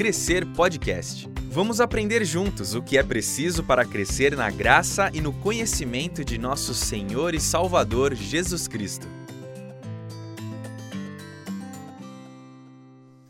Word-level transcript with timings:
Crescer 0.00 0.46
Podcast. 0.56 1.28
Vamos 1.50 1.78
aprender 1.78 2.24
juntos 2.24 2.74
o 2.74 2.82
que 2.82 2.96
é 2.96 3.02
preciso 3.02 3.62
para 3.62 3.84
crescer 3.84 4.34
na 4.34 4.50
graça 4.50 5.10
e 5.12 5.20
no 5.20 5.30
conhecimento 5.30 6.24
de 6.24 6.38
nosso 6.38 6.72
Senhor 6.72 7.34
e 7.34 7.38
Salvador 7.38 8.14
Jesus 8.14 8.66
Cristo. 8.66 9.06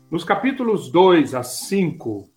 Nos 0.09 0.23
capítulos 0.23 0.89
2 0.89 1.35
a 1.35 1.43
5, 1.43 2.29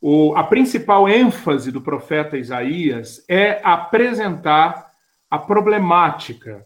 o, 0.00 0.36
a 0.36 0.44
principal 0.44 1.08
ênfase 1.08 1.72
do 1.72 1.80
profeta 1.80 2.38
Isaías 2.38 3.24
é 3.28 3.60
apresentar 3.64 4.92
a 5.28 5.36
problemática. 5.36 6.64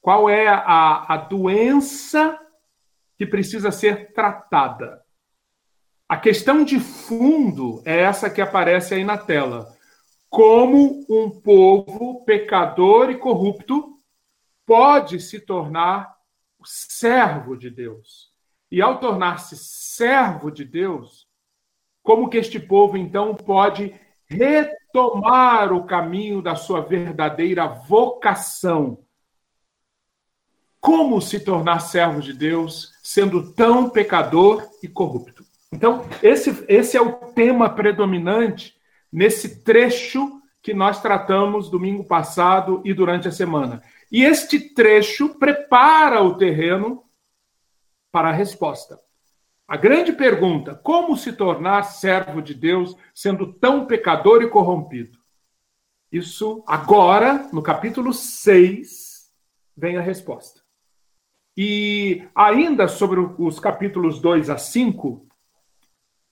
Qual 0.00 0.30
é 0.30 0.46
a, 0.46 1.14
a 1.14 1.16
doença 1.16 2.38
que 3.18 3.26
precisa 3.26 3.72
ser 3.72 4.12
tratada? 4.12 5.00
A 6.10 6.16
questão 6.16 6.64
de 6.64 6.80
fundo 6.80 7.80
é 7.84 8.00
essa 8.00 8.28
que 8.28 8.40
aparece 8.40 8.94
aí 8.94 9.04
na 9.04 9.16
tela. 9.16 9.72
Como 10.28 11.06
um 11.08 11.30
povo 11.30 12.24
pecador 12.24 13.10
e 13.10 13.16
corrupto 13.16 13.96
pode 14.66 15.20
se 15.20 15.38
tornar 15.38 16.12
servo 16.64 17.56
de 17.56 17.70
Deus? 17.70 18.32
E 18.72 18.82
ao 18.82 18.98
tornar-se 18.98 19.56
servo 19.56 20.50
de 20.50 20.64
Deus, 20.64 21.28
como 22.02 22.28
que 22.28 22.38
este 22.38 22.58
povo 22.58 22.96
então 22.96 23.32
pode 23.36 23.94
retomar 24.26 25.72
o 25.72 25.86
caminho 25.86 26.42
da 26.42 26.56
sua 26.56 26.80
verdadeira 26.80 27.68
vocação? 27.68 28.98
Como 30.80 31.22
se 31.22 31.38
tornar 31.38 31.78
servo 31.78 32.20
de 32.20 32.32
Deus 32.32 32.98
sendo 33.00 33.52
tão 33.52 33.88
pecador 33.88 34.68
e 34.82 34.88
corrupto? 34.88 35.39
Então, 35.72 36.04
esse, 36.22 36.64
esse 36.68 36.96
é 36.96 37.00
o 37.00 37.12
tema 37.32 37.70
predominante 37.70 38.74
nesse 39.12 39.62
trecho 39.62 40.40
que 40.62 40.74
nós 40.74 41.00
tratamos 41.00 41.70
domingo 41.70 42.04
passado 42.04 42.82
e 42.84 42.92
durante 42.92 43.28
a 43.28 43.32
semana. 43.32 43.82
E 44.10 44.24
este 44.24 44.60
trecho 44.60 45.38
prepara 45.38 46.22
o 46.22 46.36
terreno 46.36 47.04
para 48.12 48.28
a 48.28 48.32
resposta. 48.32 49.00
A 49.66 49.76
grande 49.76 50.12
pergunta: 50.12 50.74
como 50.74 51.16
se 51.16 51.32
tornar 51.32 51.84
servo 51.84 52.42
de 52.42 52.54
Deus 52.54 52.96
sendo 53.14 53.52
tão 53.52 53.86
pecador 53.86 54.42
e 54.42 54.50
corrompido? 54.50 55.18
Isso 56.10 56.64
agora, 56.66 57.48
no 57.52 57.62
capítulo 57.62 58.12
6, 58.12 59.30
vem 59.76 59.96
a 59.96 60.00
resposta. 60.00 60.60
E 61.56 62.24
ainda 62.34 62.88
sobre 62.88 63.20
os 63.38 63.60
capítulos 63.60 64.20
2 64.20 64.50
a 64.50 64.58
5, 64.58 65.29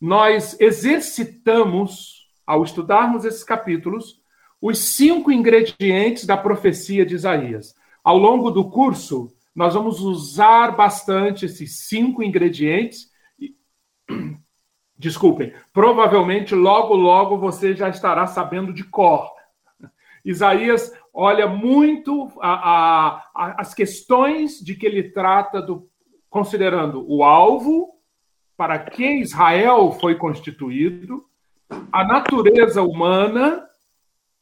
nós 0.00 0.58
exercitamos, 0.60 2.28
ao 2.46 2.62
estudarmos 2.62 3.24
esses 3.24 3.44
capítulos, 3.44 4.20
os 4.60 4.78
cinco 4.78 5.30
ingredientes 5.30 6.24
da 6.24 6.36
profecia 6.36 7.04
de 7.04 7.14
Isaías. 7.14 7.74
Ao 8.02 8.16
longo 8.16 8.50
do 8.50 8.70
curso, 8.70 9.32
nós 9.54 9.74
vamos 9.74 10.00
usar 10.00 10.76
bastante 10.76 11.46
esses 11.46 11.86
cinco 11.88 12.22
ingredientes. 12.22 13.10
Desculpem, 14.96 15.52
provavelmente 15.72 16.54
logo, 16.54 16.94
logo 16.94 17.38
você 17.38 17.74
já 17.74 17.88
estará 17.88 18.26
sabendo 18.26 18.72
de 18.72 18.84
cor. 18.84 19.30
Isaías 20.24 20.92
olha 21.12 21.46
muito 21.46 22.32
a, 22.40 22.52
a, 22.52 23.08
a, 23.34 23.60
as 23.60 23.74
questões 23.74 24.60
de 24.60 24.74
que 24.74 24.86
ele 24.86 25.10
trata 25.10 25.60
do 25.60 25.88
considerando 26.30 27.04
o 27.08 27.24
alvo, 27.24 27.97
para 28.58 28.76
que 28.76 29.20
Israel 29.20 29.96
foi 30.00 30.16
constituído, 30.16 31.24
a 31.92 32.04
natureza 32.04 32.82
humana 32.82 33.64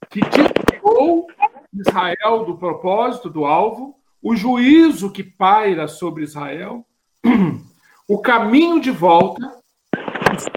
que 0.09 0.21
desviou 0.23 1.27
Israel 1.71 2.47
do 2.47 2.57
propósito, 2.57 3.29
do 3.29 3.45
alvo, 3.45 3.95
o 4.23 4.35
juízo 4.35 5.13
que 5.13 5.23
paira 5.23 5.87
sobre 5.87 6.25
Israel, 6.25 6.87
o 8.09 8.19
caminho 8.19 8.81
de 8.81 8.91
volta 8.91 9.61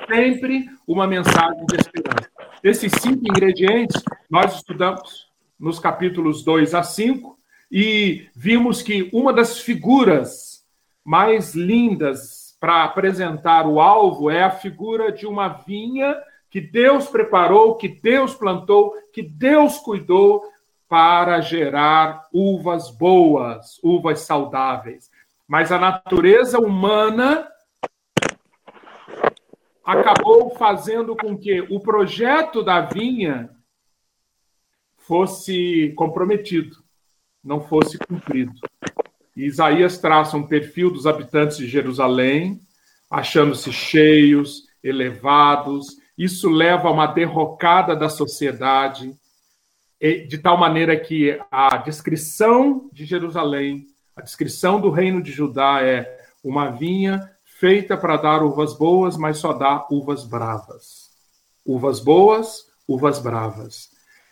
sempre 0.10 0.70
uma 0.88 1.06
mensagem 1.06 1.66
de 1.66 1.76
esperança. 1.76 2.30
Esses 2.64 2.94
cinco 3.02 3.26
ingredientes 3.30 4.02
nós 4.30 4.56
estudamos 4.56 5.28
nos 5.60 5.80
capítulos 5.80 6.46
2 6.46 6.74
a 6.74 6.82
5 6.82 7.38
e 7.70 8.26
vimos 8.34 8.82
que 8.82 9.10
uma 9.12 9.34
das 9.34 9.60
figuras 9.60 10.66
mais 11.04 11.54
lindas 11.54 12.49
para 12.60 12.84
apresentar 12.84 13.66
o 13.66 13.80
alvo 13.80 14.30
é 14.30 14.44
a 14.44 14.52
figura 14.52 15.12
de 15.12 15.26
uma 15.26 15.48
vinha 15.48 16.16
que 16.50 16.60
Deus 16.60 17.08
preparou, 17.08 17.76
que 17.76 17.88
Deus 17.88 18.34
plantou, 18.34 18.94
que 19.14 19.22
Deus 19.22 19.78
cuidou 19.78 20.44
para 20.88 21.40
gerar 21.40 22.28
uvas 22.34 22.90
boas, 22.90 23.80
uvas 23.84 24.22
saudáveis. 24.22 25.10
Mas 25.48 25.72
a 25.72 25.78
natureza 25.78 26.60
humana 26.60 27.48
acabou 29.86 30.56
fazendo 30.56 31.16
com 31.16 31.38
que 31.38 31.62
o 31.62 31.80
projeto 31.80 32.64
da 32.64 32.82
vinha 32.82 33.50
fosse 34.98 35.94
comprometido, 35.96 36.78
não 37.44 37.62
fosse 37.62 37.98
cumprido. 37.98 38.54
Isaías 39.46 39.98
traça 39.98 40.36
um 40.36 40.46
perfil 40.46 40.92
dos 40.92 41.08
habitantes 41.08 41.58
de 41.58 41.68
Jerusalém, 41.68 42.60
achando-se 43.10 43.72
cheios, 43.72 44.64
elevados. 44.84 45.98
Isso 46.18 46.50
leva 46.50 46.90
a 46.90 46.92
uma 46.92 47.08
derrocada 47.08 47.96
da 47.96 48.10
sociedade, 48.10 49.16
de 50.02 50.38
tal 50.38 50.58
maneira 50.58 50.98
que 50.98 51.40
a 51.52 51.78
descrição 51.78 52.90
de 52.92 53.06
Jerusalém, 53.06 53.88
a 54.16 54.22
descrição 54.22 54.80
do 54.80 54.90
reino 54.90 55.22
de 55.22 55.32
Judá 55.32 55.82
é 55.82 56.20
uma 56.44 56.72
vinha 56.72 57.32
feita 57.46 57.98
para 57.98 58.18
dar 58.18 58.44
uvas 58.44 58.78
boas, 58.78 59.16
mas 59.18 59.38
só 59.38 59.54
dá 59.54 59.86
uvas 59.90 60.26
bravas. 60.26 61.10
Uvas 61.66 62.00
boas, 62.00 62.66
uvas 62.88 63.20
bravas. 63.20 63.90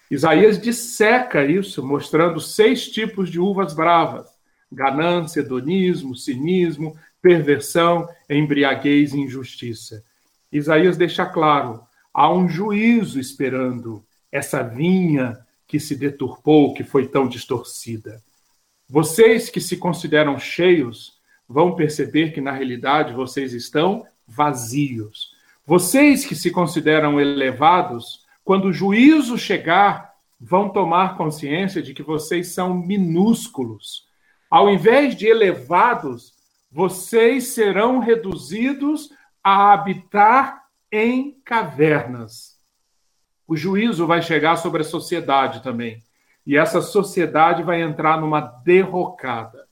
Isaías 0.10 0.60
disseca 0.60 1.46
isso, 1.46 1.86
mostrando 1.86 2.40
seis 2.40 2.90
tipos 2.90 3.30
de 3.30 3.40
uvas 3.40 3.74
bravas 3.74 4.37
ganância, 4.72 5.40
hedonismo, 5.40 6.16
cinismo, 6.16 6.98
perversão, 7.22 8.08
embriaguez 8.30 9.14
e 9.14 9.20
injustiça. 9.20 10.04
Isaías 10.52 10.98
deixa 10.98 11.26
claro: 11.26 11.82
há 12.14 12.32
um 12.32 12.48
juízo 12.48 13.20
esperando 13.20 14.04
essa 14.32 14.62
vinha 14.62 15.38
que 15.68 15.80
se 15.80 15.96
deturpou, 15.96 16.74
que 16.74 16.84
foi 16.84 17.08
tão 17.08 17.28
distorcida. 17.28 18.22
Vocês 18.90 19.50
que 19.50 19.60
se 19.60 19.78
consideram 19.78 20.40
cheios 20.40 21.18
vão 21.48 21.76
perceber 21.76 22.32
que 22.32 22.40
na 22.40 22.52
realidade 22.52 23.14
vocês 23.14 23.54
estão 23.54 24.06
vazios. 24.26 25.36
Vocês 25.66 26.26
que 26.26 26.36
se 26.36 26.52
consideram 26.52 27.20
elevados, 27.20 28.26
quando 28.44 28.70
o 28.70 28.74
juízo 28.74 29.38
chegar, 29.38 30.14
vão 30.40 30.70
tomar 30.70 31.18
consciência 31.18 31.82
de 31.82 31.94
que 31.94 32.04
vocês 32.04 32.54
são 32.54 32.74
minúsculos 32.74 34.07
ao 34.50 34.70
invés 34.70 35.16
de 35.16 35.28
elevados, 35.28 36.34
vocês 36.72 37.50
serão 37.50 38.00
reduzidos 38.00 39.10
a 39.44 39.74
habitar 39.74 40.64
em 40.92 41.40
cavernas. 41.44 42.58
O 43.48 43.56
juízo 43.56 44.06
vai 44.06 44.22
chegar 44.22 44.58
sobre 44.58 44.82
a 44.82 44.86
sociedade 44.86 45.64
também. 45.64 46.04
E 46.46 46.58
essa 46.58 46.82
sociedade 46.82 47.64
vai 47.64 47.82
entrar 47.82 48.20
numa 48.20 48.40
derrocada. 48.40 49.68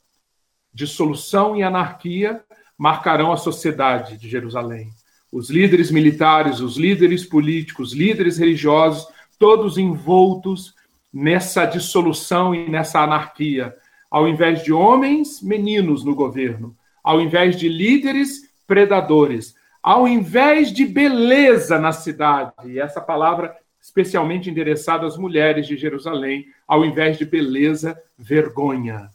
Dissolução 0.74 1.56
e 1.56 1.64
anarquia 1.64 2.44
marcarão 2.78 3.32
a 3.32 3.38
sociedade 3.38 4.18
de 4.18 4.30
Jerusalém. 4.30 4.90
Os 5.32 5.50
líderes 5.50 5.90
militares, 5.92 6.60
os 6.60 6.78
líderes 6.78 7.26
políticos, 7.26 7.94
líderes 7.94 8.38
religiosos, 8.38 9.08
todos 9.40 9.78
envoltos 9.78 10.74
nessa 11.14 11.66
dissolução 11.66 12.54
e 12.54 12.70
nessa 12.70 13.02
anarquia 13.02 13.76
ao 14.16 14.30
invés 14.30 14.64
de 14.64 14.72
homens, 14.72 15.42
meninos 15.42 16.06
no 16.06 16.16
governo, 16.16 16.74
ao 17.04 17.20
invés 17.20 17.58
de 17.58 17.68
líderes, 17.68 18.50
predadores, 18.66 19.54
ao 19.84 20.08
invés 20.08 20.72
de 20.72 20.86
beleza 20.86 21.78
na 21.78 21.92
cidade, 21.92 22.54
e 22.64 22.80
essa 22.80 23.02
palavra 23.02 23.54
especialmente 23.82 24.50
endereçada 24.50 25.06
às 25.06 25.18
mulheres 25.18 25.68
de 25.68 25.76
Jerusalém, 25.76 26.46
ao 26.66 26.86
invés 26.86 27.18
de 27.18 27.26
beleza, 27.26 28.02
vergonha. 28.18 29.10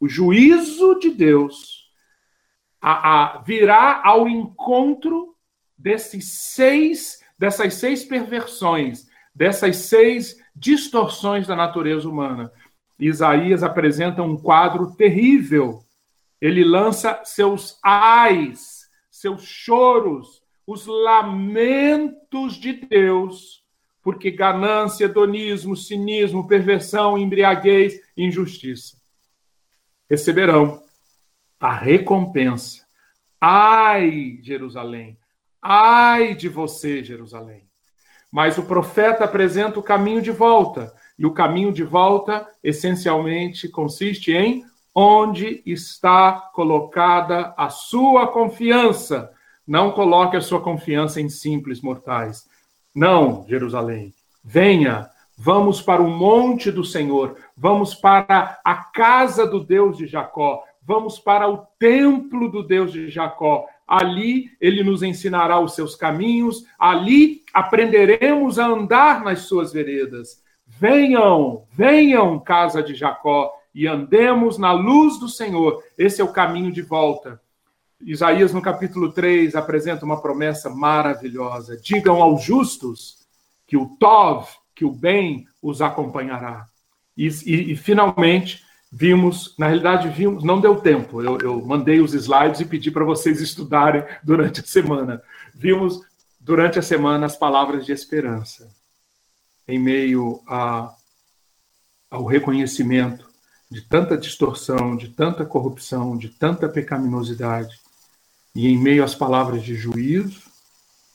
O 0.00 0.08
juízo 0.08 0.98
de 0.98 1.10
Deus 1.10 1.92
a, 2.80 3.34
a, 3.34 3.38
virá 3.42 4.00
ao 4.02 4.26
encontro 4.26 5.34
desses 5.76 6.54
seis, 6.54 7.22
dessas 7.38 7.74
seis 7.74 8.02
perversões, 8.02 9.10
dessas 9.34 9.76
seis 9.76 10.38
distorções 10.56 11.46
da 11.46 11.54
natureza 11.54 12.08
humana. 12.08 12.50
Isaías 12.98 13.62
apresenta 13.62 14.22
um 14.22 14.36
quadro 14.36 14.94
terrível. 14.94 15.82
Ele 16.40 16.64
lança 16.64 17.20
seus 17.24 17.78
ais, 17.82 18.88
seus 19.10 19.42
choros, 19.42 20.42
os 20.66 20.86
lamentos 20.86 22.54
de 22.54 22.72
Deus, 22.72 23.64
porque 24.02 24.30
ganância, 24.30 25.04
hedonismo, 25.04 25.76
cinismo, 25.76 26.46
perversão, 26.46 27.16
embriaguez, 27.16 28.00
injustiça 28.16 28.98
receberão 30.08 30.82
a 31.60 31.72
recompensa. 31.72 32.86
Ai, 33.40 34.38
Jerusalém! 34.42 35.18
Ai 35.60 36.34
de 36.34 36.48
você, 36.48 37.04
Jerusalém! 37.04 37.68
Mas 38.30 38.58
o 38.58 38.64
profeta 38.64 39.24
apresenta 39.24 39.78
o 39.78 39.82
caminho 39.82 40.22
de 40.22 40.30
volta. 40.30 40.94
E 41.18 41.26
o 41.26 41.32
caminho 41.32 41.72
de 41.72 41.82
volta, 41.82 42.48
essencialmente, 42.62 43.68
consiste 43.68 44.32
em 44.32 44.64
onde 44.94 45.62
está 45.66 46.32
colocada 46.54 47.54
a 47.56 47.68
sua 47.68 48.28
confiança. 48.28 49.30
Não 49.66 49.90
coloque 49.90 50.36
a 50.36 50.40
sua 50.40 50.60
confiança 50.60 51.20
em 51.20 51.28
simples 51.28 51.80
mortais. 51.80 52.48
Não, 52.94 53.44
Jerusalém. 53.48 54.14
Venha, 54.42 55.10
vamos 55.36 55.82
para 55.82 56.02
o 56.02 56.10
monte 56.10 56.70
do 56.72 56.82
Senhor, 56.82 57.36
vamos 57.56 57.94
para 57.94 58.58
a 58.64 58.74
casa 58.74 59.46
do 59.46 59.60
Deus 59.62 59.96
de 59.96 60.06
Jacó, 60.06 60.64
vamos 60.82 61.18
para 61.18 61.48
o 61.48 61.58
templo 61.78 62.48
do 62.48 62.62
Deus 62.62 62.92
de 62.92 63.08
Jacó. 63.08 63.66
Ali 63.86 64.50
ele 64.60 64.82
nos 64.82 65.02
ensinará 65.02 65.60
os 65.60 65.74
seus 65.74 65.94
caminhos, 65.94 66.64
ali 66.78 67.44
aprenderemos 67.54 68.58
a 68.58 68.66
andar 68.66 69.22
nas 69.22 69.42
suas 69.42 69.72
veredas. 69.72 70.42
Venham, 70.80 71.64
venham, 71.72 72.38
casa 72.38 72.82
de 72.82 72.94
Jacó, 72.94 73.52
e 73.74 73.86
andemos 73.86 74.58
na 74.58 74.72
luz 74.72 75.18
do 75.18 75.28
Senhor. 75.28 75.82
Esse 75.96 76.20
é 76.20 76.24
o 76.24 76.32
caminho 76.32 76.70
de 76.70 76.82
volta. 76.82 77.40
Isaías, 78.00 78.52
no 78.52 78.62
capítulo 78.62 79.10
3, 79.10 79.56
apresenta 79.56 80.04
uma 80.04 80.22
promessa 80.22 80.70
maravilhosa. 80.70 81.76
Digam 81.76 82.22
aos 82.22 82.44
justos 82.44 83.26
que 83.66 83.76
o 83.76 83.86
Tov, 83.98 84.46
que 84.74 84.84
o 84.84 84.90
bem, 84.90 85.46
os 85.60 85.82
acompanhará. 85.82 86.66
E, 87.16 87.26
e, 87.26 87.72
e 87.72 87.76
finalmente, 87.76 88.62
vimos, 88.90 89.56
na 89.58 89.66
realidade, 89.66 90.08
vimos, 90.08 90.44
não 90.44 90.60
deu 90.60 90.76
tempo, 90.76 91.20
eu, 91.20 91.38
eu 91.38 91.64
mandei 91.64 92.00
os 92.00 92.14
slides 92.14 92.60
e 92.60 92.64
pedi 92.64 92.90
para 92.90 93.04
vocês 93.04 93.40
estudarem 93.40 94.04
durante 94.22 94.60
a 94.60 94.64
semana. 94.64 95.20
Vimos 95.52 96.00
durante 96.40 96.78
a 96.78 96.82
semana 96.82 97.26
as 97.26 97.36
palavras 97.36 97.84
de 97.84 97.92
esperança, 97.92 98.68
em 99.68 99.78
meio 99.78 100.40
a, 100.48 100.94
ao 102.10 102.24
reconhecimento 102.24 103.28
de 103.70 103.82
tanta 103.82 104.16
distorção, 104.16 104.96
de 104.96 105.08
tanta 105.08 105.44
corrupção, 105.44 106.16
de 106.16 106.30
tanta 106.30 106.68
pecaminosidade, 106.68 107.78
e 108.54 108.66
em 108.66 108.78
meio 108.78 109.04
às 109.04 109.14
palavras 109.14 109.62
de 109.62 109.74
juízo, 109.74 110.40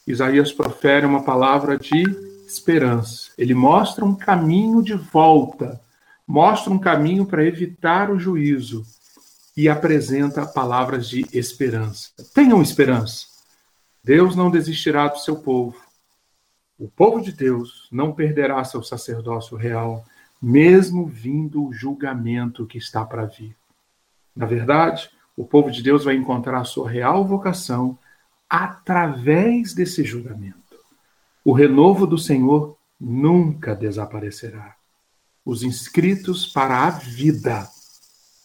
Isaías 0.06 0.52
profere 0.52 1.06
uma 1.06 1.24
palavra 1.24 1.78
de 1.78 2.04
esperança. 2.46 3.32
Ele 3.38 3.56
mostra 3.56 4.06
um 4.06 4.14
caminho 4.14 4.84
de 4.84 4.94
volta, 4.94 5.82
mostra 6.28 6.72
um 6.72 6.78
caminho 6.78 7.26
para 7.26 7.44
evitar 7.44 8.12
o 8.12 8.20
juízo 8.20 8.86
e 9.58 9.68
apresenta 9.68 10.46
palavras 10.46 11.10
de 11.10 11.26
esperança. 11.34 12.10
Tenham 12.34 12.62
esperança. 12.62 13.26
Deus 14.04 14.36
não 14.36 14.52
desistirá 14.52 15.08
do 15.08 15.20
seu 15.20 15.38
povo. 15.38 15.83
O 16.84 16.90
povo 16.90 17.22
de 17.22 17.32
Deus 17.32 17.88
não 17.90 18.12
perderá 18.12 18.62
seu 18.66 18.84
sacerdócio 18.84 19.56
real 19.56 20.04
mesmo 20.42 21.08
vindo 21.08 21.66
o 21.66 21.72
julgamento 21.72 22.66
que 22.66 22.78
está 22.78 23.06
para 23.06 23.26
vir. 23.26 23.56
Na 24.36 24.46
verdade, 24.46 25.10
o 25.38 25.46
povo 25.46 25.72
de 25.72 25.82
Deus 25.82 26.04
vai 26.04 26.16
encontrar 26.16 26.62
sua 26.66 26.90
real 26.90 27.26
vocação 27.26 27.98
através 28.50 29.74
desse 29.74 30.04
julgamento. 30.04 30.76
O 31.46 31.54
renovo 31.54 32.06
do 32.06 32.18
Senhor 32.18 32.78
nunca 33.00 33.74
desaparecerá. 33.74 34.76
Os 35.46 35.64
inscritos 35.64 36.48
para 36.48 36.86
a 36.86 36.90
vida 36.90 37.66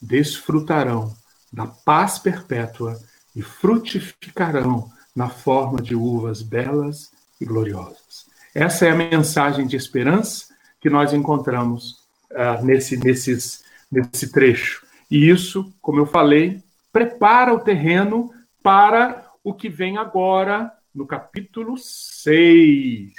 desfrutarão 0.01 1.13
da 1.51 1.67
paz 1.67 2.17
perpétua 2.17 2.97
e 3.35 3.41
frutificarão 3.41 4.89
na 5.13 5.27
forma 5.27 5.81
de 5.81 5.93
uvas 5.93 6.41
belas 6.41 7.11
e 7.41 7.43
gloriosas. 7.43 8.08
Essa 8.53 8.87
é 8.87 8.91
a 8.91 8.95
mensagem 8.95 9.67
de 9.67 9.75
esperança 9.75 10.47
que 10.79 10.89
nós 10.89 11.13
encontramos 11.13 12.03
uh, 12.31 12.63
nesse, 12.63 12.97
nesses, 12.97 13.63
nesse 13.91 14.31
trecho. 14.31 14.85
E 15.09 15.29
isso, 15.29 15.73
como 15.81 15.99
eu 15.99 16.05
falei, 16.05 16.63
prepara 16.91 17.53
o 17.53 17.59
terreno 17.59 18.31
para 18.63 19.29
o 19.43 19.53
que 19.53 19.69
vem 19.69 19.97
agora 19.97 20.71
no 20.93 21.05
capítulo 21.05 21.77
6. 21.77 23.13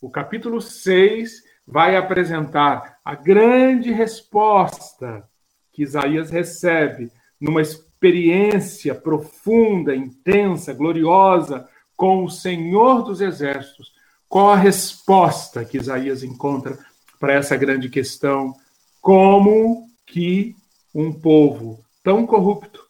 O 0.00 0.10
capítulo 0.10 0.60
6 0.60 1.42
vai 1.66 1.96
apresentar 1.96 2.98
a 3.04 3.14
grande 3.14 3.92
resposta 3.92 5.28
que 5.72 5.82
Isaías 5.82 6.30
recebe 6.30 7.10
numa 7.40 7.62
experiência 7.62 8.94
profunda, 8.94 9.94
intensa, 9.94 10.72
gloriosa 10.72 11.68
com 11.96 12.24
o 12.24 12.30
Senhor 12.30 13.02
dos 13.02 13.20
Exércitos, 13.20 13.92
qual 14.32 14.50
a 14.50 14.56
resposta 14.56 15.62
que 15.62 15.76
Isaías 15.76 16.22
encontra 16.22 16.78
para 17.20 17.34
essa 17.34 17.54
grande 17.54 17.90
questão? 17.90 18.56
Como 18.98 19.90
que 20.06 20.56
um 20.94 21.12
povo 21.12 21.84
tão 22.02 22.26
corrupto, 22.26 22.82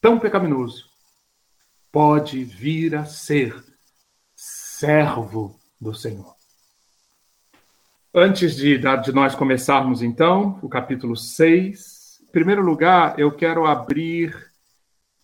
tão 0.00 0.18
pecaminoso, 0.18 0.86
pode 1.92 2.42
vir 2.42 2.96
a 2.96 3.04
ser 3.04 3.64
servo 4.34 5.56
do 5.80 5.94
Senhor? 5.94 6.34
Antes 8.12 8.56
de, 8.56 8.76
de 8.76 9.12
nós 9.12 9.36
começarmos, 9.36 10.02
então, 10.02 10.58
o 10.60 10.68
capítulo 10.68 11.14
6, 11.14 12.22
em 12.22 12.32
primeiro 12.32 12.62
lugar, 12.62 13.16
eu 13.20 13.30
quero 13.30 13.66
abrir. 13.66 14.34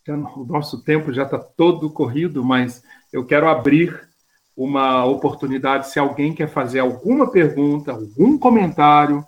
o 0.07 0.45
nosso 0.45 0.85
tempo 0.85 1.13
já 1.13 1.25
está 1.25 1.41
todo 1.41 1.91
corrido, 1.91 2.45
mas 2.45 2.81
eu 3.13 3.27
quero 3.27 3.49
abrir 3.49 4.14
uma 4.57 5.05
oportunidade, 5.05 5.91
se 5.91 5.99
alguém 5.99 6.33
quer 6.33 6.49
fazer 6.49 6.79
alguma 6.79 7.31
pergunta, 7.31 7.93
algum 7.93 8.39
comentário, 8.39 9.25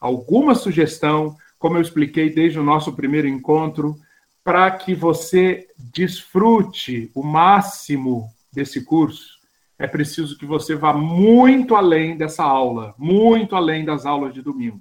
alguma 0.00 0.54
sugestão, 0.54 1.36
como 1.58 1.76
eu 1.76 1.82
expliquei 1.82 2.32
desde 2.32 2.58
o 2.58 2.64
nosso 2.64 2.94
primeiro 2.94 3.28
encontro, 3.28 3.96
para 4.42 4.70
que 4.70 4.94
você 4.94 5.68
desfrute 5.76 7.10
o 7.14 7.22
máximo 7.22 8.30
desse 8.50 8.84
curso, 8.84 9.38
é 9.78 9.86
preciso 9.86 10.36
que 10.38 10.46
você 10.46 10.74
vá 10.74 10.92
muito 10.92 11.74
além 11.74 12.16
dessa 12.16 12.42
aula, 12.42 12.94
muito 12.98 13.54
além 13.54 13.84
das 13.84 14.06
aulas 14.06 14.32
de 14.32 14.42
domingo. 14.42 14.80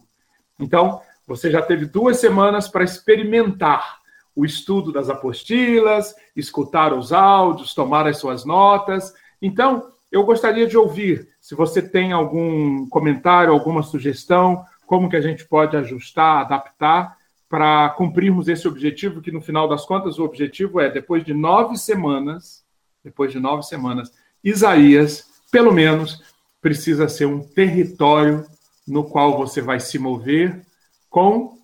Então, 0.57 1.01
você 1.27 1.51
já 1.51 1.61
teve 1.61 1.85
duas 1.85 2.19
semanas 2.19 2.67
para 2.67 2.83
experimentar 2.83 3.99
o 4.35 4.45
estudo 4.45 4.91
das 4.91 5.09
apostilas, 5.09 6.15
escutar 6.35 6.93
os 6.93 7.11
áudios, 7.11 7.73
tomar 7.73 8.07
as 8.07 8.17
suas 8.17 8.45
notas 8.45 9.13
então, 9.41 9.91
eu 10.11 10.23
gostaria 10.23 10.67
de 10.67 10.77
ouvir 10.77 11.29
se 11.39 11.55
você 11.55 11.81
tem 11.81 12.11
algum 12.11 12.87
comentário, 12.89 13.53
alguma 13.53 13.83
sugestão, 13.83 14.63
como 14.85 15.09
que 15.09 15.15
a 15.15 15.21
gente 15.21 15.45
pode 15.45 15.77
ajustar, 15.77 16.41
adaptar 16.41 17.17
para 17.47 17.89
cumprirmos 17.89 18.47
esse 18.47 18.67
objetivo, 18.67 19.21
que 19.21 19.31
no 19.31 19.41
final 19.41 19.67
das 19.67 19.85
contas 19.85 20.19
o 20.19 20.23
objetivo 20.23 20.79
é, 20.79 20.89
depois 20.89 21.23
de 21.23 21.33
nove 21.33 21.77
semanas, 21.77 22.63
depois 23.03 23.31
de 23.31 23.39
nove 23.39 23.63
semanas, 23.63 24.11
Isaías, 24.43 25.25
pelo 25.51 25.71
menos, 25.71 26.21
precisa 26.61 27.07
ser 27.07 27.25
um 27.25 27.39
território 27.39 28.45
no 28.87 29.03
qual 29.03 29.37
você 29.37 29.61
vai 29.61 29.79
se 29.79 29.97
mover 29.97 30.61
com 31.09 31.57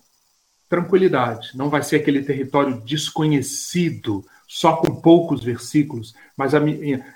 tranquilidade. 0.68 1.50
Não 1.54 1.70
vai 1.70 1.82
ser 1.82 1.96
aquele 1.96 2.22
território 2.22 2.80
desconhecido, 2.80 4.24
só 4.46 4.76
com 4.76 5.00
poucos 5.00 5.42
versículos, 5.42 6.14
mas 6.36 6.54
a, 6.54 6.60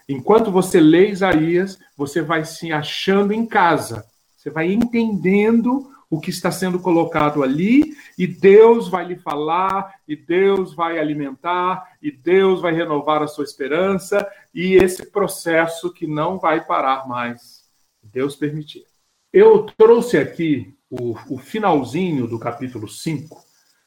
enquanto 0.08 0.50
você 0.50 0.80
lê 0.80 1.10
Isaías, 1.10 1.78
você 1.96 2.20
vai 2.20 2.44
se 2.44 2.72
achando 2.72 3.32
em 3.32 3.46
casa, 3.46 4.04
você 4.36 4.50
vai 4.50 4.72
entendendo 4.72 5.90
o 6.10 6.20
que 6.20 6.30
está 6.30 6.50
sendo 6.50 6.80
colocado 6.80 7.40
ali, 7.40 7.94
e 8.18 8.26
Deus 8.26 8.88
vai 8.88 9.06
lhe 9.06 9.16
falar, 9.16 9.94
e 10.08 10.16
Deus 10.16 10.74
vai 10.74 10.98
alimentar, 10.98 11.96
e 12.02 12.10
Deus 12.10 12.60
vai 12.60 12.72
renovar 12.72 13.22
a 13.22 13.28
sua 13.28 13.44
esperança, 13.44 14.26
e 14.52 14.74
esse 14.74 15.06
processo 15.06 15.92
que 15.92 16.08
não 16.08 16.36
vai 16.36 16.64
parar 16.64 17.06
mais, 17.06 17.64
Deus 18.02 18.34
permitir. 18.34 18.84
Eu 19.32 19.62
trouxe 19.78 20.18
aqui 20.18 20.74
o, 20.90 21.14
o 21.28 21.38
finalzinho 21.38 22.26
do 22.26 22.40
capítulo 22.40 22.88
5, 22.88 23.40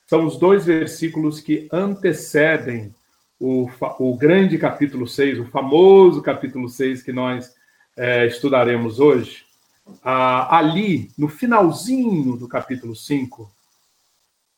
são 0.07 0.25
os 0.25 0.37
dois 0.37 0.65
versículos 0.65 1.41
que 1.41 1.67
antecedem 1.73 2.95
o, 3.45 3.69
o 3.99 4.15
grande 4.15 4.57
capítulo 4.57 5.05
6, 5.05 5.39
o 5.39 5.45
famoso 5.47 6.21
capítulo 6.21 6.69
6 6.69 7.03
que 7.03 7.11
nós 7.11 7.53
é, 7.97 8.25
estudaremos 8.25 9.01
hoje, 9.01 9.43
ah, 10.01 10.57
ali, 10.57 11.11
no 11.17 11.27
finalzinho 11.27 12.37
do 12.37 12.47
capítulo 12.47 12.95
5, 12.95 13.51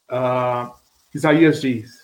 ah, 0.08 0.72
Isaías 1.12 1.62
diz: 1.62 2.00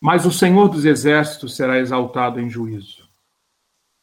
Mas 0.00 0.24
o 0.24 0.32
Senhor 0.32 0.70
dos 0.70 0.86
Exércitos 0.86 1.54
será 1.54 1.78
exaltado 1.78 2.40
em 2.40 2.48
juízo. 2.48 3.06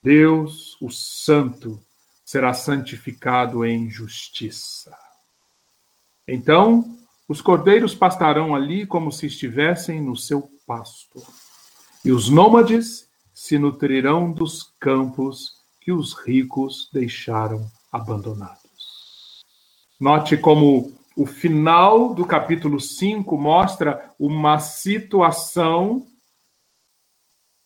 Deus, 0.03 0.77
o 0.79 0.91
Santo, 0.91 1.83
será 2.23 2.53
santificado 2.53 3.65
em 3.65 3.89
justiça. 3.89 4.95
Então, 6.27 6.95
os 7.27 7.41
cordeiros 7.41 7.93
pastarão 7.93 8.55
ali 8.55 8.85
como 8.85 9.11
se 9.11 9.25
estivessem 9.25 10.01
no 10.01 10.15
seu 10.15 10.49
pasto, 10.65 11.21
e 12.05 12.11
os 12.11 12.29
nômades 12.29 13.07
se 13.33 13.59
nutrirão 13.59 14.31
dos 14.31 14.73
campos 14.79 15.57
que 15.81 15.91
os 15.91 16.13
ricos 16.13 16.89
deixaram 16.93 17.69
abandonados. 17.91 19.43
Note 19.99 20.37
como 20.37 20.93
o 21.15 21.25
final 21.25 22.13
do 22.13 22.25
capítulo 22.25 22.79
5 22.79 23.37
mostra 23.37 24.13
uma 24.19 24.59
situação 24.59 26.07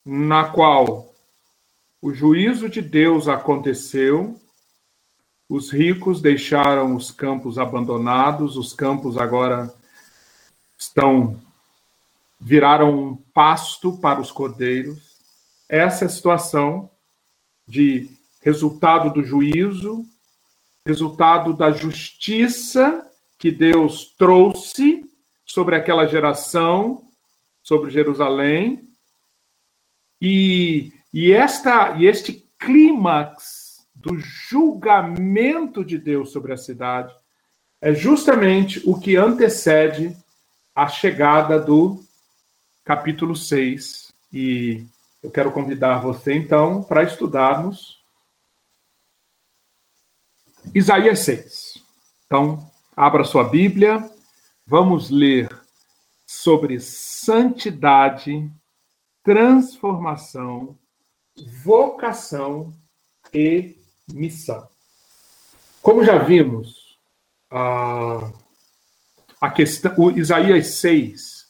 na 0.04 0.46
qual 0.46 1.14
o 2.02 2.12
juízo 2.12 2.68
de 2.68 2.82
Deus 2.82 3.28
aconteceu, 3.28 4.41
os 5.52 5.70
ricos 5.70 6.22
deixaram 6.22 6.96
os 6.96 7.12
campos 7.12 7.60
abandonados, 7.60 8.56
os 8.56 8.72
campos 8.72 9.18
agora 9.18 9.70
estão 10.78 11.38
viraram 12.40 12.98
um 12.98 13.16
pasto 13.34 13.98
para 13.98 14.22
os 14.22 14.32
cordeiros. 14.32 15.18
Essa 15.68 16.06
é 16.06 16.08
a 16.08 16.10
situação 16.10 16.90
de 17.68 18.10
resultado 18.42 19.14
do 19.14 19.26
juízo, 19.26 20.06
resultado 20.88 21.54
da 21.54 21.70
justiça 21.70 23.06
que 23.38 23.52
Deus 23.52 24.06
trouxe 24.18 25.06
sobre 25.46 25.76
aquela 25.76 26.08
geração, 26.08 27.04
sobre 27.62 27.92
Jerusalém. 27.92 28.88
E, 30.22 30.94
e, 31.14 31.34
esta, 31.34 31.98
e 31.98 32.06
este 32.06 32.50
clímax 32.58 33.61
do 34.02 34.20
julgamento 34.20 35.86
de 35.86 35.98
Deus 35.98 36.32
sobre 36.32 36.54
a 36.54 36.58
cidade 36.58 37.14
é 37.80 37.94
justamente 37.94 38.82
o 38.86 39.00
que 39.00 39.16
antecede 39.16 40.16
a 40.76 40.88
chegada 40.88 41.60
do 41.60 42.04
capítulo 42.84 43.36
6. 43.36 44.12
E 44.34 44.86
eu 45.22 45.30
quero 45.30 45.52
convidar 45.52 46.00
você, 46.00 46.34
então, 46.34 46.84
para 46.84 47.04
estudarmos 47.04 48.02
Isaías 50.74 51.20
6. 51.20 51.84
Então, 52.26 52.72
Abra 52.96 53.24
sua 53.24 53.46
Bíblia, 53.46 54.08
vamos 54.66 55.10
ler 55.10 55.50
sobre 56.26 56.80
santidade, 56.80 58.52
transformação, 59.24 60.78
vocação 61.64 62.74
e 63.34 63.81
missão. 64.14 64.68
Como 65.82 66.04
já 66.04 66.18
vimos, 66.18 66.98
a, 67.50 68.32
a 69.40 69.50
questão, 69.50 69.94
o 69.98 70.12
Isaías 70.12 70.68
6, 70.76 71.48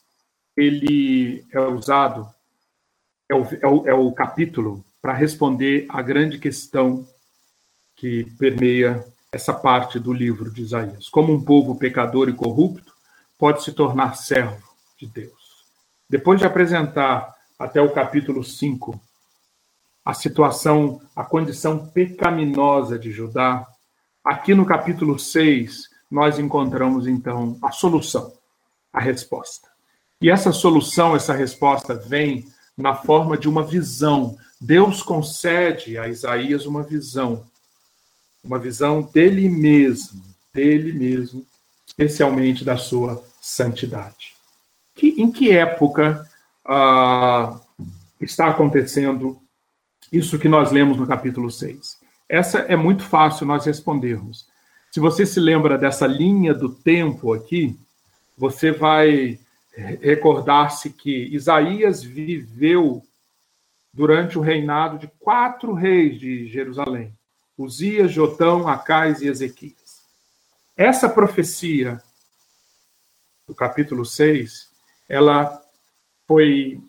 ele 0.56 1.44
é 1.52 1.60
usado, 1.60 2.28
é 3.28 3.34
o, 3.34 3.42
é 3.60 3.66
o, 3.66 3.88
é 3.88 3.94
o 3.94 4.12
capítulo 4.12 4.84
para 5.00 5.12
responder 5.12 5.86
à 5.88 6.00
grande 6.02 6.38
questão 6.38 7.06
que 7.96 8.24
permeia 8.38 9.04
essa 9.30 9.54
parte 9.54 9.98
do 9.98 10.12
livro 10.12 10.50
de 10.50 10.62
Isaías. 10.62 11.08
Como 11.08 11.32
um 11.32 11.42
povo 11.42 11.76
pecador 11.76 12.28
e 12.28 12.34
corrupto 12.34 12.92
pode 13.38 13.62
se 13.62 13.72
tornar 13.72 14.16
servo 14.16 14.62
de 14.98 15.06
Deus. 15.06 15.66
Depois 16.08 16.38
de 16.38 16.46
apresentar 16.46 17.34
até 17.58 17.80
o 17.80 17.92
capítulo 17.92 18.44
5 18.44 19.00
a 20.04 20.14
situação, 20.14 21.00
a 21.14 21.24
condição 21.24 21.86
pecaminosa 21.86 22.98
de 22.98 23.10
Judá, 23.10 23.66
aqui 24.24 24.54
no 24.54 24.66
capítulo 24.66 25.18
6 25.18 25.90
nós 26.10 26.38
encontramos 26.38 27.06
então 27.06 27.56
a 27.62 27.70
solução, 27.72 28.32
a 28.92 29.00
resposta. 29.00 29.68
E 30.20 30.30
essa 30.30 30.52
solução, 30.52 31.16
essa 31.16 31.32
resposta 31.32 31.94
vem 31.94 32.46
na 32.76 32.94
forma 32.94 33.36
de 33.36 33.48
uma 33.48 33.62
visão. 33.62 34.36
Deus 34.60 35.02
concede 35.02 35.98
a 35.98 36.08
Isaías 36.08 36.66
uma 36.66 36.82
visão 36.82 37.44
uma 38.42 38.58
visão 38.58 39.02
dele 39.02 39.48
mesmo, 39.48 40.22
dele 40.52 40.92
mesmo, 40.92 41.46
especialmente 41.86 42.64
da 42.64 42.76
sua 42.76 43.22
santidade. 43.40 44.34
Que, 44.94 45.08
em 45.22 45.30
que 45.30 45.50
época 45.52 46.28
ah, 46.64 47.58
está 48.20 48.48
acontecendo 48.48 49.40
isso 50.12 50.38
que 50.38 50.48
nós 50.48 50.70
lemos 50.70 50.98
no 50.98 51.06
capítulo 51.06 51.50
6? 51.50 51.98
Essa 52.28 52.58
é 52.60 52.76
muito 52.76 53.02
fácil 53.02 53.46
nós 53.46 53.64
respondermos. 53.64 54.46
Se 54.90 55.00
você 55.00 55.24
se 55.24 55.40
lembra 55.40 55.78
dessa 55.78 56.06
linha 56.06 56.52
do 56.52 56.68
tempo 56.68 57.32
aqui, 57.32 57.78
você 58.36 58.70
vai 58.70 59.38
recordar-se 59.74 60.90
que 60.90 61.34
Isaías 61.34 62.02
viveu 62.02 63.02
durante 63.92 64.38
o 64.38 64.42
reinado 64.42 64.98
de 64.98 65.10
quatro 65.18 65.72
reis 65.72 66.20
de 66.20 66.46
Jerusalém. 66.46 67.14
Uzias, 67.56 68.12
Jotão, 68.12 68.68
Acais 68.68 69.22
e 69.22 69.28
Ezequias. 69.28 70.02
Essa 70.76 71.08
profecia 71.08 72.02
do 73.46 73.54
capítulo 73.54 74.04
6, 74.04 74.70
ela 75.08 75.62
foi 76.26 76.80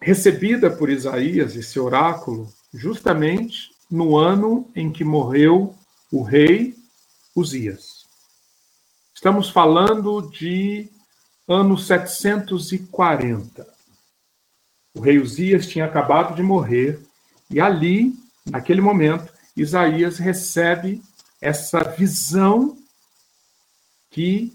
recebida 0.00 0.70
por 0.70 0.90
Isaías, 0.90 1.56
esse 1.56 1.78
oráculo, 1.78 2.52
justamente 2.72 3.70
no 3.90 4.16
ano 4.16 4.70
em 4.74 4.90
que 4.90 5.04
morreu 5.04 5.74
o 6.12 6.22
rei 6.22 6.76
Uzias. 7.34 8.06
Estamos 9.14 9.50
falando 9.50 10.22
de 10.30 10.88
ano 11.46 11.78
740. 11.78 13.66
O 14.94 15.00
rei 15.00 15.18
Uzias 15.18 15.66
tinha 15.66 15.84
acabado 15.84 16.34
de 16.34 16.42
morrer 16.42 17.00
e 17.50 17.60
ali, 17.60 18.14
naquele 18.44 18.80
momento, 18.80 19.32
Isaías 19.56 20.18
recebe 20.18 21.02
essa 21.40 21.82
visão 21.82 22.76
que 24.10 24.52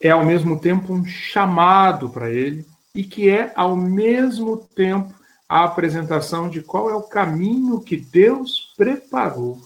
é 0.00 0.10
ao 0.10 0.24
mesmo 0.24 0.58
tempo 0.58 0.92
um 0.92 1.04
chamado 1.04 2.08
para 2.08 2.30
ele 2.30 2.66
e 2.94 3.04
que 3.04 3.28
é 3.28 3.52
ao 3.54 3.76
mesmo 3.76 4.56
tempo 4.56 5.14
a 5.52 5.64
apresentação 5.64 6.48
de 6.48 6.62
qual 6.62 6.88
é 6.88 6.94
o 6.94 7.02
caminho 7.02 7.78
que 7.78 7.94
Deus 7.94 8.72
preparou 8.74 9.60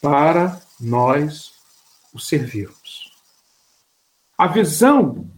para 0.00 0.62
nós 0.78 1.52
o 2.14 2.20
servirmos. 2.20 3.12
A 4.38 4.46
visão 4.46 5.28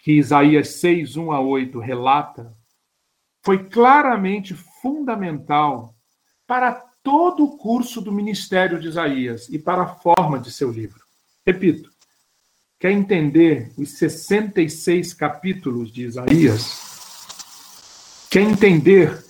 que 0.00 0.10
Isaías 0.10 0.80
6, 0.80 1.16
1 1.16 1.30
a 1.30 1.40
8 1.40 1.78
relata 1.78 2.52
foi 3.44 3.68
claramente 3.68 4.54
fundamental 4.82 5.94
para 6.44 6.72
todo 7.00 7.44
o 7.44 7.56
curso 7.56 8.00
do 8.00 8.10
ministério 8.10 8.80
de 8.80 8.88
Isaías 8.88 9.48
e 9.48 9.56
para 9.56 9.84
a 9.84 9.94
forma 9.94 10.40
de 10.40 10.50
seu 10.50 10.68
livro. 10.68 11.00
Repito, 11.46 11.92
quer 12.76 12.90
entender 12.90 13.72
os 13.78 13.90
66 13.98 15.14
capítulos 15.14 15.92
de 15.92 16.02
Isaías? 16.02 16.95
Quer 18.30 18.42
entender 18.42 19.24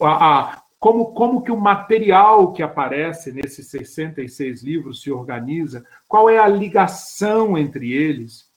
a, 0.00 0.50
a, 0.50 0.62
como, 0.78 1.14
como 1.14 1.42
que 1.42 1.50
o 1.50 1.56
material 1.56 2.52
que 2.52 2.62
aparece 2.62 3.32
nesses 3.32 3.68
66 3.68 4.62
livros 4.62 5.02
se 5.02 5.10
organiza? 5.10 5.84
Qual 6.06 6.28
é 6.28 6.38
a 6.38 6.46
ligação 6.46 7.56
entre 7.56 7.92
eles? 7.92 8.50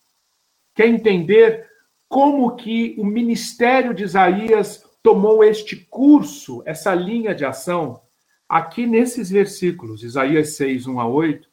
Quer 0.75 0.87
entender 0.87 1.65
como 2.09 2.55
que 2.55 2.95
o 2.97 3.05
ministério 3.05 3.93
de 3.93 4.03
Isaías 4.03 4.83
tomou 5.01 5.43
este 5.43 5.75
curso, 5.75 6.61
essa 6.65 6.93
linha 6.93 7.33
de 7.33 7.45
ação? 7.45 8.01
Aqui 8.47 8.85
nesses 8.85 9.29
versículos, 9.29 10.03
Isaías 10.03 10.55
6, 10.55 10.87
1 10.87 10.99
a 10.99 11.07
8, 11.07 11.47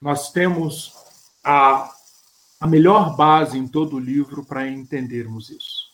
nós 0.00 0.32
temos 0.32 0.94
a, 1.44 1.90
a 2.60 2.66
melhor 2.66 3.16
base 3.16 3.58
em 3.58 3.68
todo 3.68 3.96
o 3.96 4.00
livro 4.00 4.44
para 4.44 4.68
entendermos 4.68 5.50
isso. 5.50 5.89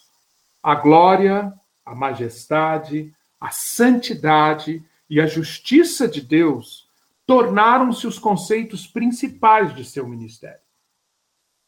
A 0.66 0.74
glória, 0.74 1.54
a 1.84 1.94
majestade, 1.94 3.14
a 3.40 3.50
santidade 3.50 4.84
e 5.08 5.20
a 5.20 5.26
justiça 5.28 6.08
de 6.08 6.20
Deus 6.20 6.90
tornaram-se 7.24 8.04
os 8.04 8.18
conceitos 8.18 8.84
principais 8.84 9.72
de 9.76 9.84
seu 9.84 10.08
ministério. 10.08 10.58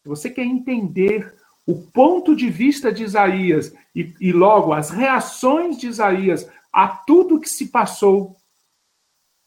Se 0.02 0.08
você 0.08 0.28
quer 0.28 0.42
entender 0.42 1.32
o 1.64 1.80
ponto 1.92 2.34
de 2.34 2.50
vista 2.50 2.90
de 2.90 3.04
Isaías 3.04 3.72
e, 3.94 4.12
e 4.20 4.32
logo 4.32 4.72
as 4.72 4.90
reações 4.90 5.78
de 5.78 5.86
Isaías 5.86 6.50
a 6.72 6.88
tudo 6.88 7.38
que 7.38 7.48
se 7.48 7.68
passou 7.68 8.36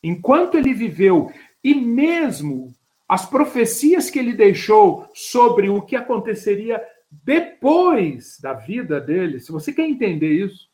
enquanto 0.02 0.56
ele 0.56 0.74
viveu, 0.74 1.30
e 1.62 1.76
mesmo 1.76 2.74
as 3.06 3.26
profecias 3.26 4.10
que 4.10 4.18
ele 4.18 4.32
deixou 4.32 5.10
sobre 5.14 5.68
o 5.68 5.82
que 5.82 5.98
aconteceria 5.98 6.82
depois 7.12 8.40
da 8.40 8.54
vida 8.54 9.00
dele, 9.02 9.40
se 9.40 9.52
você 9.52 9.74
quer 9.74 9.88
entender 9.88 10.32
isso, 10.32 10.70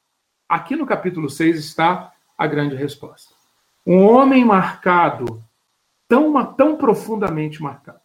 aqui 0.47 0.75
no 0.75 0.85
capítulo 0.85 1.29
6 1.29 1.57
está 1.57 2.13
a 2.37 2.45
grande 2.45 2.75
resposta. 2.75 3.33
Um 3.85 4.05
homem 4.05 4.45
marcado, 4.45 5.43
tão, 6.07 6.53
tão 6.53 6.77
profundamente 6.77 7.61
marcado, 7.61 8.01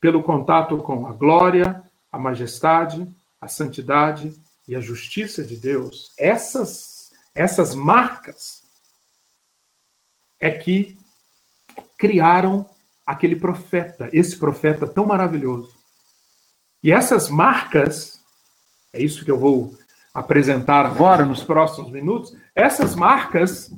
pelo 0.00 0.22
contato 0.22 0.78
com 0.78 1.06
a 1.06 1.12
glória, 1.12 1.82
a 2.10 2.18
majestade, 2.18 3.06
a 3.40 3.46
santidade 3.46 4.34
e 4.66 4.74
a 4.74 4.80
justiça 4.80 5.44
de 5.44 5.56
Deus, 5.56 6.14
essas, 6.18 7.12
essas 7.34 7.74
marcas 7.74 8.62
é 10.38 10.50
que 10.50 10.96
criaram 11.98 12.68
aquele 13.04 13.36
profeta, 13.36 14.08
esse 14.12 14.38
profeta 14.38 14.86
tão 14.86 15.04
maravilhoso. 15.04 15.79
E 16.82 16.90
essas 16.90 17.28
marcas, 17.28 18.24
é 18.92 19.02
isso 19.02 19.24
que 19.24 19.30
eu 19.30 19.38
vou 19.38 19.78
apresentar 20.14 20.86
agora 20.86 21.24
nos 21.24 21.44
próximos 21.44 21.90
minutos, 21.90 22.34
essas 22.54 22.94
marcas 22.94 23.72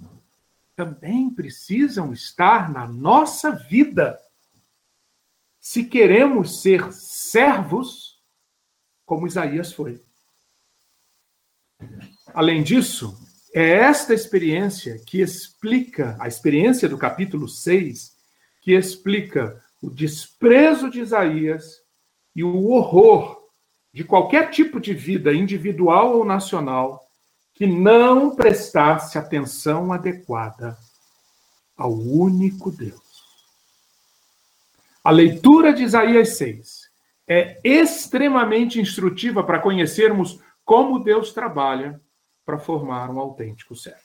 também 0.75 1.29
precisam 1.31 2.13
estar 2.13 2.71
na 2.73 2.87
nossa 2.87 3.51
vida. 3.51 4.19
Se 5.61 5.85
queremos 5.85 6.63
ser 6.63 6.93
servos, 6.93 8.19
como 9.05 9.27
Isaías 9.27 9.73
foi. 9.73 10.03
Além 12.35 12.63
disso, 12.63 13.17
é 13.55 13.71
esta 13.71 14.15
experiência 14.15 14.99
que 15.05 15.21
explica, 15.21 16.17
a 16.19 16.27
experiência 16.27 16.89
do 16.89 16.97
capítulo 16.97 17.49
6, 17.49 18.17
que 18.63 18.73
explica 18.73 19.63
o 19.81 19.91
desprezo 19.91 20.89
de 20.89 21.01
Isaías 21.01 21.82
e 22.35 22.43
o 22.43 22.71
horror 22.71 23.43
de 23.93 24.05
qualquer 24.05 24.51
tipo 24.51 24.81
de 24.81 24.95
vida 24.95 25.33
individual 25.33 26.17
ou 26.17 26.25
nacional 26.25 27.07
que 27.55 27.67
não 27.67 28.35
prestasse 28.35 29.19
atenção 29.19 29.93
adequada 29.93 30.77
ao 31.77 31.93
único 31.93 32.71
Deus. 32.71 33.03
A 35.05 35.11
leitura 35.11 35.73
de 35.73 35.83
Isaías 35.83 36.37
6 36.37 36.91
é 37.29 37.61
extremamente 37.63 38.81
instrutiva 38.81 39.45
para 39.45 39.59
conhecermos 39.59 40.41
como 40.65 41.03
Deus 41.03 41.33
trabalha 41.33 42.01
para 42.45 42.59
formar 42.59 43.11
um 43.11 43.19
autêntico 43.19 43.75
servo. 43.77 44.01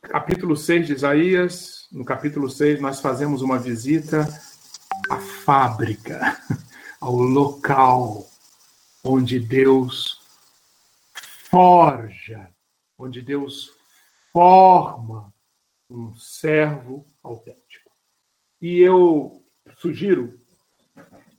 Capítulo 0.00 0.56
6 0.56 0.86
de 0.86 0.92
Isaías, 0.92 1.88
no 1.92 2.04
capítulo 2.04 2.48
6, 2.48 2.80
nós 2.80 3.00
fazemos 3.00 3.42
uma 3.42 3.58
visita 3.58 4.26
à 5.08 5.18
fábrica, 5.18 6.40
ao 7.00 7.14
local 7.14 8.28
onde 9.04 9.38
Deus 9.40 10.20
forja, 11.50 12.50
onde 12.98 13.22
Deus 13.22 13.72
forma 14.32 15.32
um 15.88 16.14
servo 16.16 17.06
autêntico. 17.22 17.90
E 18.60 18.78
eu 18.80 19.42
sugiro 19.78 20.38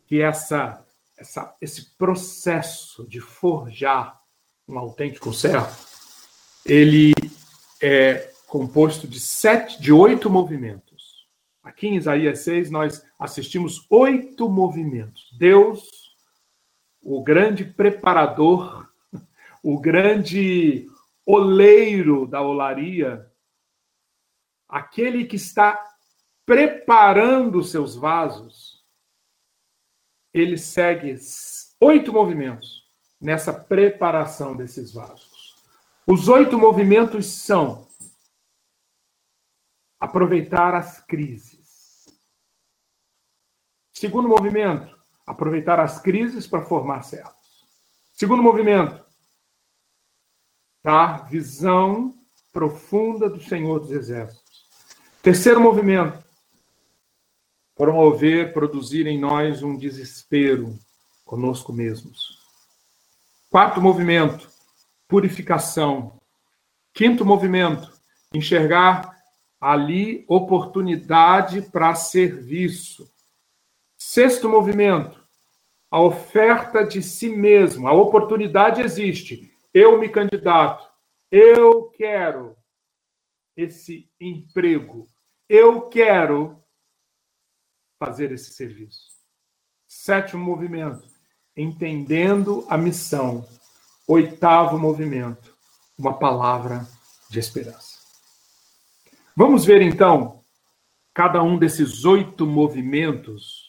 que 0.07 0.21
essa, 0.21 0.83
essa, 1.17 1.55
esse 1.61 1.91
processo 1.97 3.07
de 3.07 3.19
forjar 3.19 4.19
um 4.67 4.77
autêntico 4.77 5.33
servo, 5.33 5.75
ele 6.65 7.13
é 7.81 8.31
composto 8.47 9.07
de 9.07 9.19
sete, 9.19 9.79
de 9.79 9.91
oito 9.91 10.29
movimentos. 10.29 10.88
Aqui 11.69 11.87
em 11.87 11.97
Isaías 11.97 12.39
6, 12.39 12.71
nós 12.71 13.05
assistimos 13.19 13.85
oito 13.91 14.49
movimentos. 14.49 15.29
Deus, 15.37 16.15
o 16.99 17.23
grande 17.23 17.63
preparador, 17.63 18.91
o 19.61 19.79
grande 19.79 20.87
oleiro 21.23 22.25
da 22.25 22.41
olaria, 22.41 23.31
aquele 24.67 25.25
que 25.25 25.35
está 25.35 25.79
preparando 26.43 27.63
seus 27.63 27.95
vasos, 27.95 28.83
ele 30.33 30.57
segue 30.57 31.15
oito 31.79 32.11
movimentos 32.11 32.89
nessa 33.21 33.53
preparação 33.53 34.55
desses 34.55 34.91
vasos. 34.91 35.55
Os 36.07 36.27
oito 36.29 36.57
movimentos 36.57 37.27
são 37.27 37.87
aproveitar 39.99 40.73
as 40.73 40.99
crises. 41.01 41.58
Segundo 43.99 44.29
movimento, 44.29 44.97
aproveitar 45.27 45.77
as 45.77 45.99
crises 45.99 46.47
para 46.47 46.63
formar 46.63 47.01
servos. 47.01 47.33
Segundo 48.13 48.41
movimento, 48.41 49.03
dar 50.81 51.27
visão 51.27 52.15
profunda 52.53 53.29
do 53.29 53.43
Senhor 53.43 53.77
dos 53.77 53.91
Exércitos. 53.91 54.65
Terceiro 55.21 55.59
movimento, 55.59 56.23
promover, 57.75 58.53
produzir 58.53 59.05
em 59.05 59.19
nós 59.19 59.63
um 59.63 59.75
desespero 59.75 60.79
conosco 61.25 61.73
mesmos. 61.73 62.39
Quarto 63.49 63.81
movimento, 63.81 64.49
purificação. 65.09 66.17
Quinto 66.93 67.25
movimento, 67.25 67.91
enxergar 68.33 69.13
ali 69.59 70.23
oportunidade 70.25 71.63
para 71.63 71.93
serviço. 71.95 73.05
Sexto 74.01 74.47
movimento, 74.47 75.21
a 75.91 75.99
oferta 75.99 76.85
de 76.85 77.03
si 77.03 77.27
mesmo. 77.27 77.85
A 77.85 77.91
oportunidade 77.91 78.81
existe. 78.81 79.53
Eu 79.73 79.99
me 79.99 80.07
candidato. 80.07 80.89
Eu 81.29 81.89
quero 81.89 82.55
esse 83.57 84.09
emprego. 84.17 85.05
Eu 85.49 85.89
quero 85.89 86.63
fazer 87.99 88.31
esse 88.31 88.53
serviço. 88.53 89.19
Sétimo 89.85 90.45
movimento, 90.45 91.05
entendendo 91.55 92.65
a 92.69 92.77
missão. 92.77 93.45
Oitavo 94.07 94.79
movimento, 94.79 95.55
uma 95.97 96.17
palavra 96.17 96.87
de 97.29 97.37
esperança. 97.37 97.99
Vamos 99.35 99.65
ver 99.65 99.81
então 99.81 100.43
cada 101.13 101.43
um 101.43 101.57
desses 101.59 102.05
oito 102.05 102.45
movimentos 102.47 103.68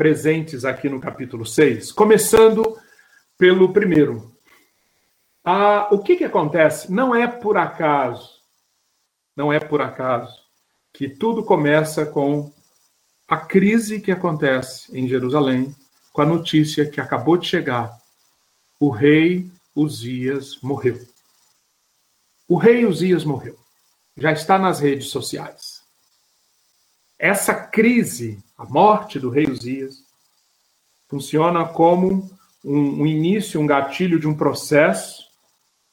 presentes 0.00 0.64
aqui 0.64 0.88
no 0.88 0.98
capítulo 0.98 1.44
6, 1.44 1.92
começando 1.92 2.74
pelo 3.36 3.70
primeiro. 3.70 4.34
Ah, 5.44 5.88
o 5.90 5.98
que, 5.98 6.16
que 6.16 6.24
acontece? 6.24 6.90
Não 6.90 7.14
é 7.14 7.26
por 7.26 7.58
acaso, 7.58 8.40
não 9.36 9.52
é 9.52 9.60
por 9.60 9.82
acaso 9.82 10.34
que 10.90 11.06
tudo 11.06 11.44
começa 11.44 12.06
com 12.06 12.50
a 13.28 13.36
crise 13.36 14.00
que 14.00 14.10
acontece 14.10 14.90
em 14.98 15.06
Jerusalém 15.06 15.76
com 16.14 16.22
a 16.22 16.26
notícia 16.26 16.88
que 16.88 16.98
acabou 16.98 17.36
de 17.36 17.46
chegar: 17.46 17.94
o 18.80 18.88
rei 18.88 19.50
Uzias 19.76 20.58
morreu. 20.62 20.98
O 22.48 22.56
rei 22.56 22.86
Uzias 22.86 23.22
morreu. 23.22 23.58
Já 24.16 24.32
está 24.32 24.58
nas 24.58 24.80
redes 24.80 25.08
sociais. 25.08 25.80
Essa 27.22 27.52
crise, 27.52 28.42
a 28.56 28.64
morte 28.64 29.20
do 29.20 29.28
rei 29.28 29.44
Uzias, 29.60 30.04
funciona 31.06 31.66
como 31.66 32.30
um, 32.64 33.02
um 33.02 33.06
início, 33.06 33.60
um 33.60 33.66
gatilho 33.66 34.18
de 34.18 34.26
um 34.26 34.34
processo, 34.34 35.28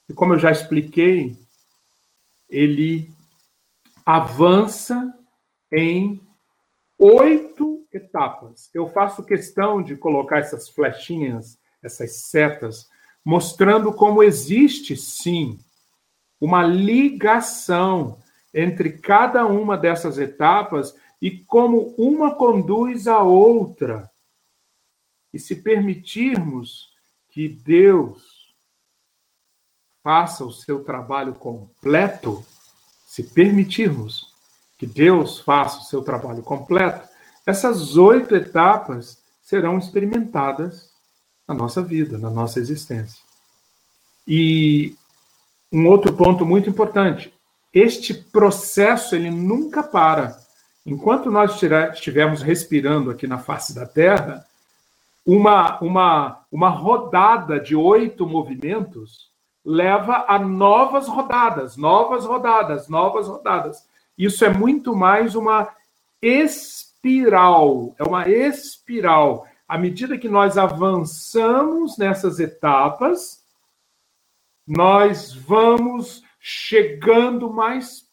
e 0.10 0.14
como 0.14 0.34
eu 0.34 0.40
já 0.40 0.52
expliquei, 0.52 1.36
ele 2.50 3.12
avança 4.06 5.14
em 5.72 6.22
oito 6.98 7.86
etapas. 7.92 8.70
Eu 8.74 8.88
faço 8.88 9.26
questão 9.26 9.84
de 9.84 9.98
colocar 9.98 10.40
essas 10.40 10.70
flechinhas, 10.70 11.58
essas 11.84 12.22
setas, 12.22 12.88
mostrando 13.24 13.92
como 13.92 14.24
existe 14.24 14.96
sim 14.96 15.60
uma 16.40 16.64
ligação 16.64 18.18
entre 18.54 18.94
cada 18.94 19.46
uma 19.46 19.78
dessas 19.78 20.18
etapas 20.18 20.96
e 21.22 21.32
como 21.32 21.94
uma 21.98 22.36
conduz 22.36 23.08
a 23.08 23.22
outra. 23.22 24.10
E 25.34 25.40
se 25.40 25.56
permitirmos 25.56 26.90
que 27.30 27.48
Deus 27.48 28.54
faça 30.04 30.46
o 30.46 30.52
seu 30.52 30.84
trabalho 30.84 31.34
completo, 31.34 32.46
se 33.06 33.24
permitirmos 33.24 34.34
que 34.78 34.86
Deus 34.86 35.40
faça 35.40 35.80
o 35.80 35.84
seu 35.84 36.02
trabalho 36.02 36.44
completo, 36.44 37.08
essas 37.46 37.98
oito 37.98 38.36
etapas 38.36 39.22
serão 39.42 39.78
experimentadas 39.78 40.92
na 41.48 41.54
nossa 41.54 41.82
vida, 41.82 42.18
na 42.18 42.30
nossa 42.30 42.60
existência. 42.60 43.22
E 44.28 44.96
um 45.72 45.88
outro 45.88 46.14
ponto 46.14 46.46
muito 46.46 46.70
importante: 46.70 47.34
este 47.74 48.14
processo 48.14 49.16
ele 49.16 49.30
nunca 49.30 49.82
para. 49.82 50.38
Enquanto 50.88 51.30
nós 51.30 51.62
estivermos 51.94 52.42
respirando 52.42 53.12
aqui 53.12 53.28
na 53.28 53.38
face 53.38 53.76
da 53.76 53.86
Terra, 53.86 54.48
uma, 55.26 55.78
uma, 55.82 56.46
uma 56.50 56.70
rodada 56.70 57.60
de 57.60 57.76
oito 57.76 58.26
movimentos 58.26 59.30
leva 59.66 60.24
a 60.30 60.40
novas 60.40 61.10
rodadas, 61.10 61.76
novas 61.76 62.26
rodadas, 62.26 62.88
novas 62.88 63.28
rodadas. 63.28 63.86
Isso 64.18 64.46
é 64.46 64.50
muito 64.50 64.96
mais 64.96 65.36
uma 65.36 65.68
espiral, 66.22 67.94
é 68.00 68.04
uma 68.06 68.30
espiral. 68.30 69.46
À 69.68 69.78
medida 69.78 70.18
que 70.18 70.30
nós 70.30 70.58
avançamos 70.58 71.98
nessas 71.98 72.40
etapas, 72.40 73.44
nós 74.66 75.34
vamos 75.34 76.24
chegando 76.40 77.52
mais 77.52 78.07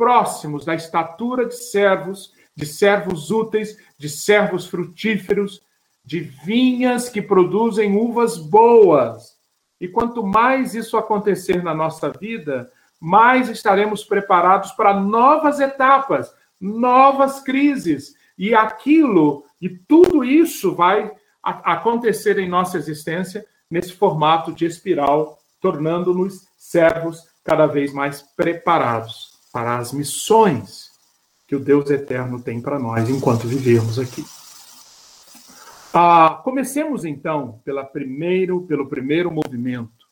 próximos 0.00 0.64
da 0.64 0.74
estatura 0.74 1.44
de 1.44 1.54
servos, 1.54 2.32
de 2.56 2.64
servos 2.64 3.30
úteis, 3.30 3.76
de 3.98 4.08
servos 4.08 4.66
frutíferos, 4.66 5.60
de 6.02 6.20
vinhas 6.20 7.10
que 7.10 7.20
produzem 7.20 7.94
uvas 7.94 8.38
boas. 8.38 9.36
E 9.78 9.86
quanto 9.86 10.24
mais 10.24 10.74
isso 10.74 10.96
acontecer 10.96 11.62
na 11.62 11.74
nossa 11.74 12.08
vida, 12.08 12.72
mais 12.98 13.50
estaremos 13.50 14.02
preparados 14.02 14.72
para 14.72 14.98
novas 14.98 15.60
etapas, 15.60 16.32
novas 16.58 17.42
crises. 17.42 18.14
E 18.38 18.54
aquilo, 18.54 19.44
e 19.60 19.68
tudo 19.68 20.24
isso 20.24 20.74
vai 20.74 21.12
acontecer 21.42 22.38
em 22.38 22.48
nossa 22.48 22.78
existência 22.78 23.44
nesse 23.70 23.92
formato 23.92 24.50
de 24.50 24.64
espiral, 24.64 25.38
tornando-nos 25.60 26.48
servos 26.56 27.28
cada 27.44 27.66
vez 27.66 27.92
mais 27.92 28.22
preparados 28.34 29.29
para 29.52 29.78
as 29.78 29.92
missões 29.92 30.90
que 31.46 31.56
o 31.56 31.60
Deus 31.60 31.90
eterno 31.90 32.40
tem 32.40 32.60
para 32.60 32.78
nós 32.78 33.08
enquanto 33.08 33.48
vivemos 33.48 33.98
aqui. 33.98 34.24
Ah, 35.92 36.40
comecemos 36.44 37.04
então 37.04 37.60
pela 37.64 37.84
primeiro, 37.84 38.62
pelo 38.62 38.88
primeiro 38.88 39.30
movimento. 39.30 40.06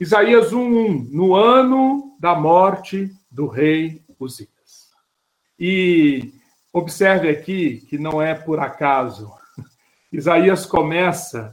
Isaías 0.00 0.52
1:1, 0.52 1.08
no 1.10 1.36
ano 1.36 2.16
da 2.18 2.34
morte 2.34 3.10
do 3.30 3.46
rei 3.46 4.04
Uzias. 4.18 4.90
E 5.58 6.32
observe 6.72 7.28
aqui 7.28 7.82
que 7.88 7.96
não 7.96 8.20
é 8.20 8.34
por 8.34 8.58
acaso. 8.58 9.32
Isaías 10.12 10.66
começa 10.66 11.52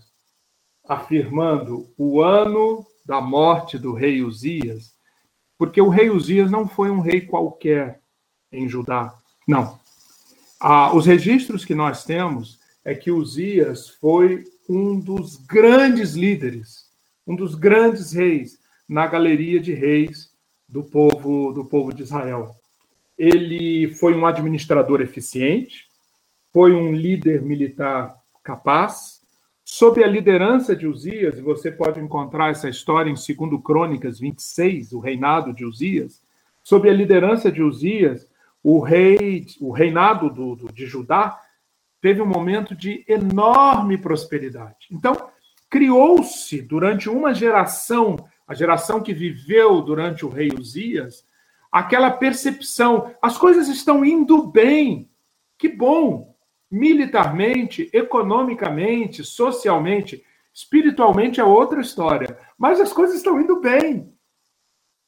afirmando 0.87 1.93
o 1.97 2.21
ano 2.21 2.85
da 3.05 3.21
morte 3.21 3.77
do 3.77 3.93
rei 3.93 4.23
Uzias, 4.23 4.92
porque 5.63 5.79
o 5.79 5.87
rei 5.87 6.09
Uzias 6.09 6.51
não 6.51 6.67
foi 6.67 6.91
um 6.91 6.99
rei 6.99 7.21
qualquer 7.21 8.01
em 8.51 8.67
Judá. 8.67 9.15
Não. 9.47 9.79
Ah, 10.59 10.93
os 10.93 11.05
registros 11.05 11.63
que 11.63 11.73
nós 11.73 12.03
temos 12.03 12.59
é 12.83 12.93
que 12.93 13.09
Uzias 13.09 13.87
foi 13.87 14.43
um 14.67 14.99
dos 14.99 15.37
grandes 15.37 16.15
líderes, 16.15 16.89
um 17.25 17.33
dos 17.33 17.55
grandes 17.55 18.11
reis 18.11 18.59
na 18.89 19.07
galeria 19.07 19.57
de 19.57 19.73
reis 19.73 20.33
do 20.67 20.83
povo 20.83 21.53
do 21.53 21.63
povo 21.63 21.93
de 21.93 22.03
Israel. 22.03 22.53
Ele 23.17 23.87
foi 23.93 24.13
um 24.13 24.25
administrador 24.25 24.99
eficiente, 24.99 25.87
foi 26.51 26.73
um 26.73 26.91
líder 26.91 27.41
militar 27.41 28.17
capaz, 28.43 29.12
sob 29.63 30.03
a 30.03 30.07
liderança 30.07 30.75
de 30.75 30.85
Uzias, 30.85 31.37
e 31.37 31.41
você 31.41 31.71
pode 31.71 31.99
encontrar 31.99 32.51
essa 32.51 32.69
história 32.69 33.09
em 33.09 33.13
2 33.13 33.61
Crônicas 33.63 34.19
26, 34.19 34.93
o 34.93 34.99
reinado 34.99 35.53
de 35.53 35.65
Uzias, 35.65 36.21
sob 36.61 36.89
a 36.89 36.93
liderança 36.93 37.51
de 37.51 37.61
Uzias, 37.61 38.27
o 38.63 38.79
rei, 38.79 39.45
o 39.59 39.71
reinado 39.71 40.29
do, 40.29 40.55
do, 40.55 40.71
de 40.71 40.85
Judá 40.85 41.39
teve 42.01 42.21
um 42.21 42.25
momento 42.25 42.75
de 42.75 43.03
enorme 43.07 43.97
prosperidade. 43.97 44.87
Então, 44.91 45.29
criou-se 45.69 46.61
durante 46.61 47.09
uma 47.09 47.33
geração, 47.33 48.15
a 48.47 48.53
geração 48.53 49.01
que 49.01 49.13
viveu 49.13 49.81
durante 49.81 50.25
o 50.25 50.29
rei 50.29 50.49
Uzias, 50.57 51.25
aquela 51.71 52.11
percepção: 52.11 53.13
as 53.21 53.37
coisas 53.37 53.67
estão 53.67 54.05
indo 54.05 54.47
bem, 54.47 55.09
que 55.57 55.67
bom, 55.67 56.32
militarmente, 56.73 57.87
economicamente, 57.93 59.23
socialmente, 59.23 60.25
espiritualmente 60.51 61.39
é 61.39 61.43
outra 61.43 61.79
história, 61.79 62.35
mas 62.57 62.81
as 62.81 62.91
coisas 62.91 63.17
estão 63.17 63.39
indo 63.39 63.61
bem. 63.61 64.11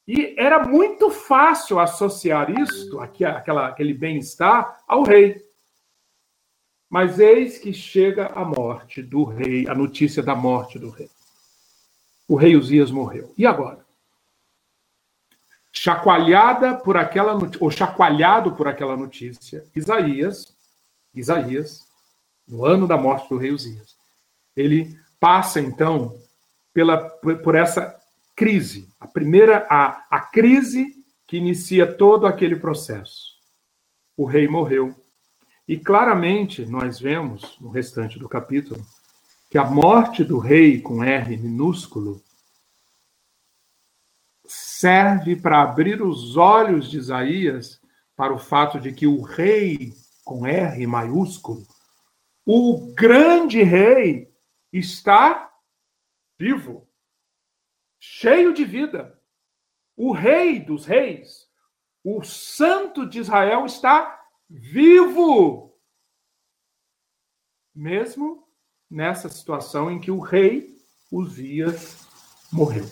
E 0.08 0.36
era 0.38 0.64
muito 0.64 1.10
fácil 1.10 1.80
associar 1.80 2.52
isto, 2.52 3.00
aquela, 3.00 3.68
aquele 3.68 3.96
bem-estar, 3.96 4.80
ao 4.88 5.02
rei. 5.02 5.44
Mas 6.88 7.18
eis 7.20 7.58
que 7.58 7.74
chega 7.74 8.28
a 8.28 8.46
morte 8.46 9.02
do 9.02 9.24
rei, 9.24 9.68
a 9.68 9.74
notícia 9.74 10.22
da 10.22 10.36
morte 10.36 10.78
do 10.78 10.92
rei. 10.92 11.10
O 12.28 12.36
rei 12.36 12.56
Uzias 12.56 12.92
morreu. 12.92 13.34
E 13.36 13.44
agora? 13.44 13.84
Chacoalhada 15.72 16.76
por 16.76 16.96
aquela 16.96 17.36
ou 17.60 17.72
chacoalhado 17.72 18.56
por 18.56 18.68
aquela 18.68 18.96
notícia, 18.96 19.66
Isaías, 19.76 20.55
Isaías, 21.16 21.88
no 22.48 22.66
ano 22.66 22.88
da 22.88 22.98
morte 22.98 23.30
do 23.30 23.38
rei 23.38 23.52
Uzias, 23.52 23.96
ele 24.56 24.98
passa 25.20 25.60
então 25.60 26.20
pela 26.74 26.98
por 26.98 27.56
essa 27.56 27.96
crise, 28.36 28.90
a 29.00 29.08
primeira 29.08 29.66
a, 29.70 30.06
a 30.10 30.20
crise 30.20 30.94
que 31.26 31.38
inicia 31.38 31.92
todo 31.92 32.28
aquele 32.28 32.56
processo. 32.56 33.36
O 34.16 34.26
rei 34.26 34.48
morreu. 34.48 34.96
E 35.68 35.78
claramente 35.78 36.66
nós 36.66 37.00
vemos 37.00 37.58
no 37.60 37.70
restante 37.70 38.20
do 38.20 38.30
capítulo 38.30 38.86
que 39.50 39.58
a 39.58 39.66
morte 39.66 40.24
do 40.24 40.38
rei 40.38 40.80
com 40.80 41.04
R 41.04 41.38
minúsculo 41.38 42.22
serve 44.46 45.36
para 45.36 45.62
abrir 45.62 46.02
os 46.02 46.38
olhos 46.38 46.90
de 46.90 46.98
Isaías 46.98 47.82
para 48.16 48.34
o 48.34 48.38
fato 48.38 48.80
de 48.80 48.92
que 48.92 49.08
o 49.08 49.22
rei 49.22 49.94
com 50.26 50.46
R 50.46 50.88
maiúsculo, 50.88 51.66
o 52.46 52.94
grande 52.94 53.64
rei, 53.64 54.34
está 54.74 55.54
vivo, 56.38 56.88
cheio 58.00 58.54
de 58.54 58.66
vida. 58.66 59.18
O 59.96 60.12
rei 60.12 60.60
dos 60.60 60.86
reis, 60.86 61.48
o 62.04 62.24
santo 62.24 63.08
de 63.08 63.20
Israel 63.20 63.66
está 63.66 64.22
vivo. 64.50 65.80
Mesmo 67.74 68.48
nessa 68.90 69.30
situação 69.30 69.90
em 69.90 70.00
que 70.00 70.12
o 70.12 70.20
rei 70.20 70.76
Uzias 71.12 72.06
morreu. 72.52 72.86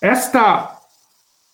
Esta 0.00 0.72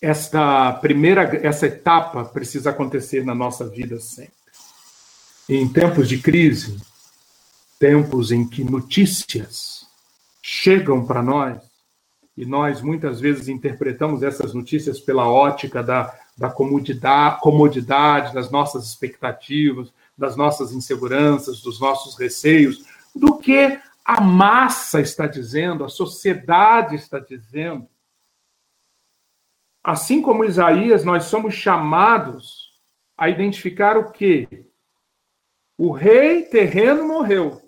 esta 0.01 0.73
primeira 0.73 1.23
essa 1.47 1.67
etapa 1.67 2.25
precisa 2.25 2.71
acontecer 2.71 3.23
na 3.23 3.33
nossa 3.33 3.69
vida 3.69 3.99
sempre. 3.99 4.42
Em 5.49 5.67
tempos 5.67 6.07
de 6.07 6.19
crise, 6.19 6.79
tempos 7.79 8.31
em 8.31 8.47
que 8.47 8.63
notícias 8.63 9.87
chegam 10.41 11.05
para 11.05 11.21
nós 11.21 11.61
e 12.35 12.45
nós 12.45 12.81
muitas 12.81 13.19
vezes 13.19 13.47
interpretamos 13.47 14.23
essas 14.23 14.53
notícias 14.53 14.99
pela 14.99 15.29
ótica 15.29 15.83
da 15.83 16.17
da 16.37 16.49
comodidade, 16.49 17.41
comodidade, 17.41 18.33
das 18.33 18.49
nossas 18.49 18.85
expectativas, 18.85 19.93
das 20.17 20.35
nossas 20.35 20.71
inseguranças, 20.71 21.61
dos 21.61 21.79
nossos 21.79 22.17
receios, 22.17 22.85
do 23.15 23.37
que 23.37 23.79
a 24.03 24.19
massa 24.19 24.99
está 24.99 25.27
dizendo, 25.27 25.83
a 25.83 25.89
sociedade 25.89 26.95
está 26.95 27.19
dizendo. 27.19 27.87
Assim 29.83 30.21
como 30.21 30.45
Isaías, 30.45 31.03
nós 31.03 31.25
somos 31.25 31.53
chamados 31.53 32.73
a 33.17 33.29
identificar 33.29 33.97
o 33.97 34.11
que? 34.11 34.65
O 35.77 35.91
rei 35.91 36.43
terreno 36.43 37.07
morreu, 37.07 37.61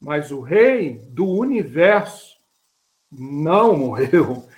mas 0.00 0.30
o 0.30 0.40
rei 0.40 0.98
do 1.10 1.26
universo 1.26 2.36
não 3.10 3.76
morreu, 3.76 4.48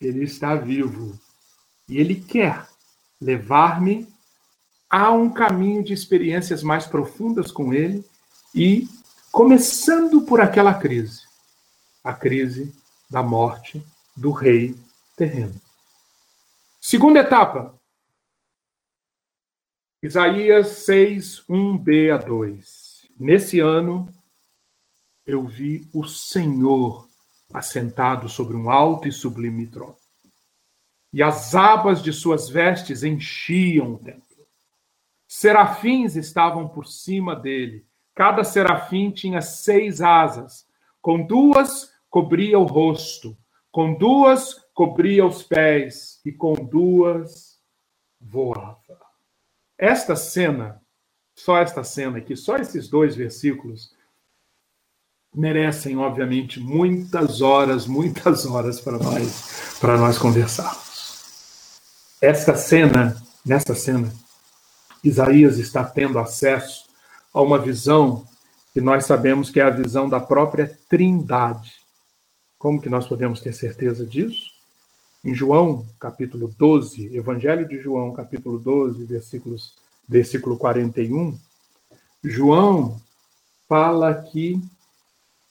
ele 0.00 0.24
está 0.24 0.54
vivo. 0.54 1.18
E 1.88 1.98
Ele 1.98 2.16
quer 2.16 2.66
levar-me 3.20 4.06
a 4.90 5.10
um 5.10 5.30
caminho 5.30 5.82
de 5.82 5.92
experiências 5.92 6.62
mais 6.62 6.86
profundas 6.86 7.50
com 7.50 7.72
Ele 7.72 8.04
e 8.54 8.86
começando 9.32 10.22
por 10.22 10.40
aquela 10.40 10.74
crise, 10.74 11.22
a 12.04 12.12
crise 12.12 12.74
da 13.10 13.22
morte 13.22 13.84
do 14.16 14.30
rei 14.30 14.76
terreno. 15.16 15.54
Segunda 16.80 17.20
etapa. 17.20 17.77
Isaías 20.02 20.68
6, 20.84 21.44
1b 21.48 22.14
a 22.14 22.18
2. 22.18 23.08
Nesse 23.18 23.60
ano, 23.60 24.08
eu 25.26 25.46
vi 25.46 25.88
o 25.92 26.04
Senhor 26.04 27.08
assentado 27.52 28.28
sobre 28.28 28.56
um 28.56 28.70
alto 28.70 29.08
e 29.08 29.12
sublime 29.12 29.66
trono 29.66 29.96
e 31.10 31.22
as 31.22 31.54
abas 31.54 32.02
de 32.02 32.12
suas 32.12 32.50
vestes 32.50 33.02
enchiam 33.02 33.94
o 33.94 33.98
templo. 33.98 34.22
Serafins 35.26 36.16
estavam 36.16 36.68
por 36.68 36.86
cima 36.86 37.34
dele, 37.34 37.88
Cada 38.18 38.42
serafim 38.42 39.12
tinha 39.12 39.40
seis 39.40 40.00
asas. 40.00 40.66
Com 41.00 41.24
duas 41.24 41.88
cobria 42.10 42.58
o 42.58 42.64
rosto, 42.64 43.38
com 43.70 43.94
duas 43.94 44.54
cobria 44.74 45.24
os 45.24 45.44
pés, 45.44 46.20
e 46.26 46.32
com 46.32 46.54
duas 46.54 47.60
voava. 48.20 49.07
Esta 49.78 50.16
cena, 50.16 50.82
só 51.36 51.58
esta 51.58 51.84
cena 51.84 52.18
aqui, 52.18 52.36
só 52.36 52.56
esses 52.56 52.88
dois 52.88 53.14
versículos, 53.14 53.94
merecem, 55.32 55.96
obviamente, 55.96 56.58
muitas 56.58 57.40
horas, 57.40 57.86
muitas 57.86 58.44
horas 58.44 58.80
para 58.80 58.98
nós, 58.98 59.78
para 59.80 59.96
nós 59.96 60.18
conversarmos. 60.18 61.78
Esta 62.20 62.56
cena, 62.56 63.16
nesta 63.46 63.74
cena, 63.74 64.12
Isaías 65.04 65.58
está 65.58 65.84
tendo 65.84 66.18
acesso 66.18 66.88
a 67.32 67.40
uma 67.40 67.58
visão 67.58 68.26
que 68.72 68.80
nós 68.80 69.06
sabemos 69.06 69.48
que 69.48 69.60
é 69.60 69.62
a 69.62 69.70
visão 69.70 70.08
da 70.08 70.18
própria 70.18 70.76
Trindade. 70.88 71.72
Como 72.58 72.80
que 72.80 72.88
nós 72.88 73.06
podemos 73.06 73.40
ter 73.40 73.52
certeza 73.52 74.04
disso? 74.04 74.57
Em 75.28 75.34
João, 75.34 75.86
capítulo 76.00 76.48
12, 76.48 77.14
Evangelho 77.14 77.68
de 77.68 77.78
João, 77.78 78.14
capítulo 78.14 78.58
12, 78.58 79.04
versículos, 79.04 79.76
versículo 80.08 80.56
41, 80.56 81.38
João 82.24 82.98
fala 83.68 84.22
que 84.22 84.58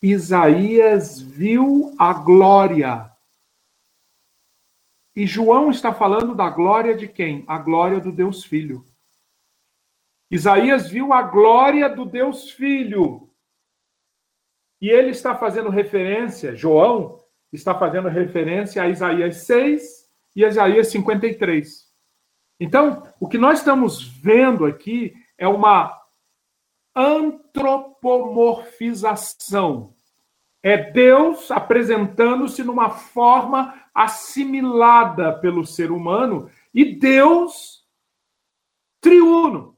Isaías 0.01 1.21
viu 1.21 1.93
a 1.99 2.11
glória. 2.11 3.11
E 5.15 5.27
João 5.27 5.69
está 5.69 5.93
falando 5.93 6.33
da 6.33 6.49
glória 6.49 6.97
de 6.97 7.07
quem? 7.07 7.45
A 7.47 7.59
glória 7.59 7.99
do 7.99 8.11
Deus 8.11 8.43
Filho. 8.43 8.83
Isaías 10.31 10.89
viu 10.89 11.13
a 11.13 11.21
glória 11.21 11.87
do 11.87 12.03
Deus 12.03 12.49
Filho. 12.49 13.29
E 14.81 14.89
ele 14.89 15.11
está 15.11 15.37
fazendo 15.37 15.69
referência, 15.69 16.55
João 16.55 17.26
está 17.51 17.75
fazendo 17.75 18.07
referência 18.09 18.81
a 18.81 18.89
Isaías 18.89 19.37
6 19.37 20.07
e 20.35 20.43
Isaías 20.43 20.89
53. 20.89 21.87
Então, 22.59 23.03
o 23.19 23.27
que 23.27 23.37
nós 23.37 23.59
estamos 23.59 24.01
vendo 24.01 24.65
aqui 24.65 25.13
é 25.37 25.47
uma 25.47 25.95
antropomorfização. 26.95 29.93
É 30.63 30.89
Deus 30.91 31.51
apresentando-se 31.51 32.63
numa 32.63 32.89
forma 32.89 33.79
assimilada 33.93 35.37
pelo 35.39 35.63
ser 35.65 35.91
humano 35.91 36.49
e 36.73 36.95
Deus 36.95 37.85
triuno. 38.99 39.77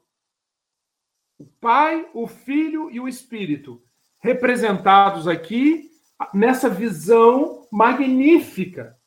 O 1.38 1.46
Pai, 1.46 2.10
o 2.14 2.26
Filho 2.28 2.90
e 2.90 2.98
o 3.00 3.08
Espírito, 3.08 3.84
representados 4.20 5.28
aqui 5.28 5.92
nessa 6.34 6.70
visão 6.70 7.59
magnífica. 7.72 8.98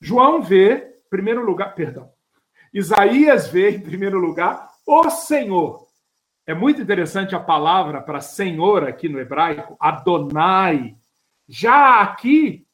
João 0.00 0.42
vê, 0.42 1.00
em 1.06 1.08
primeiro 1.08 1.44
lugar, 1.44 1.74
perdão, 1.74 2.12
Isaías 2.72 3.48
vê, 3.48 3.70
em 3.70 3.80
primeiro 3.80 4.18
lugar, 4.18 4.70
o 4.86 5.10
Senhor. 5.10 5.86
É 6.46 6.54
muito 6.54 6.80
interessante 6.80 7.34
a 7.34 7.40
palavra 7.40 8.00
para 8.00 8.20
Senhor 8.20 8.84
aqui 8.84 9.08
no 9.08 9.20
hebraico, 9.20 9.76
Adonai. 9.78 10.96
Já 11.46 12.00
aqui, 12.00 12.66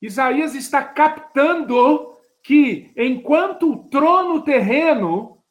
Isaías 0.00 0.54
está 0.54 0.82
captando 0.82 2.16
que 2.42 2.92
enquanto 2.96 3.70
o 3.70 3.88
trono 3.88 4.42
terreno 4.42 5.42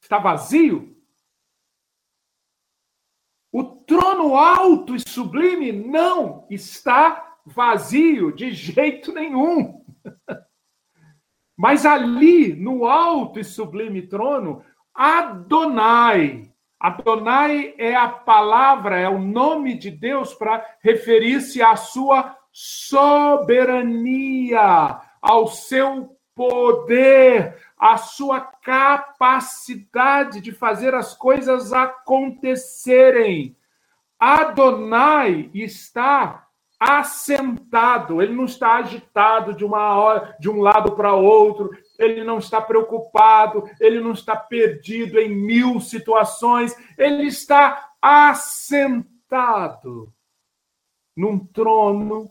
está 0.00 0.18
vazio. 0.18 0.95
Trono 3.86 4.36
alto 4.36 4.96
e 4.96 5.08
sublime 5.08 5.70
não 5.70 6.44
está 6.50 7.36
vazio 7.44 8.32
de 8.32 8.50
jeito 8.50 9.12
nenhum. 9.12 9.80
Mas 11.56 11.86
ali, 11.86 12.52
no 12.54 12.86
alto 12.86 13.38
e 13.38 13.44
sublime 13.44 14.02
trono, 14.02 14.64
Adonai. 14.92 16.50
Adonai 16.78 17.74
é 17.78 17.94
a 17.94 18.06
palavra, 18.08 18.98
é 18.98 19.08
o 19.08 19.18
nome 19.18 19.74
de 19.74 19.90
Deus 19.90 20.34
para 20.34 20.62
referir-se 20.80 21.62
à 21.62 21.74
sua 21.76 22.36
soberania, 22.52 23.40
ao 25.22 25.46
seu 25.46 26.14
poder, 26.34 27.56
a 27.78 27.96
sua 27.96 28.40
capacidade 28.40 30.42
de 30.42 30.52
fazer 30.52 30.94
as 30.94 31.14
coisas 31.14 31.72
acontecerem. 31.72 33.56
Adonai 34.18 35.50
está 35.54 36.46
assentado, 36.78 38.20
ele 38.20 38.34
não 38.34 38.44
está 38.44 38.76
agitado 38.76 39.54
de 39.54 39.64
uma 39.64 39.96
hora, 39.96 40.36
de 40.38 40.50
um 40.50 40.60
lado 40.60 40.92
para 40.92 41.14
outro, 41.14 41.70
ele 41.98 42.22
não 42.22 42.38
está 42.38 42.60
preocupado, 42.60 43.64
ele 43.80 43.98
não 44.00 44.12
está 44.12 44.36
perdido 44.36 45.18
em 45.18 45.28
mil 45.28 45.80
situações, 45.80 46.76
ele 46.98 47.26
está 47.26 47.92
assentado 48.00 49.02
num 51.16 51.38
trono 51.38 52.30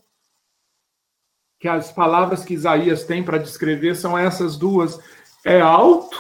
que 1.59 1.67
as 1.67 1.91
palavras 1.91 2.45
que 2.45 2.53
Isaías 2.53 3.03
tem 3.03 3.23
para 3.23 3.39
descrever 3.39 3.95
são 3.95 4.15
essas 4.15 4.55
duas. 4.55 4.99
É 5.43 5.59
alto 5.59 6.17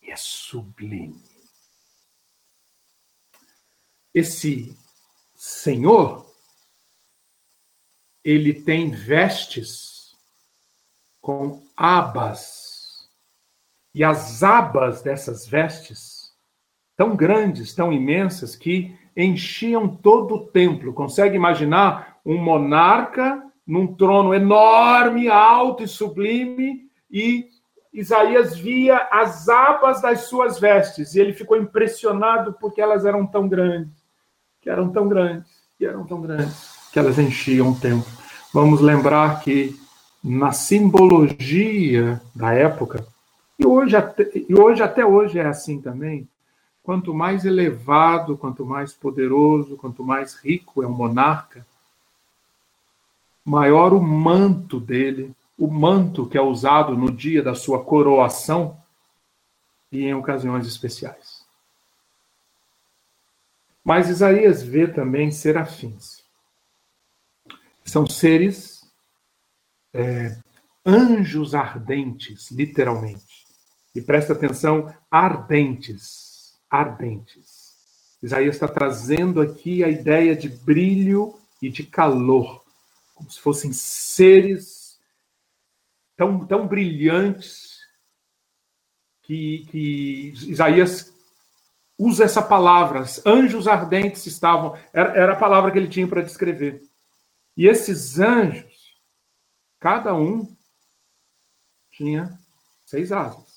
e 0.00 0.10
é 0.10 0.16
sublime. 0.16 1.27
Esse 4.18 4.76
Senhor, 5.36 6.26
ele 8.24 8.52
tem 8.52 8.90
vestes 8.90 10.16
com 11.20 11.62
abas. 11.76 13.08
E 13.94 14.02
as 14.02 14.42
abas 14.42 15.02
dessas 15.02 15.46
vestes, 15.46 16.32
tão 16.96 17.14
grandes, 17.14 17.72
tão 17.72 17.92
imensas, 17.92 18.56
que 18.56 18.92
enchiam 19.16 19.86
todo 19.86 20.34
o 20.34 20.46
templo. 20.48 20.92
Consegue 20.92 21.36
imaginar 21.36 22.18
um 22.26 22.42
monarca 22.42 23.40
num 23.64 23.94
trono 23.94 24.34
enorme, 24.34 25.28
alto 25.28 25.84
e 25.84 25.88
sublime, 25.88 26.90
e 27.08 27.48
Isaías 27.92 28.56
via 28.56 29.08
as 29.12 29.48
abas 29.48 30.02
das 30.02 30.22
suas 30.22 30.58
vestes, 30.58 31.14
e 31.14 31.20
ele 31.20 31.32
ficou 31.32 31.56
impressionado 31.56 32.54
porque 32.60 32.80
elas 32.80 33.04
eram 33.04 33.24
tão 33.24 33.48
grandes, 33.48 33.97
eram 34.68 34.88
tão 34.90 35.08
grandes, 35.08 35.50
que 35.78 35.86
eram 35.86 36.04
tão 36.04 36.20
grandes, 36.20 36.88
que 36.92 36.98
elas 36.98 37.18
enchiam 37.18 37.70
o 37.70 37.78
templo. 37.78 38.10
Vamos 38.52 38.80
lembrar 38.80 39.40
que 39.40 39.78
na 40.22 40.52
simbologia 40.52 42.20
da 42.34 42.52
época, 42.52 43.06
e 43.58 43.66
hoje, 43.66 43.96
até, 43.96 44.30
e 44.34 44.54
hoje 44.54 44.82
até 44.82 45.04
hoje 45.04 45.38
é 45.38 45.46
assim 45.46 45.80
também, 45.80 46.28
quanto 46.82 47.12
mais 47.12 47.44
elevado, 47.44 48.36
quanto 48.36 48.64
mais 48.64 48.92
poderoso, 48.92 49.76
quanto 49.76 50.02
mais 50.02 50.34
rico 50.34 50.82
é 50.82 50.86
um 50.86 50.92
monarca, 50.92 51.66
maior 53.44 53.92
o 53.92 54.00
manto 54.00 54.78
dele, 54.78 55.32
o 55.58 55.68
manto 55.68 56.26
que 56.26 56.38
é 56.38 56.42
usado 56.42 56.96
no 56.96 57.10
dia 57.10 57.42
da 57.42 57.54
sua 57.54 57.82
coroação 57.82 58.76
e 59.90 60.04
em 60.04 60.14
ocasiões 60.14 60.66
especiais. 60.66 61.37
Mas 63.88 64.10
Isaías 64.10 64.62
vê 64.62 64.86
também 64.86 65.30
serafins. 65.30 66.22
São 67.86 68.06
seres 68.06 68.82
é, 69.94 70.36
anjos 70.84 71.54
ardentes, 71.54 72.50
literalmente. 72.50 73.46
E 73.94 74.02
presta 74.02 74.34
atenção, 74.34 74.94
ardentes, 75.10 76.52
ardentes. 76.68 78.18
Isaías 78.22 78.56
está 78.56 78.68
trazendo 78.68 79.40
aqui 79.40 79.82
a 79.82 79.88
ideia 79.88 80.36
de 80.36 80.50
brilho 80.50 81.40
e 81.62 81.70
de 81.70 81.82
calor 81.82 82.62
como 83.14 83.30
se 83.30 83.40
fossem 83.40 83.72
seres 83.72 85.00
tão, 86.14 86.46
tão 86.46 86.68
brilhantes 86.68 87.78
que, 89.22 89.66
que 89.70 90.34
Isaías 90.46 91.17
usa 91.98 92.24
essa 92.24 92.40
palavra. 92.40 93.04
Anjos 93.26 93.66
ardentes 93.66 94.24
estavam, 94.26 94.78
era, 94.92 95.16
era 95.16 95.32
a 95.32 95.38
palavra 95.38 95.70
que 95.70 95.78
ele 95.78 95.88
tinha 95.88 96.06
para 96.06 96.22
descrever. 96.22 96.82
E 97.56 97.66
esses 97.66 98.20
anjos, 98.20 98.96
cada 99.80 100.14
um 100.14 100.56
tinha 101.90 102.38
seis 102.86 103.10
asas. 103.10 103.48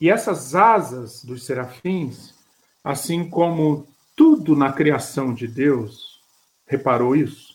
E 0.00 0.10
essas 0.10 0.54
asas 0.54 1.24
dos 1.24 1.46
serafins, 1.46 2.34
assim 2.82 3.30
como 3.30 3.88
tudo 4.16 4.56
na 4.56 4.72
criação 4.72 5.32
de 5.32 5.46
Deus, 5.46 6.20
reparou 6.66 7.14
isso? 7.14 7.54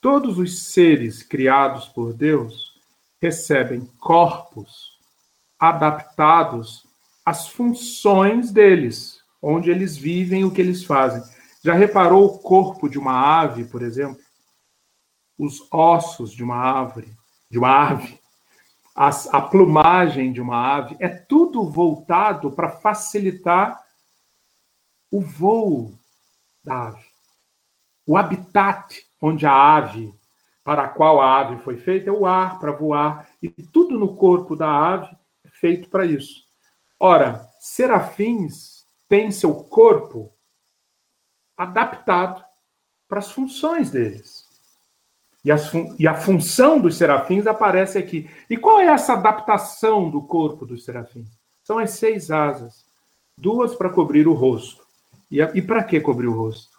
Todos 0.00 0.38
os 0.38 0.64
seres 0.64 1.22
criados 1.22 1.86
por 1.88 2.12
Deus 2.12 2.74
recebem 3.22 3.86
corpos 3.98 4.98
adaptados 5.58 6.86
às 7.24 7.48
funções 7.48 8.50
deles, 8.50 9.20
onde 9.40 9.70
eles 9.70 9.96
vivem, 9.96 10.44
o 10.44 10.50
que 10.50 10.60
eles 10.60 10.84
fazem. 10.84 11.22
Já 11.62 11.74
reparou 11.74 12.26
o 12.26 12.38
corpo 12.38 12.88
de 12.88 12.98
uma 12.98 13.40
ave, 13.40 13.64
por 13.64 13.82
exemplo? 13.82 14.22
Os 15.38 15.66
ossos 15.72 16.32
de 16.32 16.44
uma 16.44 16.56
árvore, 16.56 17.10
de 17.50 17.58
uma 17.58 17.70
ave, 17.70 18.20
as, 18.94 19.32
a 19.32 19.40
plumagem 19.40 20.32
de 20.32 20.40
uma 20.40 20.76
ave, 20.76 20.96
é 21.00 21.08
tudo 21.08 21.68
voltado 21.68 22.52
para 22.52 22.70
facilitar 22.70 23.82
o 25.10 25.20
voo 25.20 25.92
da 26.62 26.88
ave. 26.88 27.04
O 28.06 28.16
habitat 28.16 29.04
onde 29.20 29.46
a 29.46 29.52
ave, 29.52 30.14
para 30.62 30.84
a 30.84 30.88
qual 30.88 31.20
a 31.20 31.40
ave 31.40 31.62
foi 31.62 31.76
feita, 31.76 32.10
é 32.10 32.12
o 32.12 32.26
ar 32.26 32.58
para 32.58 32.72
voar, 32.72 33.28
e 33.42 33.48
tudo 33.48 33.98
no 33.98 34.16
corpo 34.16 34.54
da 34.54 34.68
ave 34.68 35.16
é 35.44 35.48
feito 35.48 35.88
para 35.88 36.04
isso. 36.04 36.44
Ora, 36.98 37.48
serafins 37.60 38.84
têm 39.08 39.30
seu 39.30 39.54
corpo 39.54 40.32
adaptado 41.56 42.44
para 43.08 43.18
as 43.18 43.30
funções 43.30 43.90
deles. 43.90 44.44
E, 45.44 45.56
fun 45.58 45.94
e, 45.98 46.08
a 46.08 46.14
função 46.14 46.80
dos 46.80 46.96
serafins 46.96 47.46
aparece 47.46 47.98
aqui. 47.98 48.30
E 48.48 48.56
qual 48.56 48.80
é 48.80 48.86
essa 48.86 49.12
adaptação 49.12 50.10
do 50.10 50.22
corpo 50.22 50.64
dos 50.64 50.84
serafins? 50.84 51.28
São 51.62 51.78
as 51.78 51.90
seis 51.90 52.30
asas, 52.30 52.84
duas 53.36 53.74
para 53.74 53.90
cobrir 53.90 54.26
o 54.26 54.32
rosto. 54.32 54.82
E, 55.30 55.40
e 55.40 55.60
para 55.60 55.84
que 55.84 56.00
cobrir 56.00 56.28
o 56.28 56.36
rosto? 56.36 56.74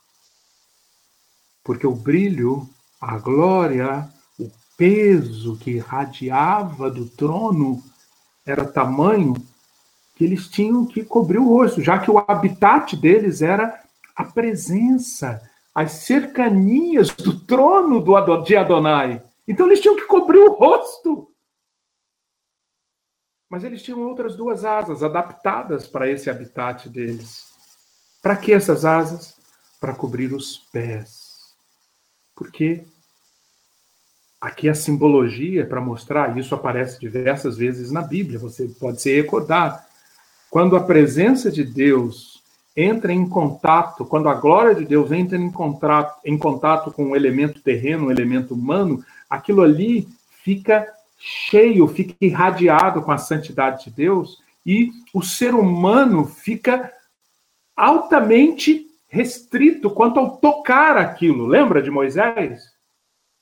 Porque 1.63 1.85
o 1.85 1.95
brilho, 1.95 2.67
a 2.99 3.17
glória, 3.17 4.09
o 4.39 4.51
peso 4.77 5.57
que 5.57 5.71
irradiava 5.71 6.89
do 6.89 7.07
trono 7.07 7.83
era 8.45 8.65
tamanho 8.65 9.35
que 10.15 10.23
eles 10.23 10.47
tinham 10.47 10.85
que 10.85 11.03
cobrir 11.03 11.39
o 11.39 11.49
rosto, 11.49 11.81
já 11.81 11.99
que 11.99 12.09
o 12.09 12.17
habitat 12.17 12.95
deles 12.95 13.41
era 13.41 13.83
a 14.15 14.23
presença, 14.23 15.41
as 15.73 15.91
cercanias 15.91 17.09
do 17.09 17.37
trono 17.41 18.01
de 18.43 18.55
Adonai. 18.55 19.21
Então 19.45 19.67
eles 19.67 19.81
tinham 19.81 19.97
que 19.97 20.05
cobrir 20.05 20.39
o 20.39 20.53
rosto. 20.53 21.29
Mas 23.49 23.63
eles 23.63 23.83
tinham 23.83 24.01
outras 24.01 24.35
duas 24.35 24.63
asas 24.63 25.03
adaptadas 25.03 25.85
para 25.85 26.09
esse 26.09 26.29
habitat 26.29 26.89
deles. 26.89 27.53
Para 28.21 28.37
que 28.37 28.53
essas 28.53 28.85
asas? 28.85 29.37
Para 29.79 29.93
cobrir 29.93 30.33
os 30.33 30.57
pés. 30.71 31.53
Porque 32.33 32.85
aqui 34.39 34.69
a 34.69 34.75
simbologia 34.75 35.65
para 35.65 35.81
mostrar, 35.81 36.37
isso 36.37 36.55
aparece 36.55 36.99
diversas 36.99 37.57
vezes 37.57 37.91
na 37.91 38.01
Bíblia, 38.01 38.39
você 38.39 38.67
pode 38.67 39.01
se 39.01 39.13
recordar. 39.13 39.84
Quando 40.55 40.77
a 40.77 40.83
presença 40.85 41.51
de 41.51 41.65
Deus 41.65 42.41
entra 42.77 43.11
em 43.11 43.27
contato, 43.27 44.05
quando 44.05 44.29
a 44.29 44.33
glória 44.33 44.73
de 44.73 44.85
Deus 44.85 45.11
entra 45.11 45.37
em 45.37 45.51
contato, 45.51 46.17
em 46.23 46.37
contato 46.37 46.93
com 46.93 47.07
um 47.07 47.13
elemento 47.13 47.59
terreno, 47.59 48.05
um 48.05 48.09
elemento 48.09 48.53
humano, 48.53 49.03
aquilo 49.29 49.61
ali 49.61 50.07
fica 50.45 50.87
cheio, 51.19 51.85
fica 51.89 52.15
irradiado 52.21 53.01
com 53.01 53.11
a 53.11 53.17
santidade 53.17 53.83
de 53.83 53.91
Deus 53.91 54.41
e 54.65 54.91
o 55.13 55.21
ser 55.21 55.53
humano 55.53 56.25
fica 56.25 56.89
altamente 57.75 58.87
restrito 59.09 59.89
quanto 59.89 60.21
ao 60.21 60.37
tocar 60.37 60.95
aquilo. 60.95 61.47
Lembra 61.47 61.81
de 61.81 61.91
Moisés? 61.91 62.63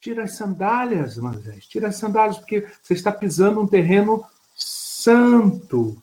Tira 0.02 0.23
as 0.23 0.36
sandálias, 0.36 1.19
Moisés, 1.19 1.67
tira 1.67 1.89
as 1.89 1.95
sandálias, 1.95 2.39
porque 2.39 2.65
você 2.82 2.95
está 2.95 3.12
pisando 3.12 3.62
um 3.62 3.67
terreno 3.67 4.26
santo. 4.56 6.02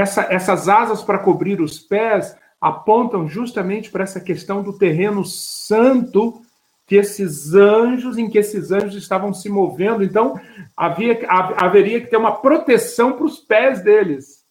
Essa, 0.00 0.22
essas 0.30 0.66
asas 0.66 1.02
para 1.02 1.18
cobrir 1.18 1.60
os 1.60 1.78
pés 1.78 2.34
apontam 2.58 3.28
justamente 3.28 3.90
para 3.90 4.02
essa 4.02 4.18
questão 4.18 4.62
do 4.62 4.78
terreno 4.78 5.26
santo 5.26 6.40
que 6.86 6.96
esses 6.96 7.52
anjos, 7.52 8.16
em 8.16 8.28
que 8.28 8.38
esses 8.38 8.72
anjos 8.72 8.94
estavam 8.94 9.34
se 9.34 9.50
movendo. 9.50 10.02
Então, 10.02 10.40
havia, 10.74 11.20
haveria 11.28 12.00
que 12.00 12.06
ter 12.06 12.16
uma 12.16 12.36
proteção 12.36 13.12
para 13.12 13.26
os 13.26 13.40
pés 13.40 13.82
deles. 13.82 14.42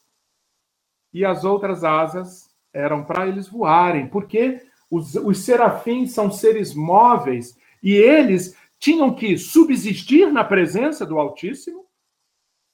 E 1.11 1.25
as 1.25 1.43
outras 1.43 1.83
asas 1.83 2.47
eram 2.71 3.03
para 3.03 3.27
eles 3.27 3.47
voarem, 3.47 4.05
porque 4.05 4.61
os, 4.89 5.15
os 5.15 5.39
serafins 5.39 6.13
são 6.13 6.31
seres 6.31 6.75
móveis 6.75 7.57
e 7.81 7.95
eles 7.95 8.55
tinham 8.77 9.15
que 9.15 9.35
subsistir 9.35 10.31
na 10.31 10.43
presença 10.43 11.07
do 11.07 11.17
Altíssimo, 11.17 11.88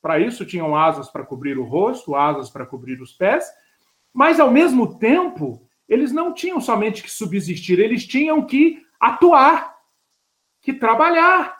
para 0.05 0.19
isso 0.19 0.45
tinham 0.45 0.75
asas 0.75 1.09
para 1.09 1.25
cobrir 1.25 1.57
o 1.57 1.63
rosto, 1.63 2.13
asas 2.13 2.47
para 2.47 2.63
cobrir 2.63 3.01
os 3.01 3.11
pés, 3.11 3.43
mas 4.13 4.39
ao 4.39 4.51
mesmo 4.51 4.99
tempo, 4.99 5.67
eles 5.89 6.11
não 6.11 6.31
tinham 6.31 6.61
somente 6.61 7.01
que 7.01 7.09
subsistir, 7.09 7.79
eles 7.79 8.05
tinham 8.05 8.45
que 8.45 8.85
atuar, 8.99 9.75
que 10.61 10.71
trabalhar. 10.75 11.59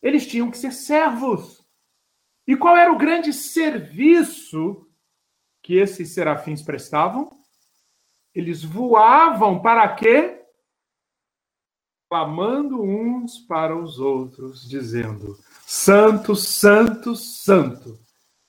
Eles 0.00 0.26
tinham 0.26 0.50
que 0.50 0.56
ser 0.56 0.72
servos. 0.72 1.62
E 2.46 2.56
qual 2.56 2.74
era 2.74 2.90
o 2.90 2.96
grande 2.96 3.34
serviço 3.34 4.88
que 5.62 5.76
esses 5.76 6.14
serafins 6.14 6.62
prestavam? 6.62 7.38
Eles 8.34 8.64
voavam 8.64 9.60
para 9.60 9.86
quê? 9.94 10.42
Clamando 12.14 12.80
uns 12.80 13.40
para 13.40 13.76
os 13.76 13.98
outros, 13.98 14.68
dizendo: 14.68 15.36
Santo, 15.66 16.36
Santo, 16.36 17.16
Santo 17.16 17.98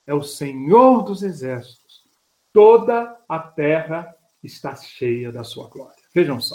é 0.06 0.14
o 0.14 0.22
Senhor 0.22 1.02
dos 1.02 1.24
exércitos. 1.24 2.04
Toda 2.52 3.18
a 3.28 3.40
terra 3.40 4.14
está 4.40 4.76
cheia 4.76 5.32
da 5.32 5.42
sua 5.42 5.68
glória. 5.68 5.96
Vejam 6.14 6.40
só. 6.40 6.54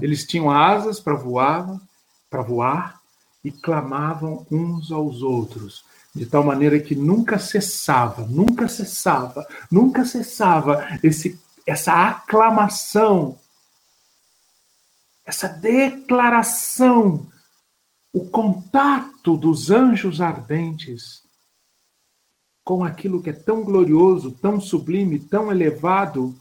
Eles 0.00 0.24
tinham 0.24 0.52
asas 0.52 1.00
para 1.00 1.14
voar, 1.14 1.76
para 2.30 2.42
voar 2.42 3.00
e 3.42 3.50
clamavam 3.50 4.46
uns 4.52 4.92
aos 4.92 5.20
outros, 5.20 5.84
de 6.14 6.26
tal 6.26 6.44
maneira 6.44 6.78
que 6.78 6.94
nunca 6.94 7.40
cessava, 7.40 8.24
nunca 8.24 8.68
cessava, 8.68 9.44
nunca 9.68 10.04
cessava 10.04 10.86
esse 11.02 11.40
essa 11.66 11.92
aclamação, 11.92 13.36
essa 15.24 15.48
declaração 15.48 17.30
o 18.12 18.28
contato 18.28 19.36
dos 19.36 19.70
anjos 19.70 20.20
ardentes 20.20 21.26
com 22.62 22.84
aquilo 22.84 23.22
que 23.22 23.30
é 23.30 23.32
tão 23.32 23.64
glorioso, 23.64 24.32
tão 24.32 24.60
sublime, 24.60 25.18
tão 25.18 25.50
elevado, 25.50 26.38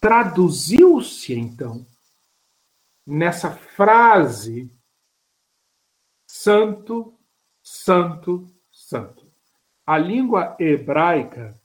traduziu-se 0.00 1.34
então 1.34 1.86
nessa 3.06 3.50
frase 3.50 4.70
santo, 6.26 7.14
santo, 7.62 8.48
santo. 8.72 9.30
A 9.86 9.98
língua 9.98 10.56
hebraica 10.58 11.60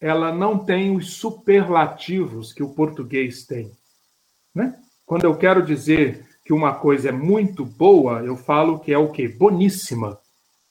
ela 0.00 0.32
não 0.32 0.64
tem 0.64 0.96
os 0.96 1.14
superlativos 1.14 2.52
que 2.52 2.62
o 2.62 2.74
português 2.74 3.44
tem, 3.44 3.70
né? 4.54 4.82
Quando 5.10 5.24
eu 5.24 5.34
quero 5.34 5.60
dizer 5.66 6.24
que 6.44 6.52
uma 6.52 6.72
coisa 6.72 7.08
é 7.08 7.12
muito 7.12 7.64
boa, 7.64 8.22
eu 8.22 8.36
falo 8.36 8.78
que 8.78 8.92
é 8.92 8.96
o 8.96 9.10
quê? 9.10 9.26
Boníssima. 9.26 10.20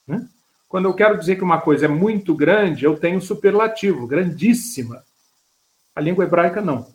Né? 0.06 0.26
Quando 0.66 0.86
eu 0.86 0.94
quero 0.94 1.18
dizer 1.18 1.36
que 1.36 1.44
uma 1.44 1.60
coisa 1.60 1.84
é 1.84 1.88
muito 1.88 2.34
grande, 2.34 2.86
eu 2.86 2.98
tenho 2.98 3.20
superlativo, 3.20 4.06
grandíssima. 4.06 5.04
A 5.94 6.00
língua 6.00 6.24
hebraica 6.24 6.62
não. 6.62 6.90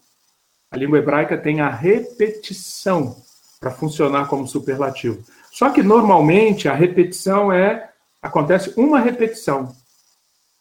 A 0.71 0.75
língua 0.75 0.97
hebraica 0.97 1.37
tem 1.37 1.61
a 1.61 1.69
repetição 1.69 3.15
para 3.59 3.69
funcionar 3.69 4.27
como 4.27 4.47
superlativo. 4.47 5.23
Só 5.51 5.69
que 5.69 5.83
normalmente 5.83 6.67
a 6.67 6.73
repetição 6.73 7.53
é 7.53 7.91
acontece 8.23 8.73
uma 8.75 8.99
repetição. 8.99 9.71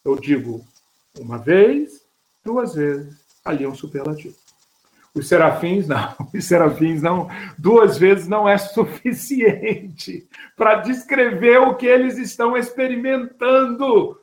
Eu 0.03 0.17
digo 0.17 0.63
uma 1.17 1.39
vez, 1.39 1.99
duas 2.43 2.75
vezes, 2.75 3.11
ali 3.43 3.63
é 3.63 3.67
um 3.67 3.73
superlativo. 3.73 4.44
Os 5.15 5.29
serafins 5.29 5.87
não, 5.87 6.13
os 6.35 6.43
serafins 6.43 7.01
não, 7.01 7.29
duas 7.57 7.97
vezes 7.97 8.27
não 8.27 8.47
é 8.47 8.57
suficiente 8.57 10.27
para 10.57 10.75
descrever 10.75 11.59
o 11.59 11.75
que 11.75 11.87
eles 11.87 12.17
estão 12.17 12.57
experimentando. 12.57 14.19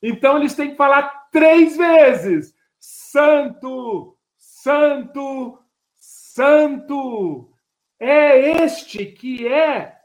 Então 0.00 0.36
eles 0.38 0.54
têm 0.54 0.70
que 0.70 0.76
falar 0.76 1.28
três 1.32 1.76
vezes: 1.76 2.54
Santo, 2.78 4.16
Santo, 4.36 5.58
Santo. 5.94 7.50
É 8.00 8.62
este 8.62 9.06
que 9.06 9.48
é 9.48 9.96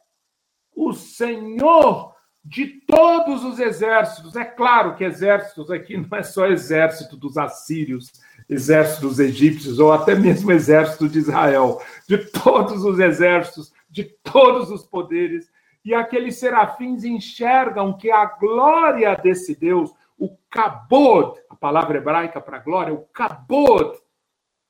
o 0.75 0.93
Senhor 0.93 2.13
de 2.43 2.81
todos 2.85 3.43
os 3.43 3.59
exércitos. 3.59 4.35
É 4.35 4.43
claro 4.43 4.95
que 4.95 5.03
exércitos 5.03 5.71
aqui 5.71 5.95
não 5.97 6.17
é 6.17 6.23
só 6.23 6.47
exército 6.47 7.15
dos 7.15 7.37
assírios, 7.37 8.11
exército 8.49 9.07
dos 9.07 9.19
egípcios 9.19 9.79
ou 9.79 9.91
até 9.91 10.15
mesmo 10.15 10.51
exército 10.51 11.07
de 11.07 11.19
Israel, 11.19 11.81
de 12.07 12.17
todos 12.17 12.83
os 12.83 12.99
exércitos, 12.99 13.71
de 13.89 14.03
todos 14.03 14.69
os 14.69 14.83
poderes. 14.83 15.51
e 15.85 15.93
aqueles 15.93 16.37
serafins 16.37 17.03
enxergam 17.03 17.97
que 17.97 18.09
a 18.09 18.25
glória 18.25 19.15
desse 19.17 19.53
Deus, 19.53 19.93
o 20.17 20.37
kabod, 20.49 21.37
a 21.49 21.55
palavra 21.55 21.97
hebraica 21.97 22.39
para 22.39 22.59
glória, 22.59 22.93
o 22.93 23.05
kabod, 23.07 23.99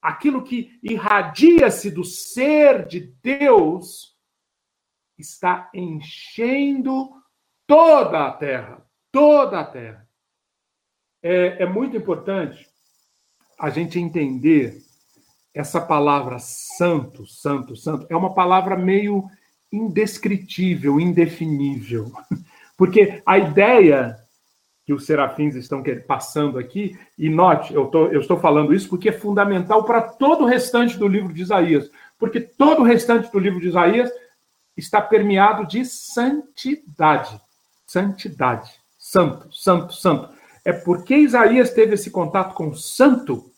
aquilo 0.01 0.43
que 0.43 0.79
irradia-se 0.81 1.91
do 1.91 2.03
ser 2.03 2.87
de 2.87 2.99
Deus, 3.21 4.17
está 5.17 5.69
enchendo 5.71 7.11
toda 7.67 8.25
a 8.25 8.31
terra, 8.31 8.83
toda 9.11 9.59
a 9.59 9.65
terra. 9.65 10.09
É, 11.21 11.63
é 11.63 11.65
muito 11.67 11.95
importante 11.95 12.72
a 13.59 13.69
gente 13.69 13.99
entender 13.99 14.81
essa 15.53 15.79
palavra 15.79 16.37
santo, 16.39 17.25
santo, 17.27 17.75
santo, 17.75 18.07
é 18.09 18.15
uma 18.15 18.33
palavra 18.33 18.75
meio 18.75 19.25
indescritível, 19.71 20.99
indefinível. 20.99 22.11
Porque 22.77 23.21
a 23.25 23.37
ideia 23.37 24.17
que 24.85 24.93
os 24.93 25.05
serafins 25.05 25.55
estão 25.55 25.81
passando 26.05 26.59
aqui, 26.59 26.97
e 27.17 27.29
note, 27.29 27.73
eu, 27.73 27.85
tô, 27.85 28.07
eu 28.07 28.19
estou 28.19 28.37
falando 28.37 28.73
isso 28.73 28.89
porque 28.89 29.07
é 29.07 29.13
fundamental 29.13 29.85
para 29.85 30.01
todo 30.01 30.43
o 30.43 30.47
restante 30.47 30.97
do 30.97 31.07
livro 31.07 31.33
de 31.33 31.41
Isaías, 31.41 31.89
porque 32.19 32.41
todo 32.41 32.81
o 32.81 32.83
restante 32.83 33.31
do 33.31 33.39
livro 33.39 33.61
de 33.61 33.69
Isaías 33.69 34.11
está 34.75 35.01
permeado 35.01 35.65
de 35.65 35.85
santidade. 35.85 37.39
Santidade. 37.85 38.73
Santo, 38.99 39.53
santo, 39.53 39.93
santo. 39.93 40.32
É 40.65 40.71
porque 40.71 41.15
Isaías 41.15 41.71
teve 41.71 41.95
esse 41.95 42.09
contato 42.09 42.53
com 42.53 42.69
o 42.69 42.75
santo 42.75 43.51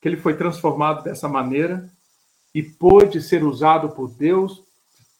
que 0.00 0.08
ele 0.08 0.16
foi 0.16 0.36
transformado 0.36 1.04
dessa 1.04 1.28
maneira 1.28 1.90
e 2.54 2.62
pôde 2.62 3.22
ser 3.22 3.44
usado 3.44 3.90
por 3.90 4.10
Deus 4.10 4.62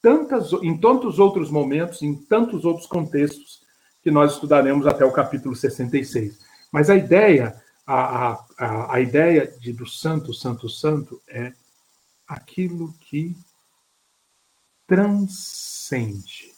tantas, 0.02 0.52
em 0.54 0.76
tantos 0.76 1.18
outros 1.18 1.50
momentos, 1.50 2.02
em 2.02 2.14
tantos 2.14 2.64
outros 2.64 2.86
contextos 2.86 3.62
que 4.02 4.10
nós 4.10 4.32
estudaremos 4.34 4.86
até 4.86 5.04
o 5.04 5.12
capítulo 5.12 5.54
66. 5.54 6.40
Mas 6.72 6.90
a 6.90 6.96
ideia, 6.96 7.54
a, 7.86 8.32
a, 8.58 8.94
a 8.94 9.00
ideia 9.00 9.46
de, 9.46 9.72
do 9.72 9.86
santo, 9.86 10.34
santo, 10.34 10.68
santo 10.68 11.22
é 11.28 11.52
aquilo 12.26 12.92
que 12.94 13.36
transcende. 14.86 16.52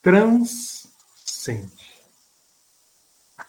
Transcende. 0.00 1.79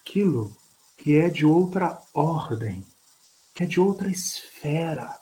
Aquilo 0.01 0.55
que 0.97 1.15
é 1.17 1.29
de 1.29 1.45
outra 1.45 2.01
ordem, 2.13 2.85
que 3.53 3.63
é 3.63 3.65
de 3.65 3.79
outra 3.79 4.09
esfera. 4.09 5.17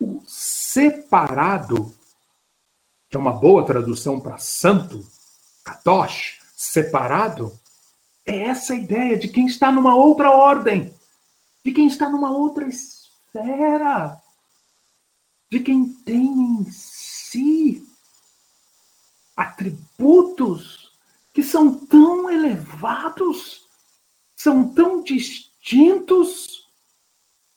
O 0.00 0.22
separado 0.26 1.94
que 3.08 3.16
é 3.16 3.20
uma 3.20 3.32
boa 3.32 3.64
tradução 3.64 4.20
para 4.20 4.38
santo, 4.38 5.06
kadosh, 5.64 6.40
separado, 6.56 7.58
é 8.24 8.42
essa 8.42 8.74
ideia 8.74 9.16
de 9.16 9.28
quem 9.28 9.46
está 9.46 9.70
numa 9.70 9.94
outra 9.94 10.30
ordem, 10.30 10.92
de 11.64 11.72
quem 11.72 11.86
está 11.86 12.08
numa 12.08 12.30
outra 12.30 12.66
esfera, 12.66 14.20
de 15.50 15.60
quem 15.60 15.92
tem 16.04 16.26
em 16.26 16.64
si 16.70 17.86
atributos 19.36 20.85
que 21.36 21.42
são 21.42 21.74
tão 21.84 22.30
elevados, 22.30 23.68
são 24.34 24.72
tão 24.72 25.02
distintos, 25.02 26.66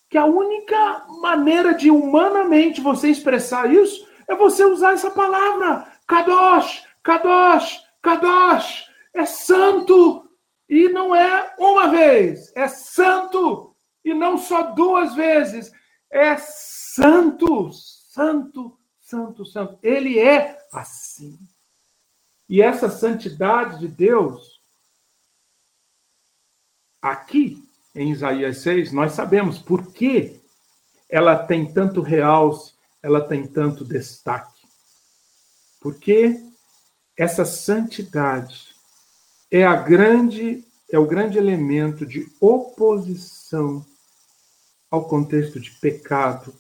que 0.09 0.17
a 0.17 0.25
única 0.25 1.05
maneira 1.21 1.73
de 1.73 1.89
humanamente 1.89 2.82
você 2.82 3.07
expressar 3.07 3.73
isso 3.73 4.05
é 4.27 4.36
você 4.36 4.65
usar 4.65 4.95
essa 4.95 5.09
palavra. 5.09 5.89
Kadosh, 6.05 6.84
Kadosh, 7.01 7.82
Kadosh. 8.01 8.89
É 9.13 9.25
santo. 9.25 10.30
E 10.67 10.89
não 10.89 11.15
é 11.15 11.55
uma 11.57 11.88
vez. 11.88 12.51
É 12.57 12.67
santo. 12.67 13.73
E 14.03 14.13
não 14.13 14.38
só 14.38 14.73
duas 14.73 15.15
vezes. 15.15 15.71
É 16.11 16.36
santo, 16.36 17.71
santo, 17.71 18.77
santo, 18.99 19.45
santo. 19.45 19.80
Ele 19.82 20.19
é 20.19 20.59
assim. 20.73 21.39
E 22.49 22.61
essa 22.61 22.89
santidade 22.89 23.79
de 23.79 23.87
Deus, 23.87 24.59
aqui 26.99 27.63
em 27.93 28.11
Isaías 28.11 28.57
6, 28.57 28.91
nós 28.91 29.11
sabemos 29.11 29.59
por 29.59 29.93
que 29.93 30.41
ela 31.07 31.37
tem 31.37 31.71
tanto 31.71 32.01
realce 32.01 32.73
ela 33.01 33.21
tem 33.21 33.47
tanto 33.47 33.85
destaque? 33.85 34.67
Porque 35.79 36.35
essa 37.17 37.45
santidade 37.45 38.75
é 39.51 39.65
a 39.65 39.75
grande 39.75 40.65
é 40.91 40.97
o 40.97 41.05
grande 41.05 41.37
elemento 41.37 42.03
de 42.03 42.27
oposição 42.41 43.85
ao 44.89 45.07
contexto 45.07 45.59
de 45.59 45.69
pecado, 45.79 46.51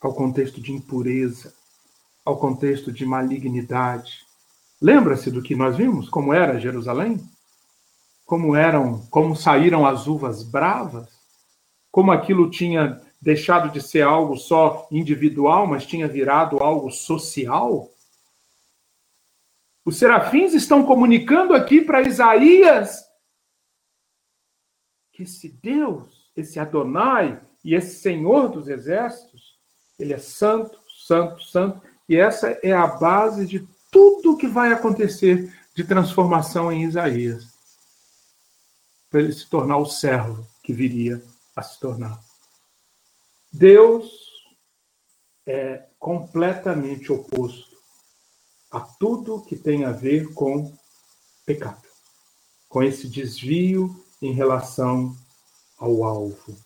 ao 0.00 0.14
contexto 0.14 0.60
de 0.60 0.72
impureza, 0.72 1.52
ao 2.24 2.38
contexto 2.38 2.92
de 2.92 3.04
malignidade. 3.04 4.25
Lembra-se 4.80 5.30
do 5.30 5.42
que 5.42 5.54
nós 5.54 5.76
vimos? 5.76 6.08
Como 6.08 6.32
era 6.32 6.60
Jerusalém? 6.60 7.18
Como 8.24 8.54
eram, 8.54 9.06
como 9.06 9.34
saíram 9.34 9.86
as 9.86 10.06
uvas 10.06 10.42
bravas? 10.42 11.08
Como 11.90 12.12
aquilo 12.12 12.50
tinha 12.50 13.00
deixado 13.20 13.72
de 13.72 13.80
ser 13.80 14.02
algo 14.02 14.36
só 14.36 14.86
individual, 14.90 15.66
mas 15.66 15.86
tinha 15.86 16.06
virado 16.06 16.58
algo 16.58 16.90
social? 16.90 17.90
Os 19.84 19.96
serafins 19.96 20.52
estão 20.52 20.84
comunicando 20.84 21.54
aqui 21.54 21.80
para 21.80 22.02
Isaías 22.02 23.06
que 25.16 25.22
esse 25.22 25.48
Deus, 25.48 26.30
esse 26.36 26.60
Adonai 26.60 27.40
e 27.64 27.74
esse 27.74 27.96
Senhor 27.96 28.50
dos 28.50 28.68
exércitos, 28.68 29.56
ele 29.98 30.12
é 30.12 30.18
santo, 30.18 30.78
santo, 31.06 31.42
santo, 31.42 31.80
e 32.06 32.16
essa 32.16 32.50
é 32.62 32.72
a 32.72 32.86
base 32.86 33.46
de 33.46 33.66
tudo 33.90 34.32
o 34.32 34.36
que 34.36 34.46
vai 34.46 34.72
acontecer 34.72 35.52
de 35.74 35.84
transformação 35.84 36.72
em 36.72 36.84
Isaías, 36.84 37.46
para 39.10 39.20
ele 39.20 39.32
se 39.32 39.48
tornar 39.48 39.78
o 39.78 39.86
servo 39.86 40.46
que 40.62 40.72
viria 40.72 41.22
a 41.54 41.62
se 41.62 41.78
tornar. 41.78 42.20
Deus 43.52 44.10
é 45.46 45.86
completamente 45.98 47.12
oposto 47.12 47.76
a 48.70 48.80
tudo 48.80 49.42
que 49.42 49.56
tem 49.56 49.84
a 49.84 49.92
ver 49.92 50.32
com 50.34 50.76
pecado, 51.44 51.86
com 52.68 52.82
esse 52.82 53.08
desvio 53.08 54.04
em 54.20 54.32
relação 54.32 55.16
ao 55.78 56.04
alvo. 56.04 56.65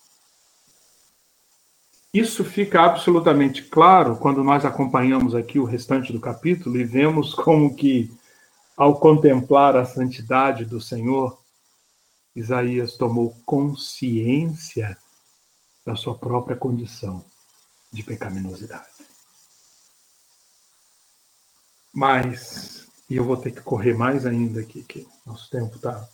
Isso 2.12 2.44
fica 2.44 2.82
absolutamente 2.82 3.62
claro 3.62 4.16
quando 4.16 4.42
nós 4.42 4.64
acompanhamos 4.64 5.32
aqui 5.32 5.60
o 5.60 5.64
restante 5.64 6.12
do 6.12 6.18
capítulo 6.20 6.76
e 6.76 6.82
vemos 6.82 7.32
como 7.32 7.76
que, 7.76 8.12
ao 8.76 8.98
contemplar 8.98 9.76
a 9.76 9.84
santidade 9.84 10.64
do 10.64 10.80
Senhor, 10.80 11.40
Isaías 12.34 12.96
tomou 12.96 13.36
consciência 13.46 14.98
da 15.86 15.94
sua 15.94 16.18
própria 16.18 16.56
condição 16.56 17.24
de 17.92 18.02
pecaminosidade. 18.02 18.88
Mas, 21.92 22.88
e 23.08 23.16
eu 23.16 23.24
vou 23.24 23.36
ter 23.36 23.52
que 23.52 23.60
correr 23.60 23.94
mais 23.94 24.26
ainda 24.26 24.60
aqui, 24.60 24.82
que 24.82 25.06
nosso 25.24 25.48
tempo 25.48 25.76
está. 25.76 26.08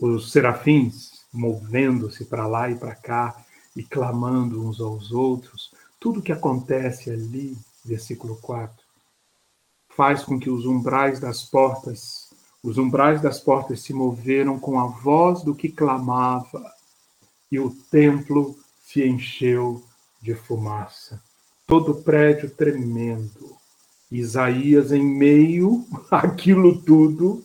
Os 0.00 0.32
serafins 0.32 1.26
movendo-se 1.30 2.24
para 2.24 2.46
lá 2.46 2.70
e 2.70 2.74
para 2.74 2.94
cá 2.94 3.44
e 3.78 3.84
clamando 3.84 4.68
uns 4.68 4.80
aos 4.80 5.12
outros, 5.12 5.72
tudo 6.00 6.20
que 6.20 6.32
acontece 6.32 7.12
ali, 7.12 7.56
versículo 7.84 8.34
4, 8.42 8.76
faz 9.90 10.24
com 10.24 10.36
que 10.36 10.50
os 10.50 10.66
umbrais 10.66 11.20
das 11.20 11.44
portas, 11.44 12.34
os 12.60 12.76
umbrais 12.76 13.22
das 13.22 13.38
portas 13.38 13.80
se 13.80 13.92
moveram 13.92 14.58
com 14.58 14.80
a 14.80 14.86
voz 14.86 15.44
do 15.44 15.54
que 15.54 15.68
clamava 15.68 16.60
e 17.52 17.60
o 17.60 17.70
templo 17.88 18.58
se 18.82 19.06
encheu 19.06 19.84
de 20.20 20.34
fumaça. 20.34 21.22
Todo 21.64 21.92
o 21.92 22.02
prédio 22.02 22.50
tremendo. 22.50 23.56
Isaías, 24.10 24.90
em 24.90 25.04
meio 25.04 25.86
àquilo 26.10 26.82
tudo, 26.82 27.44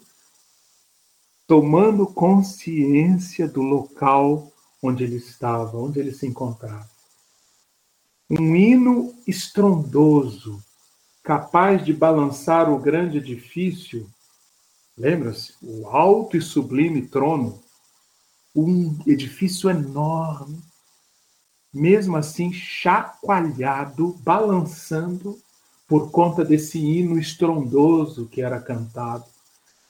tomando 1.45 2.07
consciência 2.07 3.47
do 3.47 3.61
local 3.61 4.52
onde 4.83 5.05
ele 5.05 5.15
estava, 5.15 5.77
onde 5.77 5.97
ele 5.97 6.11
se 6.11 6.27
encontrava. 6.27 6.89
Um 8.29 8.53
hino 8.53 9.15
estrondoso, 9.25 10.61
capaz 11.23 11.85
de 11.85 11.93
balançar 11.93 12.69
o 12.69 12.77
grande 12.77 13.17
edifício. 13.17 14.09
Lembra-se? 14.97 15.53
O 15.61 15.87
alto 15.87 16.35
e 16.35 16.41
sublime 16.41 17.07
trono 17.07 17.63
um 18.55 18.95
edifício 19.07 19.69
enorme, 19.69 20.61
mesmo 21.73 22.15
assim 22.17 22.53
chacoalhado, 22.53 24.15
balançando 24.19 25.39
por 25.87 26.11
conta 26.11 26.45
desse 26.45 26.77
hino 26.77 27.17
estrondoso 27.17 28.27
que 28.27 28.41
era 28.41 28.61
cantado, 28.61 29.25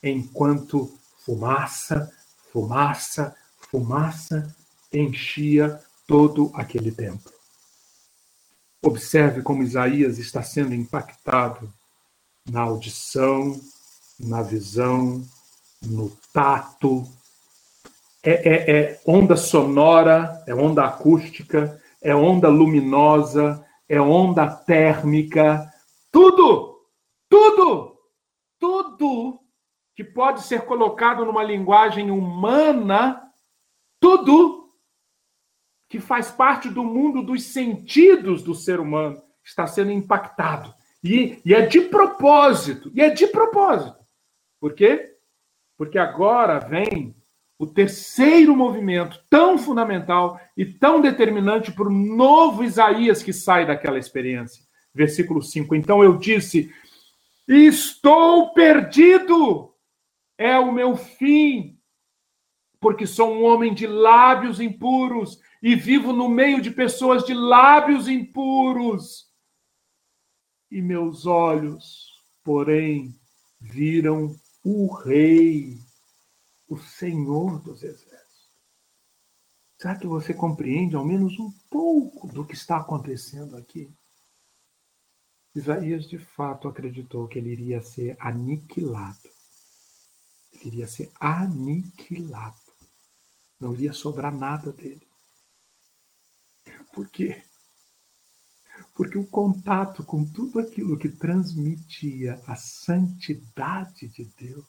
enquanto 0.02 0.94
fumaça, 1.26 2.10
fumaça, 2.52 3.36
fumaça 3.70 4.56
enchia 4.94 5.82
todo 6.08 6.52
aquele 6.54 6.92
templo. 6.92 7.32
Observe 8.82 9.42
como 9.42 9.64
Isaías 9.64 10.18
está 10.20 10.44
sendo 10.44 10.74
impactado 10.74 11.74
na 12.50 12.62
audição, 12.62 13.60
na 14.20 14.42
visão, 14.42 15.24
no 15.82 16.10
tato. 16.34 17.08
É, 18.22 18.32
é, 18.32 18.72
é, 18.78 19.02
onda 19.06 19.36
sonora, 19.36 20.44
é 20.48 20.54
onda 20.54 20.86
acústica, 20.86 21.82
é 22.02 22.14
onda 22.14 22.50
luminosa, 22.50 23.66
é 23.88 24.00
onda 24.00 24.48
térmica. 24.48 25.72
Tudo, 26.12 26.82
tudo, 27.30 27.98
tudo 28.60 29.40
que 29.96 30.04
pode 30.04 30.44
ser 30.44 30.66
colocado 30.66 31.26
numa 31.26 31.44
linguagem 31.44 32.12
humana, 32.12 33.22
tudo 34.00 34.63
que 35.94 36.00
faz 36.00 36.32
parte 36.32 36.70
do 36.70 36.84
mundo 36.84 37.22
dos 37.22 37.44
sentidos 37.44 38.42
do 38.42 38.56
ser 38.56 38.80
humano 38.80 39.22
está 39.46 39.68
sendo 39.68 39.92
impactado. 39.92 40.74
E, 41.04 41.40
e 41.46 41.54
é 41.54 41.68
de 41.68 41.82
propósito, 41.82 42.92
e 42.96 43.02
é 43.02 43.12
de 43.12 43.28
propósito. 43.28 44.00
Por 44.60 44.74
quê? 44.74 45.14
Porque 45.78 46.00
agora 46.00 46.58
vem 46.58 47.16
o 47.60 47.68
terceiro 47.68 48.56
movimento 48.56 49.24
tão 49.30 49.56
fundamental 49.56 50.42
e 50.58 50.66
tão 50.66 51.00
determinante 51.00 51.72
para 51.72 51.88
o 51.88 51.94
novo 51.94 52.64
Isaías 52.64 53.22
que 53.22 53.32
sai 53.32 53.68
daquela 53.68 54.00
experiência. 54.00 54.64
Versículo 54.96 55.44
5. 55.44 55.76
Então 55.76 56.04
eu 56.04 56.18
disse: 56.18 56.74
Estou 57.48 58.52
perdido, 58.52 59.72
é 60.40 60.58
o 60.58 60.72
meu 60.72 60.96
fim, 60.96 61.78
porque 62.80 63.06
sou 63.06 63.32
um 63.32 63.44
homem 63.44 63.76
de 63.76 63.86
lábios 63.86 64.60
impuros 64.60 65.40
e 65.64 65.78
vivo 65.78 66.12
no 66.12 66.28
meio 66.28 66.62
de 66.62 66.70
pessoas 66.70 67.24
de 67.24 67.34
lábios 67.34 68.10
impuros. 68.10 69.32
E 70.70 70.82
meus 70.82 71.26
olhos, 71.26 72.22
porém, 72.44 73.18
viram 73.62 74.36
o 74.62 74.94
Rei, 74.94 75.80
o 76.68 76.78
Senhor 76.78 77.62
dos 77.62 77.82
Exércitos. 77.82 78.52
Será 79.78 79.96
que 79.98 80.06
você 80.06 80.34
compreende 80.34 80.98
ao 80.98 81.06
menos 81.06 81.40
um 81.40 81.50
pouco 81.70 82.28
do 82.28 82.46
que 82.46 82.56
está 82.56 82.78
acontecendo 82.78 83.56
aqui? 83.56 83.90
Isaías 85.56 86.10
de 86.10 86.18
fato 86.18 86.68
acreditou 86.68 87.26
que 87.26 87.40
ele 87.40 87.52
iria 87.52 87.82
ser 87.82 88.18
aniquilado. 88.20 89.30
Ele 90.52 90.68
iria 90.68 90.88
ser 90.88 91.10
aniquilado. 91.22 92.58
Não 93.58 93.74
iria 93.74 93.94
sobrar 93.94 94.34
nada 94.36 94.74
dele. 94.74 95.13
Por 96.94 97.10
quê? 97.10 97.42
Porque 98.94 99.18
o 99.18 99.26
contato 99.26 100.06
com 100.06 100.24
tudo 100.24 100.60
aquilo 100.60 100.98
que 100.98 101.10
transmitia 101.10 102.40
a 102.46 102.56
santidade 102.56 104.08
de 104.08 104.26
Deus 104.38 104.66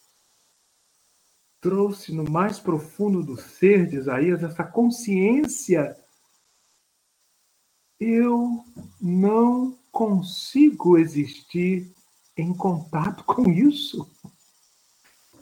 trouxe 1.60 2.12
no 2.12 2.24
mais 2.30 2.58
profundo 2.58 3.22
do 3.22 3.40
ser 3.40 3.86
de 3.86 3.96
Isaías 3.96 4.42
essa 4.42 4.64
consciência. 4.64 5.96
Eu 8.00 8.64
não 9.00 9.78
consigo 9.92 10.98
existir 10.98 11.94
em 12.36 12.54
contato 12.54 13.22
com 13.24 13.50
isso. 13.50 14.10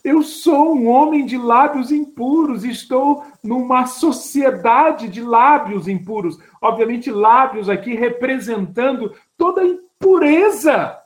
Eu 0.04 0.22
sou 0.22 0.74
um 0.74 0.88
homem 0.88 1.24
de 1.24 1.38
lábios 1.38 1.92
impuros, 1.92 2.64
estou 2.64 3.24
numa 3.42 3.86
sociedade 3.86 5.08
de 5.08 5.22
lábios 5.22 5.86
impuros. 5.86 6.38
Obviamente, 6.60 7.10
lábios 7.10 7.68
aqui 7.68 7.94
representando 7.94 9.14
toda 9.36 9.60
a 9.60 9.66
impureza. 9.66 10.98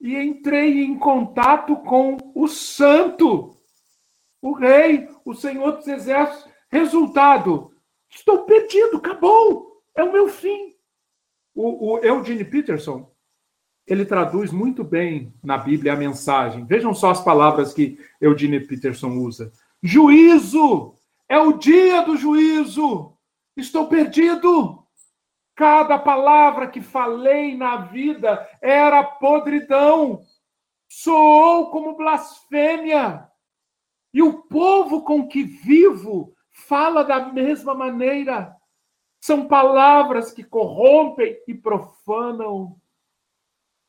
E 0.00 0.16
entrei 0.16 0.84
em 0.84 0.98
contato 0.98 1.76
com 1.76 2.16
o 2.34 2.48
Santo, 2.48 3.54
o 4.40 4.52
Rei, 4.52 5.06
o 5.24 5.34
Senhor 5.34 5.72
dos 5.72 5.86
Exércitos. 5.86 6.50
Resultado: 6.70 7.72
estou 8.08 8.44
perdido, 8.44 8.96
acabou, 8.96 9.82
é 9.94 10.02
o 10.02 10.12
meu 10.12 10.28
fim. 10.28 10.74
O, 11.54 11.94
o 11.94 11.98
Eugene 11.98 12.44
Peterson, 12.44 13.10
ele 13.88 14.04
traduz 14.04 14.52
muito 14.52 14.84
bem 14.84 15.32
na 15.42 15.56
Bíblia 15.56 15.94
a 15.94 15.96
mensagem. 15.96 16.64
Vejam 16.64 16.92
só 16.92 17.10
as 17.10 17.24
palavras 17.24 17.72
que 17.72 17.98
Eudine 18.20 18.60
Peterson 18.60 19.16
usa. 19.16 19.50
Juízo! 19.82 20.94
É 21.28 21.38
o 21.38 21.54
dia 21.54 22.02
do 22.02 22.16
juízo! 22.16 23.14
Estou 23.56 23.88
perdido! 23.88 24.84
Cada 25.54 25.98
palavra 25.98 26.68
que 26.68 26.80
falei 26.80 27.56
na 27.56 27.78
vida 27.78 28.48
era 28.62 29.02
podridão, 29.02 30.20
soou 30.88 31.70
como 31.70 31.96
blasfêmia. 31.96 33.26
E 34.12 34.22
o 34.22 34.42
povo 34.42 35.02
com 35.02 35.26
que 35.26 35.42
vivo 35.42 36.32
fala 36.50 37.02
da 37.02 37.32
mesma 37.32 37.74
maneira. 37.74 38.54
São 39.20 39.48
palavras 39.48 40.30
que 40.30 40.44
corrompem 40.44 41.36
e 41.48 41.54
profanam 41.54 42.76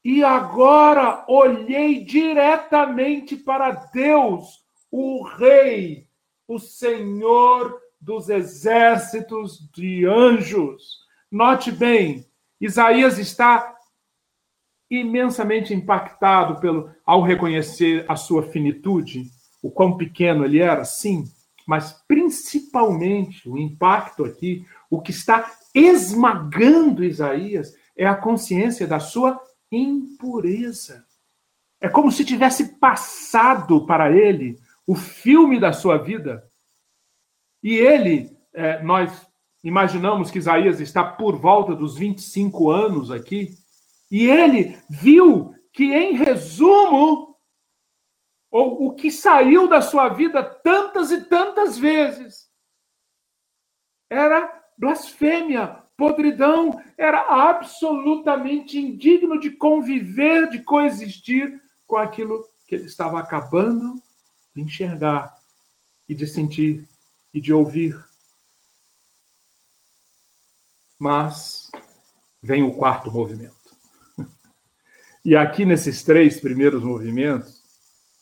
e 0.09 0.23
agora 0.23 1.23
olhei 1.27 2.03
diretamente 2.03 3.37
para 3.37 3.69
Deus, 3.93 4.63
o 4.89 5.23
Rei, 5.23 6.07
o 6.47 6.57
Senhor 6.57 7.79
dos 8.01 8.27
exércitos 8.27 9.59
de 9.71 10.07
anjos. 10.07 11.01
Note 11.31 11.71
bem, 11.71 12.25
Isaías 12.59 13.19
está 13.19 13.75
imensamente 14.89 15.75
impactado 15.75 16.59
pelo 16.59 16.89
ao 17.05 17.21
reconhecer 17.21 18.03
a 18.07 18.15
sua 18.15 18.41
finitude, 18.41 19.25
o 19.61 19.69
quão 19.69 19.95
pequeno 19.95 20.43
ele 20.43 20.57
era, 20.57 20.83
sim, 20.85 21.25
mas 21.67 22.03
principalmente 22.07 23.47
o 23.47 23.59
impacto 23.59 24.25
aqui, 24.25 24.65
o 24.89 24.99
que 24.99 25.11
está 25.11 25.51
esmagando 25.71 27.03
Isaías 27.03 27.75
é 27.95 28.07
a 28.07 28.15
consciência 28.15 28.87
da 28.87 28.99
sua 28.99 29.39
impureza. 29.71 31.05
É 31.81 31.87
como 31.87 32.11
se 32.11 32.25
tivesse 32.25 32.77
passado 32.77 33.85
para 33.85 34.11
ele 34.11 34.59
o 34.85 34.95
filme 34.95 35.59
da 35.59 35.71
sua 35.71 35.97
vida. 35.97 36.49
E 37.61 37.75
ele, 37.75 38.37
é, 38.53 38.81
nós 38.81 39.27
imaginamos 39.63 40.31
que 40.31 40.39
Isaías 40.39 40.79
está 40.79 41.03
por 41.03 41.37
volta 41.37 41.75
dos 41.75 41.97
25 41.97 42.71
anos 42.71 43.11
aqui, 43.11 43.57
e 44.09 44.27
ele 44.27 44.77
viu 44.89 45.53
que, 45.71 45.93
em 45.93 46.13
resumo, 46.13 47.37
ou 48.49 48.87
o 48.87 48.95
que 48.95 49.11
saiu 49.11 49.67
da 49.67 49.81
sua 49.81 50.09
vida 50.09 50.43
tantas 50.43 51.11
e 51.11 51.23
tantas 51.25 51.77
vezes 51.77 52.49
era 54.09 54.51
blasfêmia, 54.75 55.83
podridão, 55.99 56.81
era 56.97 57.49
absolutamente 57.49 58.79
indigno 58.79 59.37
de 59.37 59.51
conviver, 59.51 60.49
de 60.49 60.63
coexistir 60.63 61.61
com 61.85 61.97
aquilo 61.97 62.47
que 62.65 62.75
ele 62.75 62.85
estava 62.85 63.19
acabando 63.19 64.01
de 64.55 64.61
enxergar 64.61 65.37
e 66.07 66.15
de 66.15 66.25
sentir 66.25 66.87
e 67.33 67.41
de 67.41 67.51
ouvir. 67.51 68.01
Mas 70.97 71.69
vem 72.41 72.63
o 72.63 72.73
quarto 72.73 73.11
movimento. 73.11 73.55
E 75.25 75.35
aqui 75.35 75.65
nesses 75.65 76.01
três 76.01 76.39
primeiros 76.39 76.81
movimentos, 76.81 77.61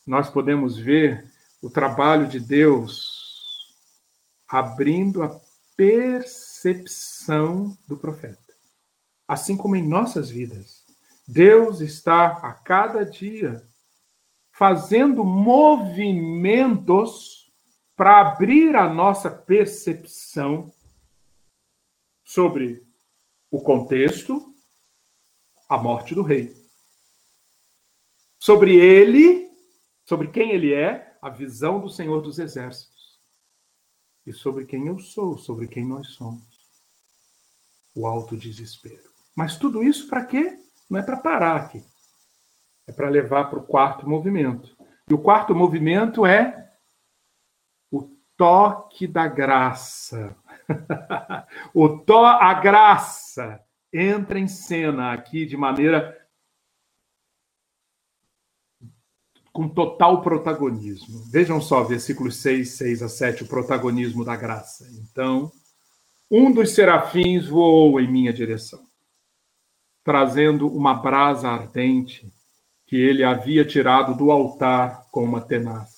nós 0.05 0.31
podemos 0.31 0.75
ver 0.75 1.31
o 1.61 1.69
trabalho 1.69 2.27
de 2.27 2.39
Deus 2.39 3.75
abrindo 4.47 5.21
a 5.21 5.39
percepção 5.77 7.77
do 7.87 7.95
profeta. 7.95 8.41
Assim 9.27 9.55
como 9.55 9.75
em 9.75 9.87
nossas 9.87 10.27
vidas, 10.29 10.83
Deus 11.27 11.81
está 11.81 12.27
a 12.27 12.53
cada 12.53 13.05
dia 13.05 13.63
fazendo 14.51 15.23
movimentos 15.23 17.51
para 17.95 18.21
abrir 18.21 18.75
a 18.75 18.91
nossa 18.91 19.29
percepção 19.29 20.73
sobre 22.23 22.83
o 23.51 23.61
contexto, 23.61 24.51
a 25.69 25.77
morte 25.77 26.15
do 26.15 26.23
rei. 26.23 26.57
Sobre 28.39 28.75
ele, 28.75 29.47
sobre 30.05 30.29
quem 30.29 30.51
ele 30.51 30.73
é, 30.73 31.15
a 31.21 31.29
visão 31.29 31.79
do 31.79 31.89
Senhor 31.89 32.21
dos 32.21 32.39
Exércitos. 32.39 32.96
E 34.27 34.33
sobre 34.33 34.65
quem 34.65 34.87
eu 34.87 34.99
sou, 34.99 35.37
sobre 35.37 35.67
quem 35.67 35.87
nós 35.87 36.09
somos. 36.09 36.43
O 37.95 38.05
alto 38.05 38.35
desespero. 38.35 39.09
Mas 39.33 39.57
tudo 39.57 39.81
isso 39.81 40.09
para 40.09 40.25
quê? 40.25 40.59
Não 40.89 40.99
é 40.99 41.01
para 41.01 41.15
parar 41.15 41.55
aqui. 41.55 41.81
É 42.85 42.91
para 42.91 43.07
levar 43.07 43.49
para 43.49 43.59
o 43.59 43.63
quarto 43.63 44.07
movimento. 44.07 44.75
E 45.09 45.13
o 45.13 45.17
quarto 45.17 45.55
movimento 45.55 46.25
é 46.25 46.73
o 47.89 48.03
toque 48.35 49.07
da 49.07 49.27
graça. 49.27 50.35
o 51.73 51.87
to 51.87 52.25
a 52.25 52.53
graça 52.55 53.63
entra 53.93 54.37
em 54.37 54.47
cena 54.47 55.13
aqui 55.13 55.45
de 55.45 55.55
maneira 55.55 56.26
com 59.57 59.67
total 59.67 60.21
protagonismo. 60.21 61.23
Vejam 61.31 61.59
só, 61.59 61.83
versículos 61.83 62.35
6, 62.35 62.77
6 62.77 63.01
a 63.01 63.09
7, 63.09 63.41
o 63.41 63.47
protagonismo 63.47 64.23
da 64.23 64.35
graça. 64.35 64.87
Então, 65.01 65.51
um 66.29 66.51
dos 66.51 66.75
serafins 66.75 67.47
voou 67.47 67.99
em 67.99 68.07
minha 68.07 68.31
direção, 68.31 68.85
trazendo 70.03 70.67
uma 70.67 70.93
brasa 70.93 71.49
ardente 71.49 72.31
que 72.85 72.97
ele 72.97 73.23
havia 73.23 73.65
tirado 73.65 74.15
do 74.15 74.29
altar 74.29 75.07
com 75.09 75.23
uma 75.23 75.41
tenaz. 75.41 75.89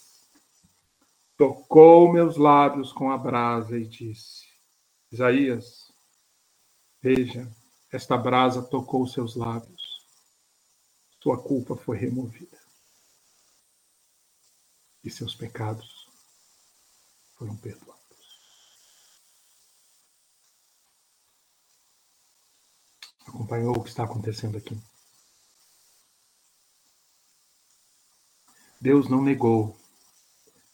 Tocou 1.37 2.13
meus 2.13 2.37
lábios 2.37 2.93
com 2.93 3.11
a 3.11 3.17
brasa 3.17 3.77
e 3.77 3.85
disse: 3.85 4.45
Isaías, 5.11 5.91
veja, 7.01 7.45
esta 7.91 8.17
brasa 8.17 8.61
tocou 8.61 9.05
seus 9.05 9.35
lábios. 9.35 9.81
Sua 11.21 11.37
culpa 11.37 11.75
foi 11.75 11.97
removida 11.97 12.58
e 15.03 15.09
seus 15.09 15.35
pecados 15.35 16.07
foram 17.35 17.55
perdoados. 17.57 17.99
Acompanhou 23.27 23.77
o 23.77 23.83
que 23.83 23.89
está 23.89 24.03
acontecendo 24.03 24.57
aqui? 24.57 24.77
Deus 28.81 29.09
não 29.09 29.21
negou, 29.21 29.77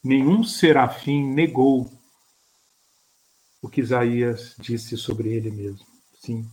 nenhum 0.04 0.44
serafim 0.44 1.26
negou 1.26 1.92
o 3.62 3.70
que 3.70 3.82
Isaías 3.82 4.56
disse 4.60 4.96
sobre 4.96 5.34
ele 5.34 5.50
mesmo. 5.50 5.86
Sim. 6.20 6.50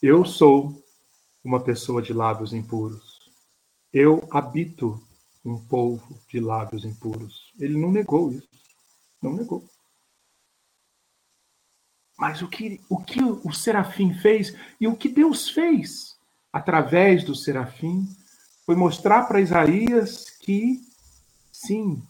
Eu 0.00 0.24
sou 0.24 0.82
uma 1.42 1.62
pessoa 1.62 2.00
de 2.00 2.12
lábios 2.12 2.52
impuros. 2.52 3.18
Eu 3.92 4.28
habito 4.30 5.05
um 5.46 5.58
povo 5.58 6.18
de 6.28 6.40
lábios 6.40 6.84
impuros. 6.84 7.52
Ele 7.58 7.78
não 7.78 7.92
negou 7.92 8.32
isso. 8.32 8.48
Não 9.22 9.32
negou. 9.32 9.64
Mas 12.18 12.42
o 12.42 12.48
que, 12.48 12.80
o 12.88 12.98
que 12.98 13.22
o 13.22 13.52
serafim 13.52 14.14
fez 14.14 14.54
e 14.80 14.88
o 14.88 14.96
que 14.96 15.08
Deus 15.08 15.50
fez 15.50 16.16
através 16.52 17.22
do 17.22 17.34
serafim 17.34 18.08
foi 18.64 18.74
mostrar 18.74 19.26
para 19.26 19.40
Isaías 19.40 20.30
que, 20.30 20.82
sim, 21.52 22.02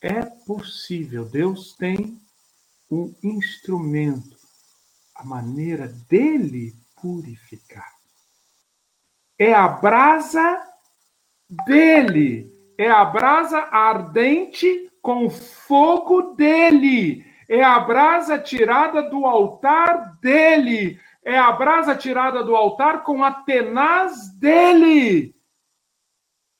é 0.00 0.22
possível. 0.22 1.24
Deus 1.24 1.74
tem 1.74 2.20
um 2.90 3.12
instrumento, 3.22 4.36
a 5.14 5.24
maneira 5.24 5.88
dele 5.88 6.76
purificar. 7.00 7.96
É 9.38 9.54
a 9.54 9.66
brasa 9.66 10.62
dele 11.66 12.57
é 12.78 12.88
a 12.88 13.04
brasa 13.04 13.58
ardente 13.72 14.88
com 15.02 15.28
fogo 15.28 16.34
dele. 16.34 17.26
É 17.48 17.62
a 17.62 17.80
brasa 17.80 18.38
tirada 18.38 19.02
do 19.02 19.26
altar 19.26 20.16
dele. 20.20 21.00
É 21.24 21.36
a 21.36 21.50
brasa 21.50 21.96
tirada 21.96 22.44
do 22.44 22.54
altar 22.54 23.02
com 23.02 23.24
a 23.24 23.32
tenaz 23.32 24.30
dele. 24.38 25.34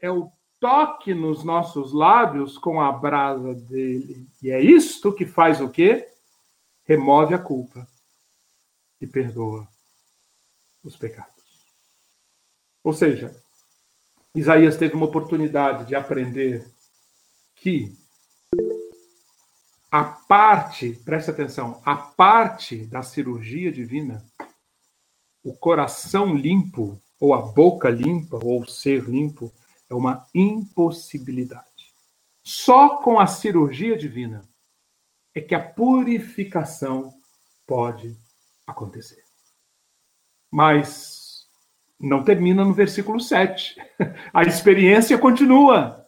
É 0.01 0.11
o 0.11 0.33
toque 0.59 1.15
nos 1.15 1.45
nossos 1.45 1.93
lábios 1.93 2.59
com 2.59 2.81
a 2.81 2.91
brasa 2.91 3.55
dele. 3.55 4.27
E 4.43 4.51
é 4.51 4.61
isto 4.61 5.13
que 5.13 5.25
faz 5.25 5.61
o 5.61 5.69
quê? 5.69 6.09
Remove 6.85 7.35
a 7.35 7.39
culpa 7.39 7.87
e 9.01 9.07
perdoa 9.07 9.69
os 10.83 10.97
pecados. 10.97 11.29
Ou 12.83 12.93
seja, 12.93 13.41
Isaías 14.35 14.77
teve 14.77 14.95
uma 14.95 15.07
oportunidade 15.07 15.87
de 15.87 15.95
aprender 15.95 16.71
que 17.57 17.97
a 19.91 20.05
parte, 20.05 20.93
preste 21.05 21.31
atenção, 21.31 21.81
a 21.85 21.97
parte 21.97 22.85
da 22.87 23.03
cirurgia 23.03 23.73
divina, 23.73 24.25
o 25.43 25.55
coração 25.55 26.35
limpo, 26.35 27.01
ou 27.19 27.35
a 27.35 27.41
boca 27.41 27.89
limpa, 27.89 28.39
ou 28.45 28.61
o 28.61 28.69
ser 28.69 29.05
limpo, 29.05 29.53
é 29.89 29.95
uma 29.95 30.27
impossibilidade. 30.35 31.65
Só 32.45 32.99
com 32.99 33.19
a 33.19 33.27
cirurgia 33.27 33.97
divina 33.97 34.47
é 35.35 35.41
que 35.41 35.55
a 35.55 35.61
purificação 35.61 37.15
pode 37.67 38.17
acontecer. 38.67 39.25
Mas 40.51 41.18
não 41.99 42.23
termina 42.23 42.65
no 42.65 42.73
versículo 42.73 43.21
7. 43.21 43.77
A 44.33 44.43
experiência 44.43 45.19
continua. 45.19 46.07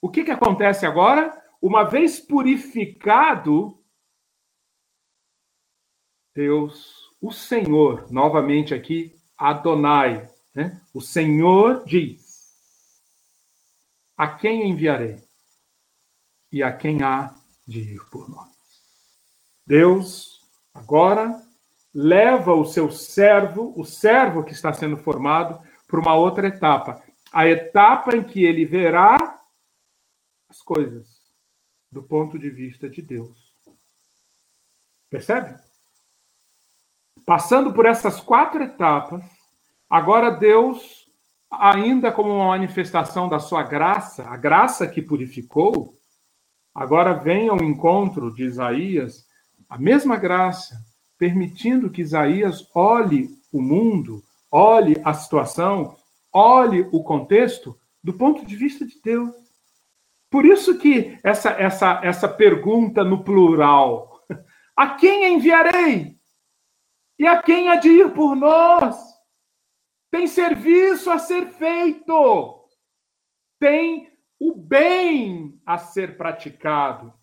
O 0.00 0.08
que, 0.08 0.24
que 0.24 0.30
acontece 0.30 0.86
agora? 0.86 1.36
Uma 1.60 1.84
vez 1.84 2.20
purificado, 2.20 3.78
Deus, 6.34 7.10
o 7.20 7.32
Senhor, 7.32 8.10
novamente 8.10 8.74
aqui, 8.74 9.14
Adonai, 9.36 10.28
né? 10.54 10.80
o 10.94 11.00
Senhor 11.00 11.84
diz: 11.84 12.54
A 14.16 14.28
quem 14.28 14.70
enviarei? 14.70 15.20
E 16.50 16.62
a 16.62 16.72
quem 16.72 17.02
há 17.02 17.34
de 17.66 17.80
ir 17.80 18.04
por 18.10 18.28
nós? 18.28 18.48
Deus, 19.66 20.40
agora, 20.72 21.42
leva 21.94 22.54
o 22.54 22.64
seu 22.64 22.90
servo, 22.90 23.72
o 23.76 23.84
servo 23.84 24.44
que 24.44 24.52
está 24.52 24.72
sendo 24.72 24.96
formado, 24.96 25.60
para 25.86 26.00
uma 26.00 26.14
outra 26.14 26.48
etapa. 26.48 27.02
A 27.32 27.46
etapa 27.46 28.16
em 28.16 28.22
que 28.22 28.44
ele 28.44 28.64
verá 28.64 29.16
as 30.48 30.62
coisas 30.62 31.18
do 31.90 32.02
ponto 32.02 32.38
de 32.38 32.50
vista 32.50 32.88
de 32.88 33.00
Deus. 33.00 33.54
Percebe? 35.10 35.58
Passando 37.24 37.72
por 37.72 37.86
essas 37.86 38.20
quatro 38.20 38.62
etapas, 38.62 39.24
agora 39.88 40.30
Deus, 40.30 41.10
ainda 41.50 42.12
como 42.12 42.34
uma 42.34 42.48
manifestação 42.48 43.28
da 43.28 43.38
sua 43.38 43.62
graça, 43.62 44.26
a 44.28 44.36
graça 44.36 44.86
que 44.86 45.02
purificou, 45.02 45.94
agora 46.74 47.14
vem 47.14 47.48
ao 47.48 47.62
encontro 47.62 48.34
de 48.34 48.44
Isaías 48.44 49.26
a 49.68 49.78
mesma 49.78 50.16
graça 50.16 50.87
permitindo 51.18 51.90
que 51.90 52.02
Isaías 52.02 52.66
olhe 52.74 53.28
o 53.52 53.60
mundo, 53.60 54.22
olhe 54.50 54.96
a 55.04 55.12
situação, 55.12 55.96
olhe 56.32 56.88
o 56.92 57.02
contexto 57.02 57.78
do 58.02 58.14
ponto 58.14 58.46
de 58.46 58.54
vista 58.54 58.86
de 58.86 59.00
Deus. 59.02 59.34
Por 60.30 60.46
isso 60.46 60.78
que 60.78 61.18
essa 61.24 61.50
essa 61.50 62.00
essa 62.04 62.28
pergunta 62.28 63.02
no 63.02 63.24
plural, 63.24 64.22
a 64.76 64.94
quem 64.94 65.34
enviarei? 65.34 66.16
E 67.18 67.26
a 67.26 67.42
quem 67.42 67.68
há 67.68 67.74
de 67.76 67.88
ir 67.88 68.14
por 68.14 68.36
nós? 68.36 68.96
Tem 70.10 70.26
serviço 70.26 71.10
a 71.10 71.18
ser 71.18 71.46
feito. 71.48 72.64
Tem 73.58 74.08
o 74.38 74.54
bem 74.54 75.60
a 75.66 75.78
ser 75.78 76.16
praticado 76.16 77.17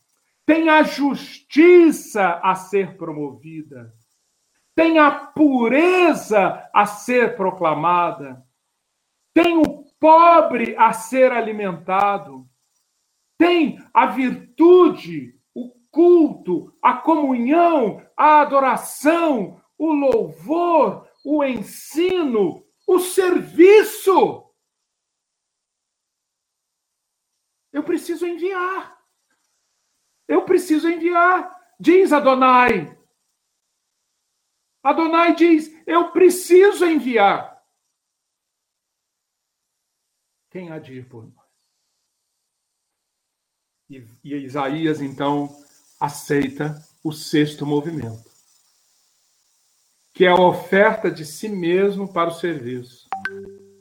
tem 0.45 0.69
a 0.69 0.83
justiça 0.83 2.39
a 2.43 2.53
ser 2.55 2.97
promovida, 2.97 3.93
tem 4.75 4.99
a 4.99 5.09
pureza 5.11 6.69
a 6.73 6.85
ser 6.85 7.35
proclamada, 7.35 8.45
tem 9.33 9.57
o 9.57 9.83
pobre 9.99 10.75
a 10.77 10.93
ser 10.93 11.31
alimentado, 11.31 12.47
tem 13.37 13.79
a 13.93 14.05
virtude, 14.05 15.39
o 15.53 15.71
culto, 15.89 16.73
a 16.81 16.93
comunhão, 16.93 18.05
a 18.15 18.41
adoração, 18.41 19.61
o 19.77 19.91
louvor, 19.91 21.09
o 21.23 21.43
ensino, 21.43 22.63
o 22.87 22.99
serviço. 22.99 24.45
Eu 27.73 27.83
preciso 27.83 28.25
enviar. 28.25 28.94
Eu 30.27 30.43
preciso 30.43 30.89
enviar, 30.89 31.55
diz 31.79 32.11
Adonai. 32.11 32.97
Adonai 34.83 35.35
diz: 35.35 35.71
Eu 35.85 36.11
preciso 36.11 36.85
enviar. 36.85 37.55
Quem 40.49 40.71
há 40.71 40.79
de 40.79 40.93
ir 40.93 41.09
por 41.09 41.23
nós? 41.23 41.45
E, 43.89 44.03
e 44.23 44.35
Isaías, 44.35 45.01
então, 45.01 45.49
aceita 45.99 46.81
o 47.03 47.11
sexto 47.11 47.65
movimento, 47.65 48.31
que 50.13 50.25
é 50.25 50.29
a 50.29 50.39
oferta 50.39 51.11
de 51.11 51.25
si 51.25 51.49
mesmo 51.49 52.11
para 52.11 52.29
o 52.29 52.33
serviço. 52.33 53.07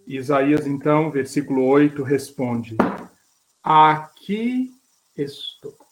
Isaías, 0.07 0.67
então, 0.67 1.11
versículo 1.11 1.65
8, 1.65 2.03
responde: 2.03 2.77
Aqui 3.63 4.71
estou. 5.17 5.84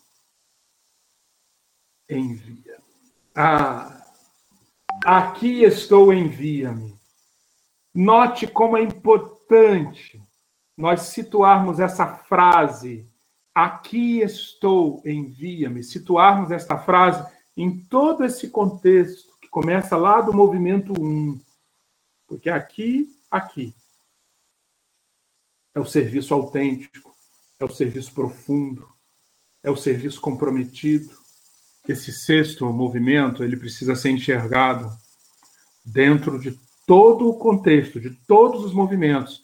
Envia. 2.13 2.79
Ah, 3.35 4.05
aqui 5.05 5.63
estou, 5.63 6.13
envia-me. 6.13 6.95
Note 7.95 8.47
como 8.47 8.77
é 8.77 8.83
importante 8.83 10.23
nós 10.77 11.03
situarmos 11.03 11.79
essa 11.79 12.07
frase, 12.07 13.07
aqui 13.55 14.21
estou, 14.21 15.03
envia-me, 15.05 15.83
situarmos 15.83 16.51
esta 16.51 16.79
frase 16.79 17.25
em 17.57 17.79
todo 17.85 18.25
esse 18.25 18.49
contexto 18.49 19.37
que 19.41 19.49
começa 19.49 19.97
lá 19.97 20.21
do 20.21 20.33
movimento 20.33 20.93
1. 20.99 21.39
Porque 22.27 22.49
aqui, 22.49 23.09
aqui, 23.31 23.75
é 25.75 25.81
o 25.81 25.85
serviço 25.85 26.33
autêntico, 26.35 27.15
é 27.59 27.65
o 27.65 27.71
serviço 27.71 28.13
profundo, 28.13 28.89
é 29.63 29.71
o 29.71 29.77
serviço 29.77 30.21
comprometido. 30.21 31.22
Esse 31.89 32.13
sexto 32.13 32.73
movimento, 32.73 33.43
ele 33.43 33.57
precisa 33.57 33.97
ser 33.97 34.11
enxergado 34.11 34.89
dentro 35.85 36.39
de 36.39 36.57
todo 36.87 37.29
o 37.29 37.39
contexto, 37.39 38.01
de 38.01 38.11
todos 38.27 38.65
os 38.65 38.73
movimentos, 38.73 39.43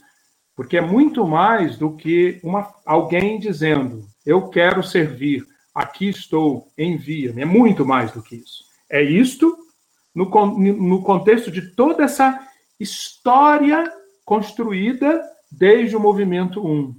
porque 0.55 0.77
é 0.77 0.81
muito 0.81 1.27
mais 1.27 1.77
do 1.77 1.97
que 1.97 2.41
uma, 2.43 2.73
alguém 2.85 3.39
dizendo: 3.39 4.09
Eu 4.25 4.49
quero 4.49 4.83
servir, 4.83 5.47
aqui 5.75 6.09
estou, 6.09 6.69
envia-me. 6.77 7.43
É 7.43 7.45
muito 7.45 7.87
mais 7.87 8.13
do 8.13 8.23
que 8.23 8.37
isso. 8.37 8.65
É 8.91 9.03
isto 9.03 9.57
no, 10.15 10.27
no 10.59 11.03
contexto 11.03 11.51
de 11.51 11.75
toda 11.75 12.05
essa 12.05 12.45
história 12.79 13.91
construída 14.25 15.23
desde 15.51 15.97
o 15.97 16.01
movimento 16.01 16.65
1. 16.65 16.95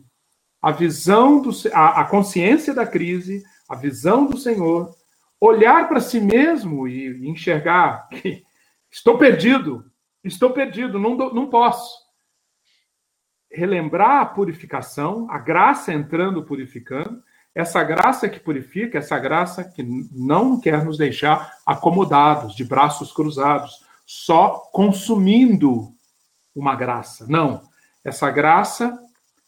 A 0.62 0.72
visão, 0.72 1.42
do, 1.42 1.52
a, 1.74 2.02
a 2.02 2.06
consciência 2.06 2.74
da 2.74 2.86
crise, 2.86 3.44
a 3.68 3.76
visão 3.76 4.26
do 4.26 4.38
Senhor, 4.38 4.94
olhar 5.40 5.88
para 5.88 6.02
si 6.02 6.20
mesmo 6.20 6.88
e 6.88 7.28
enxergar 7.28 8.08
que 8.10 8.44
estou 8.92 9.18
perdido, 9.18 9.86
estou 10.24 10.52
perdido, 10.52 11.00
não, 11.00 11.16
não 11.16 11.48
posso 11.48 12.10
relembrar 13.52 14.22
a 14.22 14.26
purificação, 14.26 15.28
a 15.30 15.40
graça 15.40 15.92
entrando 15.92 16.44
purificando, 16.44 17.24
essa 17.54 17.84
graça 17.84 18.30
que 18.30 18.40
purifica, 18.40 19.00
essa 19.00 19.18
graça 19.18 19.64
que 19.64 19.84
não 20.12 20.60
quer 20.60 20.86
nos 20.86 20.98
deixar 20.98 21.52
acomodados, 21.66 22.56
de 22.56 22.64
braços 22.64 23.12
cruzados, 23.12 23.84
só 24.06 24.70
consumindo 24.72 25.94
uma 26.56 26.76
graça. 26.76 27.26
Não. 27.28 27.64
Essa 28.04 28.30
graça 28.30 28.98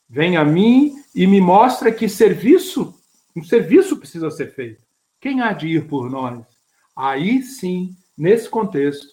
vem 0.10 0.36
a 0.36 0.44
mim 0.44 0.96
e 1.16 1.28
me 1.28 1.40
mostra 1.40 1.92
que 1.92 2.10
serviço, 2.10 3.00
um 3.36 3.44
serviço 3.44 3.98
precisa 3.98 4.30
ser 4.32 4.54
feito. 4.54 4.84
Quem 5.22 5.40
há 5.40 5.54
de 5.54 5.68
ir 5.68 5.88
por 5.88 6.10
nós? 6.10 6.44
Aí 6.94 7.42
sim, 7.42 7.96
nesse 8.18 8.50
contexto, 8.50 9.08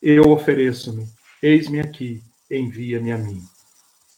eu 0.00 0.30
ofereço-me. 0.30 1.06
Eis-me 1.42 1.80
aqui, 1.80 2.22
envia-me 2.48 3.10
a 3.10 3.18
mim 3.18 3.42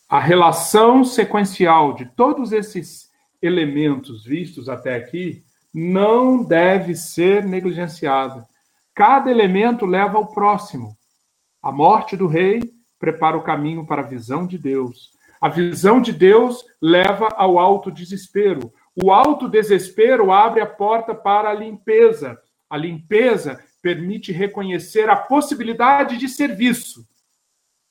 a 0.09 0.21
relação 0.21 1.05
sequencial 1.05 1.95
de 1.95 2.07
todos 2.07 2.53
esses 2.53 3.11
elementos 3.43 4.25
vistos 4.25 4.69
até 4.69 4.95
aqui 4.95 5.45
não 5.75 6.43
deve 6.43 6.95
ser 6.95 7.45
negligenciada. 7.45 8.47
Cada 8.95 9.31
elemento 9.31 9.85
leva 9.85 10.17
ao 10.17 10.29
próximo. 10.29 10.97
A 11.63 11.73
morte 11.73 12.17
do 12.17 12.27
rei 12.27 12.63
prepara 12.99 13.37
o 13.37 13.43
caminho 13.43 13.85
para 13.85 14.03
a 14.03 14.07
visão 14.07 14.47
de 14.47 14.57
Deus. 14.57 15.11
A 15.41 15.49
visão 15.49 16.01
de 16.01 16.13
Deus 16.13 16.65
leva 16.81 17.29
ao 17.37 17.59
alto 17.59 17.91
desespero. 17.91 18.73
O 18.97 19.13
alto 19.13 19.47
desespero 19.47 20.33
abre 20.33 20.63
a 20.63 20.67
porta 20.67 21.15
para 21.15 21.51
a 21.51 21.55
limpeza. 21.55 22.41
A 22.69 22.79
limpeza 22.79 23.63
permite 23.83 24.33
reconhecer 24.33 25.11
a 25.11 25.15
possibilidade 25.15 26.17
de 26.17 26.27
serviço. 26.29 27.07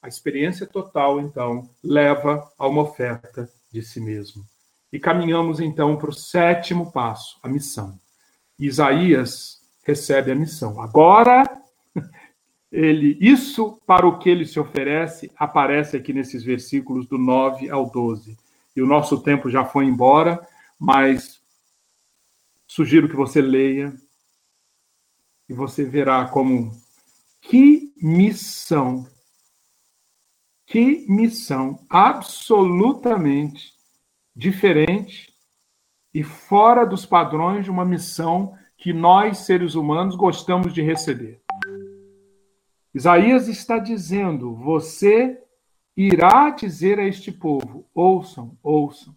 A 0.02 0.08
experiência 0.08 0.66
total, 0.66 1.22
então, 1.22 1.70
leva 1.84 2.52
a 2.58 2.68
uma 2.68 2.82
oferta 2.82 3.48
de 3.72 3.84
si 3.84 4.02
mesmo. 4.02 4.44
E 4.92 5.00
caminhamos, 5.00 5.60
então, 5.60 5.96
para 5.96 6.10
o 6.10 6.14
sétimo 6.14 6.92
passo, 6.92 7.38
a 7.44 7.48
missão. 7.48 8.00
Isaías 8.58 9.62
recebe 9.86 10.32
a 10.32 10.36
missão. 10.36 10.82
Agora, 10.82 11.44
ele, 12.72 13.18
isso 13.22 13.80
para 13.86 14.08
o 14.08 14.18
que 14.18 14.30
ele 14.30 14.46
se 14.46 14.60
oferece 14.60 15.32
aparece 15.38 15.98
aqui 15.98 16.14
nesses 16.14 16.44
versículos 16.44 17.08
do 17.08 17.18
9 17.18 17.70
ao 17.70 17.90
12. 17.90 18.38
E 18.76 18.82
o 18.82 18.88
nosso 18.88 19.22
tempo 19.22 19.50
já 19.50 19.64
foi 19.64 19.86
embora, 19.86 20.46
mas 20.80 21.42
sugiro 22.68 23.10
que 23.10 23.16
você 23.16 23.42
leia 23.42 23.94
e 25.48 25.54
você 25.54 25.84
verá 25.84 26.28
como 26.28 26.72
que 27.42 27.94
missão 28.02 29.08
que 30.66 31.06
missão 31.08 31.86
absolutamente 31.90 33.74
diferente 34.36 35.34
e 36.14 36.24
fora 36.24 36.86
dos 36.86 37.06
padrões 37.06 37.66
de 37.66 37.72
uma 37.72 37.86
missão 37.86 38.58
que 38.78 38.92
nós, 38.92 39.40
seres 39.40 39.76
humanos, 39.76 40.16
gostamos 40.16 40.74
de 40.74 40.82
receber. 40.82 41.42
Isaías 42.94 43.48
está 43.48 43.80
dizendo: 43.80 44.56
você 44.56 45.42
irá 45.96 46.50
dizer 46.50 47.00
a 47.00 47.08
este 47.08 47.32
povo: 47.32 47.86
ouçam, 47.94 48.58
ouçam, 48.64 49.16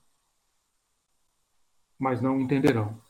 mas 1.99 2.21
não 2.21 2.41
entenderão. 2.41 3.01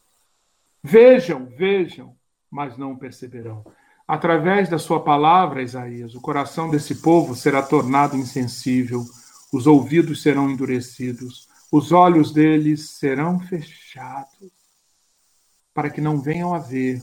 Vejam, 0.82 1.46
vejam, 1.46 2.16
mas 2.50 2.78
não 2.78 2.96
perceberão. 2.96 3.64
Através 4.06 4.70
da 4.70 4.78
sua 4.78 5.04
palavra, 5.04 5.62
Isaías, 5.62 6.14
o 6.14 6.20
coração 6.20 6.70
desse 6.70 6.96
povo 6.96 7.36
será 7.36 7.62
tornado 7.62 8.16
insensível, 8.16 9.04
os 9.52 9.66
ouvidos 9.66 10.22
serão 10.22 10.50
endurecidos, 10.50 11.46
os 11.70 11.92
olhos 11.92 12.32
deles 12.32 12.90
serão 12.90 13.38
fechados, 13.38 14.50
para 15.74 15.90
que 15.90 16.00
não 16.00 16.18
venham 16.20 16.54
a 16.54 16.58
ver, 16.58 17.02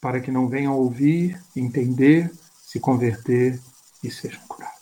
para 0.00 0.20
que 0.20 0.32
não 0.32 0.48
venham 0.48 0.72
a 0.72 0.76
ouvir, 0.76 1.40
entender, 1.54 2.30
se 2.60 2.80
converter 2.80 3.60
e 4.02 4.10
sejam 4.10 4.42
curados. 4.48 4.72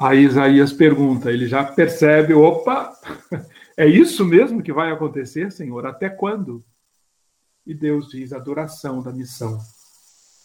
Aí 0.00 0.24
Isaías 0.24 0.72
pergunta, 0.72 1.30
ele 1.30 1.46
já 1.46 1.64
percebe, 1.64 2.34
opa, 2.34 2.98
é 3.78 3.86
isso 3.86 4.24
mesmo 4.24 4.60
que 4.60 4.72
vai 4.72 4.90
acontecer, 4.90 5.52
Senhor? 5.52 5.86
Até 5.86 6.08
quando? 6.08 6.64
E 7.64 7.72
Deus 7.72 8.08
diz 8.08 8.32
a 8.32 8.38
duração 8.40 9.00
da 9.00 9.12
missão 9.12 9.56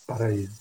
para 0.05 0.31
ele. 0.31 0.51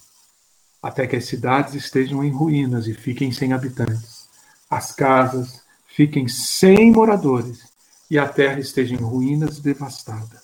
Até 0.83 1.07
que 1.07 1.17
as 1.17 1.27
cidades 1.27 1.75
estejam 1.75 2.25
em 2.25 2.31
ruínas 2.31 2.87
e 2.87 2.95
fiquem 2.95 3.31
sem 3.31 3.53
habitantes, 3.53 4.27
as 4.71 4.91
casas 4.91 5.63
fiquem 5.87 6.27
sem 6.29 6.91
moradores 6.91 7.71
e 8.11 8.19
a 8.19 8.27
terra 8.27 8.59
esteja 8.59 8.95
em 8.95 9.03
ruínas 9.03 9.59
e 9.59 9.63
devastada. 9.63 10.41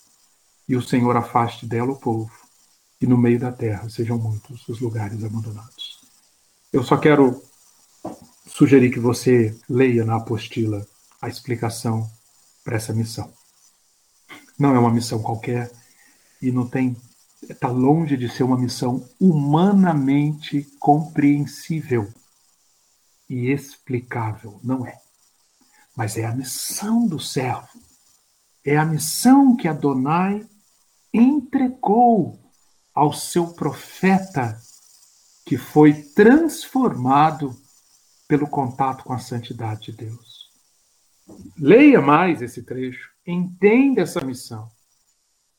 E 0.68 0.76
o 0.76 0.82
Senhor 0.82 1.16
afaste 1.16 1.64
dela 1.64 1.92
o 1.92 1.98
povo, 1.98 2.30
e 3.00 3.06
no 3.06 3.16
meio 3.16 3.40
da 3.40 3.50
terra 3.50 3.88
sejam 3.88 4.18
muitos 4.18 4.68
os 4.68 4.80
lugares 4.80 5.24
abandonados. 5.24 5.98
Eu 6.70 6.84
só 6.84 6.98
quero 6.98 7.42
sugerir 8.46 8.90
que 8.90 9.00
você 9.00 9.58
leia 9.66 10.04
na 10.04 10.16
apostila 10.16 10.86
a 11.22 11.28
explicação 11.30 12.17
para 12.68 12.76
essa 12.76 12.92
missão. 12.92 13.32
Não 14.58 14.76
é 14.76 14.78
uma 14.78 14.92
missão 14.92 15.22
qualquer, 15.22 15.72
e 16.42 16.52
não 16.52 16.68
tem 16.68 16.94
está 17.48 17.68
longe 17.68 18.14
de 18.14 18.28
ser 18.28 18.42
uma 18.42 18.58
missão 18.58 19.08
humanamente 19.18 20.64
compreensível 20.78 22.12
e 23.26 23.50
explicável, 23.50 24.60
não 24.62 24.86
é. 24.86 25.00
Mas 25.96 26.18
é 26.18 26.26
a 26.26 26.34
missão 26.34 27.06
do 27.06 27.18
servo. 27.18 27.68
É 28.62 28.76
a 28.76 28.84
missão 28.84 29.56
que 29.56 29.66
Adonai 29.66 30.46
entregou 31.14 32.38
ao 32.94 33.14
seu 33.14 33.54
profeta, 33.54 34.60
que 35.46 35.56
foi 35.56 35.94
transformado 35.94 37.58
pelo 38.26 38.46
contato 38.46 39.04
com 39.04 39.14
a 39.14 39.18
santidade 39.18 39.90
de 39.90 39.92
Deus. 39.92 40.37
Leia 41.58 42.00
mais 42.00 42.40
esse 42.42 42.62
trecho, 42.62 43.10
entenda 43.26 44.02
essa 44.02 44.20
missão. 44.20 44.68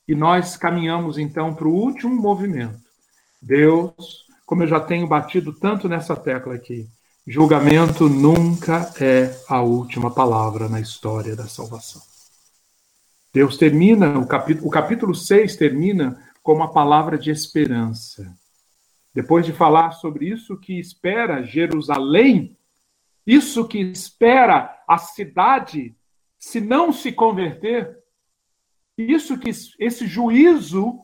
E 0.08 0.16
nós 0.16 0.58
caminhamos 0.58 1.18
então 1.18 1.54
para 1.54 1.68
o 1.68 1.74
último 1.74 2.16
movimento. 2.16 2.80
Deus, 3.42 4.26
como 4.46 4.64
eu 4.64 4.68
já 4.68 4.80
tenho 4.80 5.08
batido 5.08 5.54
tanto 5.54 5.88
nessa 5.88 6.16
tecla 6.16 6.56
aqui, 6.56 6.88
julgamento 7.28 8.10
nunca 8.10 8.92
é 9.00 9.36
a 9.48 9.62
última 9.62 10.10
palavra 10.10 10.68
na 10.68 10.80
história 10.80 11.36
da 11.36 11.48
salvação. 11.48 12.02
Deus 13.32 13.58
termina, 13.58 14.18
o 14.18 14.26
capítulo, 14.26 14.68
o 14.68 14.72
capítulo 14.72 15.14
6 15.14 15.56
termina 15.56 16.20
com 16.42 16.54
uma 16.54 16.72
palavra 16.72 17.18
de 17.18 17.30
esperança. 17.30 18.36
Depois 19.14 19.46
de 19.46 19.54
falar 19.54 19.92
sobre 19.92 20.28
isso 20.28 20.58
que 20.58 20.80
espera 20.80 21.44
Jerusalém, 21.44 22.58
isso 23.26 23.68
que 23.68 23.80
espera 23.80 24.76
a 24.88 24.98
cidade 24.98 25.96
se 26.38 26.62
não 26.62 26.92
se 26.92 27.12
converter, 27.12 27.98
isso 28.98 29.38
que 29.38 29.50
esse 29.50 30.08
juízo 30.08 31.02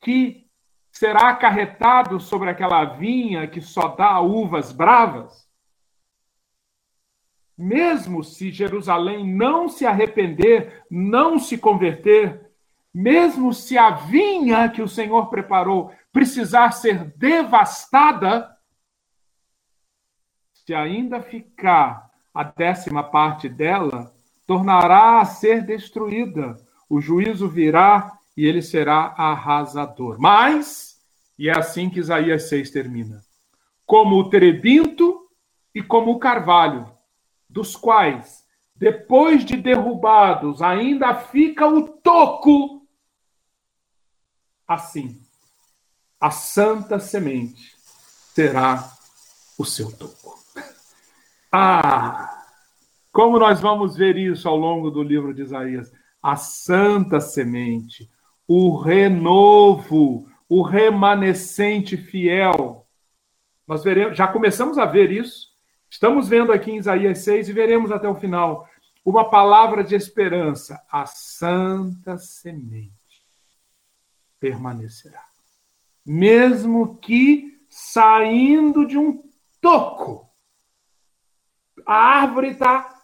que 0.00 0.46
será 0.92 1.30
acarretado 1.30 2.18
sobre 2.20 2.48
aquela 2.50 2.84
vinha 2.84 3.46
que 3.46 3.60
só 3.60 3.88
dá 3.88 4.20
uvas 4.20 4.72
bravas, 4.72 5.46
mesmo 7.56 8.22
se 8.22 8.50
Jerusalém 8.50 9.26
não 9.26 9.68
se 9.68 9.86
arrepender, 9.86 10.84
não 10.90 11.38
se 11.38 11.56
converter, 11.56 12.50
mesmo 12.92 13.52
se 13.52 13.76
a 13.76 13.90
vinha 13.90 14.68
que 14.68 14.82
o 14.82 14.88
Senhor 14.88 15.28
preparou 15.28 15.92
precisar 16.12 16.70
ser 16.72 17.14
devastada, 17.16 18.55
se 20.66 20.74
ainda 20.74 21.22
ficar 21.22 22.10
a 22.34 22.42
décima 22.42 23.04
parte 23.04 23.48
dela, 23.48 24.12
tornará 24.48 25.20
a 25.20 25.24
ser 25.24 25.64
destruída. 25.64 26.56
O 26.90 27.00
juízo 27.00 27.48
virá 27.48 28.18
e 28.36 28.44
ele 28.44 28.60
será 28.60 29.14
arrasador. 29.16 30.16
Mas, 30.18 31.00
e 31.38 31.48
é 31.48 31.56
assim 31.56 31.88
que 31.88 32.00
Isaías 32.00 32.48
6 32.48 32.70
termina: 32.70 33.22
como 33.86 34.16
o 34.16 34.28
terebinto 34.28 35.28
e 35.72 35.80
como 35.80 36.10
o 36.10 36.18
carvalho, 36.18 36.90
dos 37.48 37.76
quais, 37.76 38.44
depois 38.74 39.44
de 39.44 39.56
derrubados, 39.56 40.62
ainda 40.62 41.14
fica 41.14 41.68
o 41.68 41.88
toco, 41.88 42.84
assim, 44.66 45.22
a 46.20 46.32
santa 46.32 46.98
semente 46.98 47.76
será 48.34 48.92
o 49.56 49.64
seu 49.64 49.92
toco. 49.96 50.45
Ah, 51.58 52.30
como 53.10 53.38
nós 53.38 53.60
vamos 53.60 53.96
ver 53.96 54.16
isso 54.16 54.48
ao 54.48 54.56
longo 54.56 54.90
do 54.90 55.02
livro 55.02 55.32
de 55.32 55.42
Isaías? 55.42 55.90
A 56.22 56.36
santa 56.36 57.20
semente, 57.20 58.10
o 58.46 58.76
renovo, 58.76 60.28
o 60.48 60.62
remanescente 60.62 61.96
fiel. 61.96 62.86
Nós 63.66 63.82
veremos, 63.82 64.16
já 64.16 64.28
começamos 64.28 64.76
a 64.76 64.84
ver 64.84 65.10
isso 65.10 65.56
Estamos 65.90 66.28
vendo 66.28 66.52
aqui 66.52 66.70
em 66.70 66.76
Isaías 66.76 67.20
6 67.20 67.48
e 67.48 67.52
veremos 67.52 67.90
até 67.90 68.08
o 68.08 68.14
final 68.14 68.68
uma 69.04 69.30
palavra 69.30 69.84
de 69.84 69.94
esperança. 69.94 70.78
A 70.90 71.06
santa 71.06 72.18
semente 72.18 72.92
permanecerá. 74.38 75.24
Mesmo 76.04 76.98
que 76.98 77.64
saindo 77.68 78.86
de 78.86 78.98
um 78.98 79.22
toco, 79.60 80.25
a 81.86 81.94
árvore 81.94 82.50
está 82.50 83.00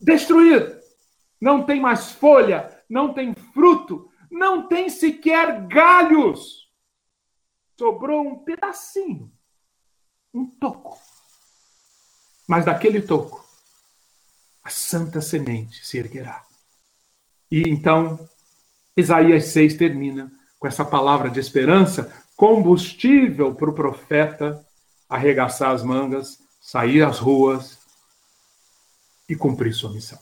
destruída. 0.00 0.80
Não 1.40 1.62
tem 1.62 1.80
mais 1.80 2.12
folha, 2.12 2.82
não 2.88 3.12
tem 3.12 3.34
fruto, 3.52 4.10
não 4.30 4.66
tem 4.66 4.88
sequer 4.88 5.66
galhos. 5.66 6.70
Sobrou 7.78 8.26
um 8.26 8.36
pedacinho, 8.36 9.30
um 10.32 10.46
toco 10.46 10.98
mas 12.46 12.64
daquele 12.64 13.02
toco, 13.02 13.44
a 14.62 14.70
santa 14.70 15.20
semente 15.20 15.84
se 15.84 15.98
erguerá. 15.98 16.44
E 17.50 17.62
então, 17.68 18.18
Isaías 18.96 19.46
6 19.46 19.74
termina 19.74 20.30
com 20.58 20.66
essa 20.66 20.84
palavra 20.84 21.28
de 21.28 21.40
esperança, 21.40 22.12
combustível 22.36 23.54
para 23.54 23.70
o 23.70 23.74
profeta 23.74 24.64
arregaçar 25.08 25.70
as 25.70 25.82
mangas, 25.82 26.38
sair 26.60 27.02
às 27.02 27.18
ruas 27.18 27.78
e 29.28 29.34
cumprir 29.34 29.72
sua 29.74 29.92
missão. 29.92 30.18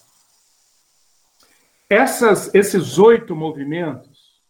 Essas, 1.88 2.55
esses 2.55 2.98
oito 2.98 3.36
movimentos, 3.36 4.40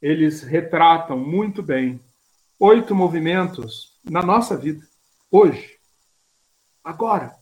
eles 0.00 0.42
retratam 0.42 1.18
muito 1.18 1.62
bem 1.62 2.00
oito 2.58 2.94
movimentos 2.94 3.98
na 4.04 4.22
nossa 4.22 4.56
vida, 4.56 4.86
hoje. 5.30 5.78
Agora, 6.84 7.34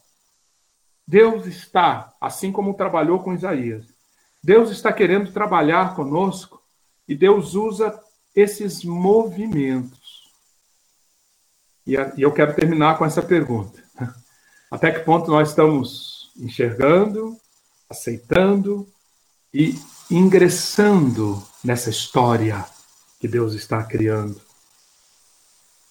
Deus 1.06 1.46
está, 1.46 2.14
assim 2.20 2.52
como 2.52 2.74
trabalhou 2.74 3.22
com 3.22 3.34
Isaías, 3.34 3.86
Deus 4.42 4.70
está 4.70 4.92
querendo 4.92 5.32
trabalhar 5.32 5.94
conosco 5.94 6.62
e 7.06 7.14
Deus 7.14 7.54
usa 7.54 8.00
esses 8.34 8.84
movimentos. 8.84 10.30
E 11.86 11.94
eu 12.16 12.32
quero 12.32 12.54
terminar 12.54 12.96
com 12.96 13.04
essa 13.04 13.20
pergunta: 13.20 13.82
até 14.70 14.92
que 14.92 15.00
ponto 15.00 15.30
nós 15.30 15.50
estamos 15.50 16.19
enxergando, 16.40 17.36
aceitando 17.88 18.86
e 19.52 19.74
ingressando 20.10 21.42
nessa 21.62 21.90
história 21.90 22.64
que 23.20 23.28
Deus 23.28 23.54
está 23.54 23.82
criando? 23.82 24.40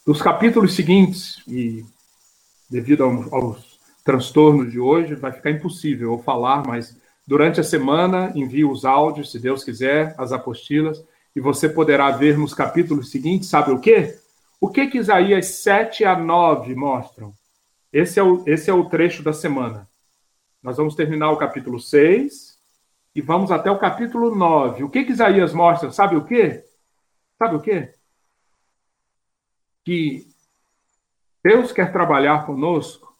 Nos 0.06 0.22
capítulos 0.22 0.76
seguintes, 0.76 1.43
e 1.47 1.86
devido 2.70 3.04
aos 3.32 3.80
transtornos 4.04 4.72
de 4.72 4.80
hoje, 4.80 5.16
vai 5.16 5.32
ficar 5.32 5.52
impossível 5.52 6.14
eu 6.14 6.20
falar, 6.20 6.66
mas 6.66 6.97
durante 7.28 7.60
a 7.60 7.64
semana 7.64 8.32
envio 8.36 8.72
os 8.72 8.86
áudios, 8.86 9.32
se 9.32 9.39
Deus 9.39 9.64
quiser, 9.64 10.16
as 10.18 10.32
apostilas, 10.32 11.04
e 11.36 11.39
você 11.39 11.70
poderá 11.70 12.12
ver 12.12 12.38
nos 12.38 12.54
capítulos 12.54 13.12
seguintes, 13.12 13.50
sabe 13.50 13.72
o 13.72 13.80
quê? 13.80 14.18
O 14.60 14.68
que 14.68 14.88
que 14.88 14.97
Isaías 14.97 15.45
7 15.45 16.04
a 16.04 16.18
9 16.18 16.76
mostram? 16.76 17.34
Esse 17.93 18.20
é 18.20 18.24
o, 18.24 18.43
esse 18.45 18.70
é 18.70 18.74
o 18.74 18.86
trecho 18.86 19.24
da 19.24 19.34
semana. 19.34 19.88
Nós 20.62 20.76
vamos 20.76 20.93
terminar 20.93 21.32
o 21.32 21.38
capítulo 21.38 21.80
6 21.80 22.60
e 23.16 23.22
vamos 23.22 23.49
até 23.49 23.72
o 23.72 23.80
capítulo 23.80 24.36
9. 24.36 24.84
O 24.84 24.89
que 24.89 25.05
que 25.05 25.14
Isaías 25.14 25.53
mostra? 25.53 25.91
Sabe 25.91 26.18
o 26.18 26.26
quê? 26.26 26.66
Sabe 27.38 27.55
o 27.55 27.62
quê? 27.62 27.93
Que 29.86 30.28
Deus 31.41 31.72
quer 31.72 31.93
trabalhar 31.93 32.45
conosco 32.45 33.16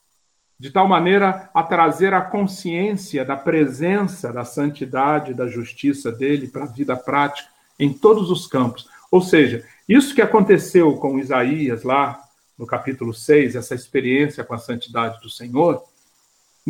de 0.58 0.70
tal 0.70 0.86
maneira 0.86 1.50
a 1.54 1.62
trazer 1.62 2.12
a 2.12 2.20
consciência 2.20 3.24
da 3.24 3.34
presença, 3.34 4.30
da 4.30 4.44
santidade, 4.44 5.32
da 5.32 5.46
justiça 5.46 6.12
dele 6.12 6.48
para 6.48 6.64
a 6.64 6.68
vida 6.70 6.94
prática 6.94 7.48
em 7.78 7.90
todos 7.90 8.30
os 8.30 8.46
campos. 8.46 8.86
Ou 9.10 9.22
seja, 9.22 9.66
isso 9.88 10.14
que 10.14 10.20
aconteceu 10.20 10.94
com 10.98 11.18
Isaías 11.18 11.82
lá 11.82 12.22
no 12.58 12.66
capítulo 12.66 13.14
6, 13.14 13.56
essa 13.56 13.74
experiência 13.74 14.44
com 14.44 14.52
a 14.52 14.58
santidade 14.58 15.18
do 15.22 15.30
Senhor, 15.30 15.82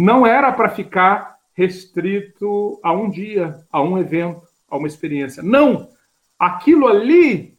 não 0.01 0.27
era 0.27 0.51
para 0.53 0.69
ficar 0.69 1.39
restrito 1.53 2.81
a 2.83 2.93
um 2.93 3.11
dia, 3.11 3.65
a 3.71 3.83
um 3.83 3.99
evento, 3.99 4.43
a 4.69 4.77
uma 4.77 4.89
experiência. 4.89 5.43
Não! 5.43 5.91
Aquilo 6.39 6.89
ali 6.89 7.59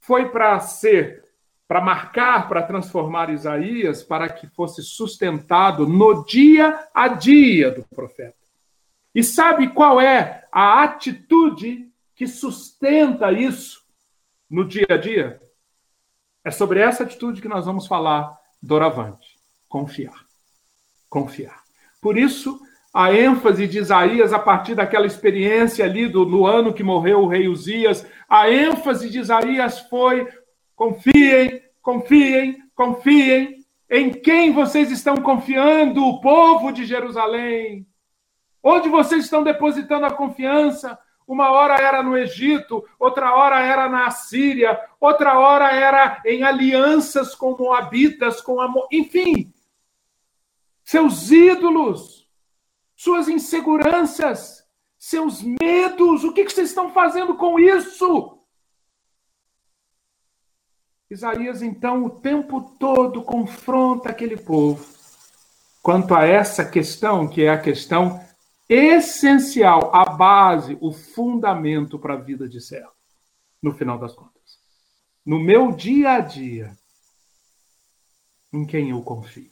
foi 0.00 0.28
para 0.28 0.58
ser 0.60 1.22
para 1.68 1.80
marcar, 1.80 2.48
para 2.48 2.62
transformar 2.62 3.30
Isaías, 3.30 4.02
para 4.02 4.28
que 4.28 4.46
fosse 4.48 4.82
sustentado 4.82 5.88
no 5.88 6.22
dia 6.22 6.86
a 6.92 7.08
dia 7.08 7.70
do 7.70 7.82
profeta. 7.84 8.36
E 9.14 9.24
sabe 9.24 9.68
qual 9.68 9.98
é 9.98 10.46
a 10.52 10.82
atitude 10.82 11.90
que 12.14 12.26
sustenta 12.26 13.32
isso 13.32 13.82
no 14.50 14.68
dia 14.68 14.86
a 14.90 14.98
dia? 14.98 15.40
É 16.44 16.50
sobre 16.50 16.78
essa 16.78 17.04
atitude 17.04 17.40
que 17.40 17.48
nós 17.48 17.64
vamos 17.64 17.86
falar 17.86 18.38
doravante. 18.62 19.38
Confiar. 19.66 20.31
Confiar. 21.12 21.60
Por 22.00 22.16
isso, 22.16 22.58
a 22.90 23.12
ênfase 23.12 23.66
de 23.66 23.78
Isaías 23.78 24.32
a 24.32 24.38
partir 24.38 24.74
daquela 24.74 25.06
experiência 25.06 25.84
ali 25.84 26.08
do, 26.08 26.24
no 26.24 26.46
ano 26.46 26.72
que 26.72 26.82
morreu 26.82 27.20
o 27.20 27.28
rei 27.28 27.48
Uzias, 27.48 28.06
a 28.26 28.50
ênfase 28.50 29.10
de 29.10 29.18
Isaías 29.18 29.80
foi 29.90 30.26
Confiem, 30.74 31.60
confiem, 31.82 32.56
confiem. 32.74 33.56
Em 33.90 34.10
quem 34.10 34.54
vocês 34.54 34.90
estão 34.90 35.16
confiando, 35.16 36.02
o 36.02 36.18
povo 36.22 36.72
de 36.72 36.86
Jerusalém? 36.86 37.86
Onde 38.62 38.88
vocês 38.88 39.24
estão 39.24 39.44
depositando 39.44 40.06
a 40.06 40.10
confiança? 40.10 40.98
Uma 41.28 41.50
hora 41.50 41.74
era 41.74 42.02
no 42.02 42.16
Egito, 42.16 42.82
outra 42.98 43.34
hora 43.34 43.60
era 43.60 43.86
na 43.86 44.06
Assíria, 44.06 44.80
outra 44.98 45.38
hora 45.38 45.70
era 45.70 46.22
em 46.24 46.42
alianças 46.42 47.34
com 47.34 47.54
Moabitas, 47.54 48.40
com 48.40 48.62
Amor, 48.62 48.88
enfim. 48.90 49.51
Seus 50.84 51.30
ídolos, 51.30 52.28
suas 52.96 53.28
inseguranças, 53.28 54.64
seus 54.98 55.42
medos, 55.42 56.24
o 56.24 56.32
que 56.32 56.44
vocês 56.44 56.68
estão 56.68 56.92
fazendo 56.92 57.34
com 57.36 57.58
isso? 57.58 58.38
Isaías, 61.10 61.60
então, 61.60 62.04
o 62.04 62.10
tempo 62.10 62.76
todo 62.78 63.22
confronta 63.22 64.10
aquele 64.10 64.36
povo 64.36 64.92
quanto 65.82 66.14
a 66.14 66.24
essa 66.24 66.64
questão, 66.64 67.28
que 67.28 67.42
é 67.42 67.50
a 67.50 67.60
questão 67.60 68.24
essencial, 68.68 69.94
a 69.94 70.04
base, 70.04 70.78
o 70.80 70.92
fundamento 70.92 71.98
para 71.98 72.14
a 72.14 72.20
vida 72.20 72.48
de 72.48 72.60
servo, 72.60 72.92
no 73.60 73.74
final 73.74 73.98
das 73.98 74.14
contas. 74.14 74.32
No 75.26 75.38
meu 75.38 75.72
dia 75.72 76.12
a 76.12 76.20
dia, 76.20 76.78
em 78.52 78.64
quem 78.64 78.90
eu 78.90 79.02
confio. 79.02 79.51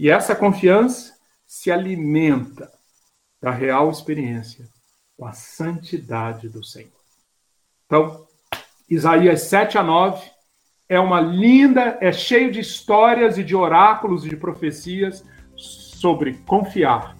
E 0.00 0.08
essa 0.08 0.34
confiança 0.34 1.12
se 1.46 1.70
alimenta 1.70 2.72
da 3.38 3.50
real 3.50 3.90
experiência 3.90 4.66
com 5.14 5.26
a 5.26 5.32
santidade 5.34 6.48
do 6.48 6.64
Senhor. 6.64 6.88
Então, 7.84 8.26
Isaías 8.88 9.42
7 9.42 9.76
a 9.76 9.82
9 9.82 10.26
é 10.88 10.98
uma 10.98 11.20
linda, 11.20 11.98
é 12.00 12.10
cheio 12.12 12.50
de 12.50 12.60
histórias 12.60 13.36
e 13.36 13.44
de 13.44 13.54
oráculos 13.54 14.24
e 14.24 14.30
de 14.30 14.38
profecias 14.38 15.22
sobre 15.54 16.32
confiar, 16.46 17.14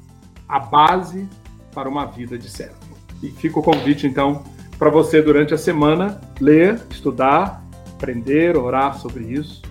a 0.49 0.59
base 0.59 1.28
para 1.74 1.87
uma 1.87 2.07
vida 2.07 2.39
de 2.39 2.49
servo. 2.49 2.97
E 3.22 3.28
fica 3.28 3.59
o 3.59 3.62
convite, 3.62 4.07
então, 4.07 4.43
para 4.78 4.89
você 4.89 5.20
durante 5.20 5.53
a 5.53 5.59
semana 5.59 6.18
ler, 6.41 6.81
estudar, 6.91 7.62
aprender, 7.93 8.57
orar 8.57 8.99
sobre 8.99 9.24
isso. 9.24 9.69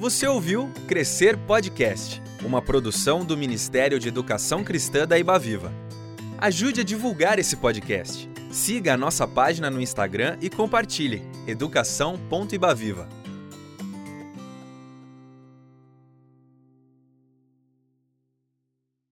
Você 0.00 0.26
ouviu 0.26 0.70
Crescer 0.88 1.36
Podcast, 1.36 2.22
uma 2.42 2.62
produção 2.62 3.22
do 3.22 3.36
Ministério 3.36 4.00
de 4.00 4.08
Educação 4.08 4.64
Cristã 4.64 5.06
da 5.06 5.18
Ibaviva. 5.18 5.70
Ajude 6.38 6.80
a 6.80 6.84
divulgar 6.84 7.38
esse 7.38 7.54
podcast. 7.54 8.26
Siga 8.50 8.94
a 8.94 8.96
nossa 8.96 9.28
página 9.28 9.68
no 9.68 9.78
Instagram 9.78 10.38
e 10.40 10.48
compartilhe 10.48 11.20
educação.ibaviva. 11.46 13.19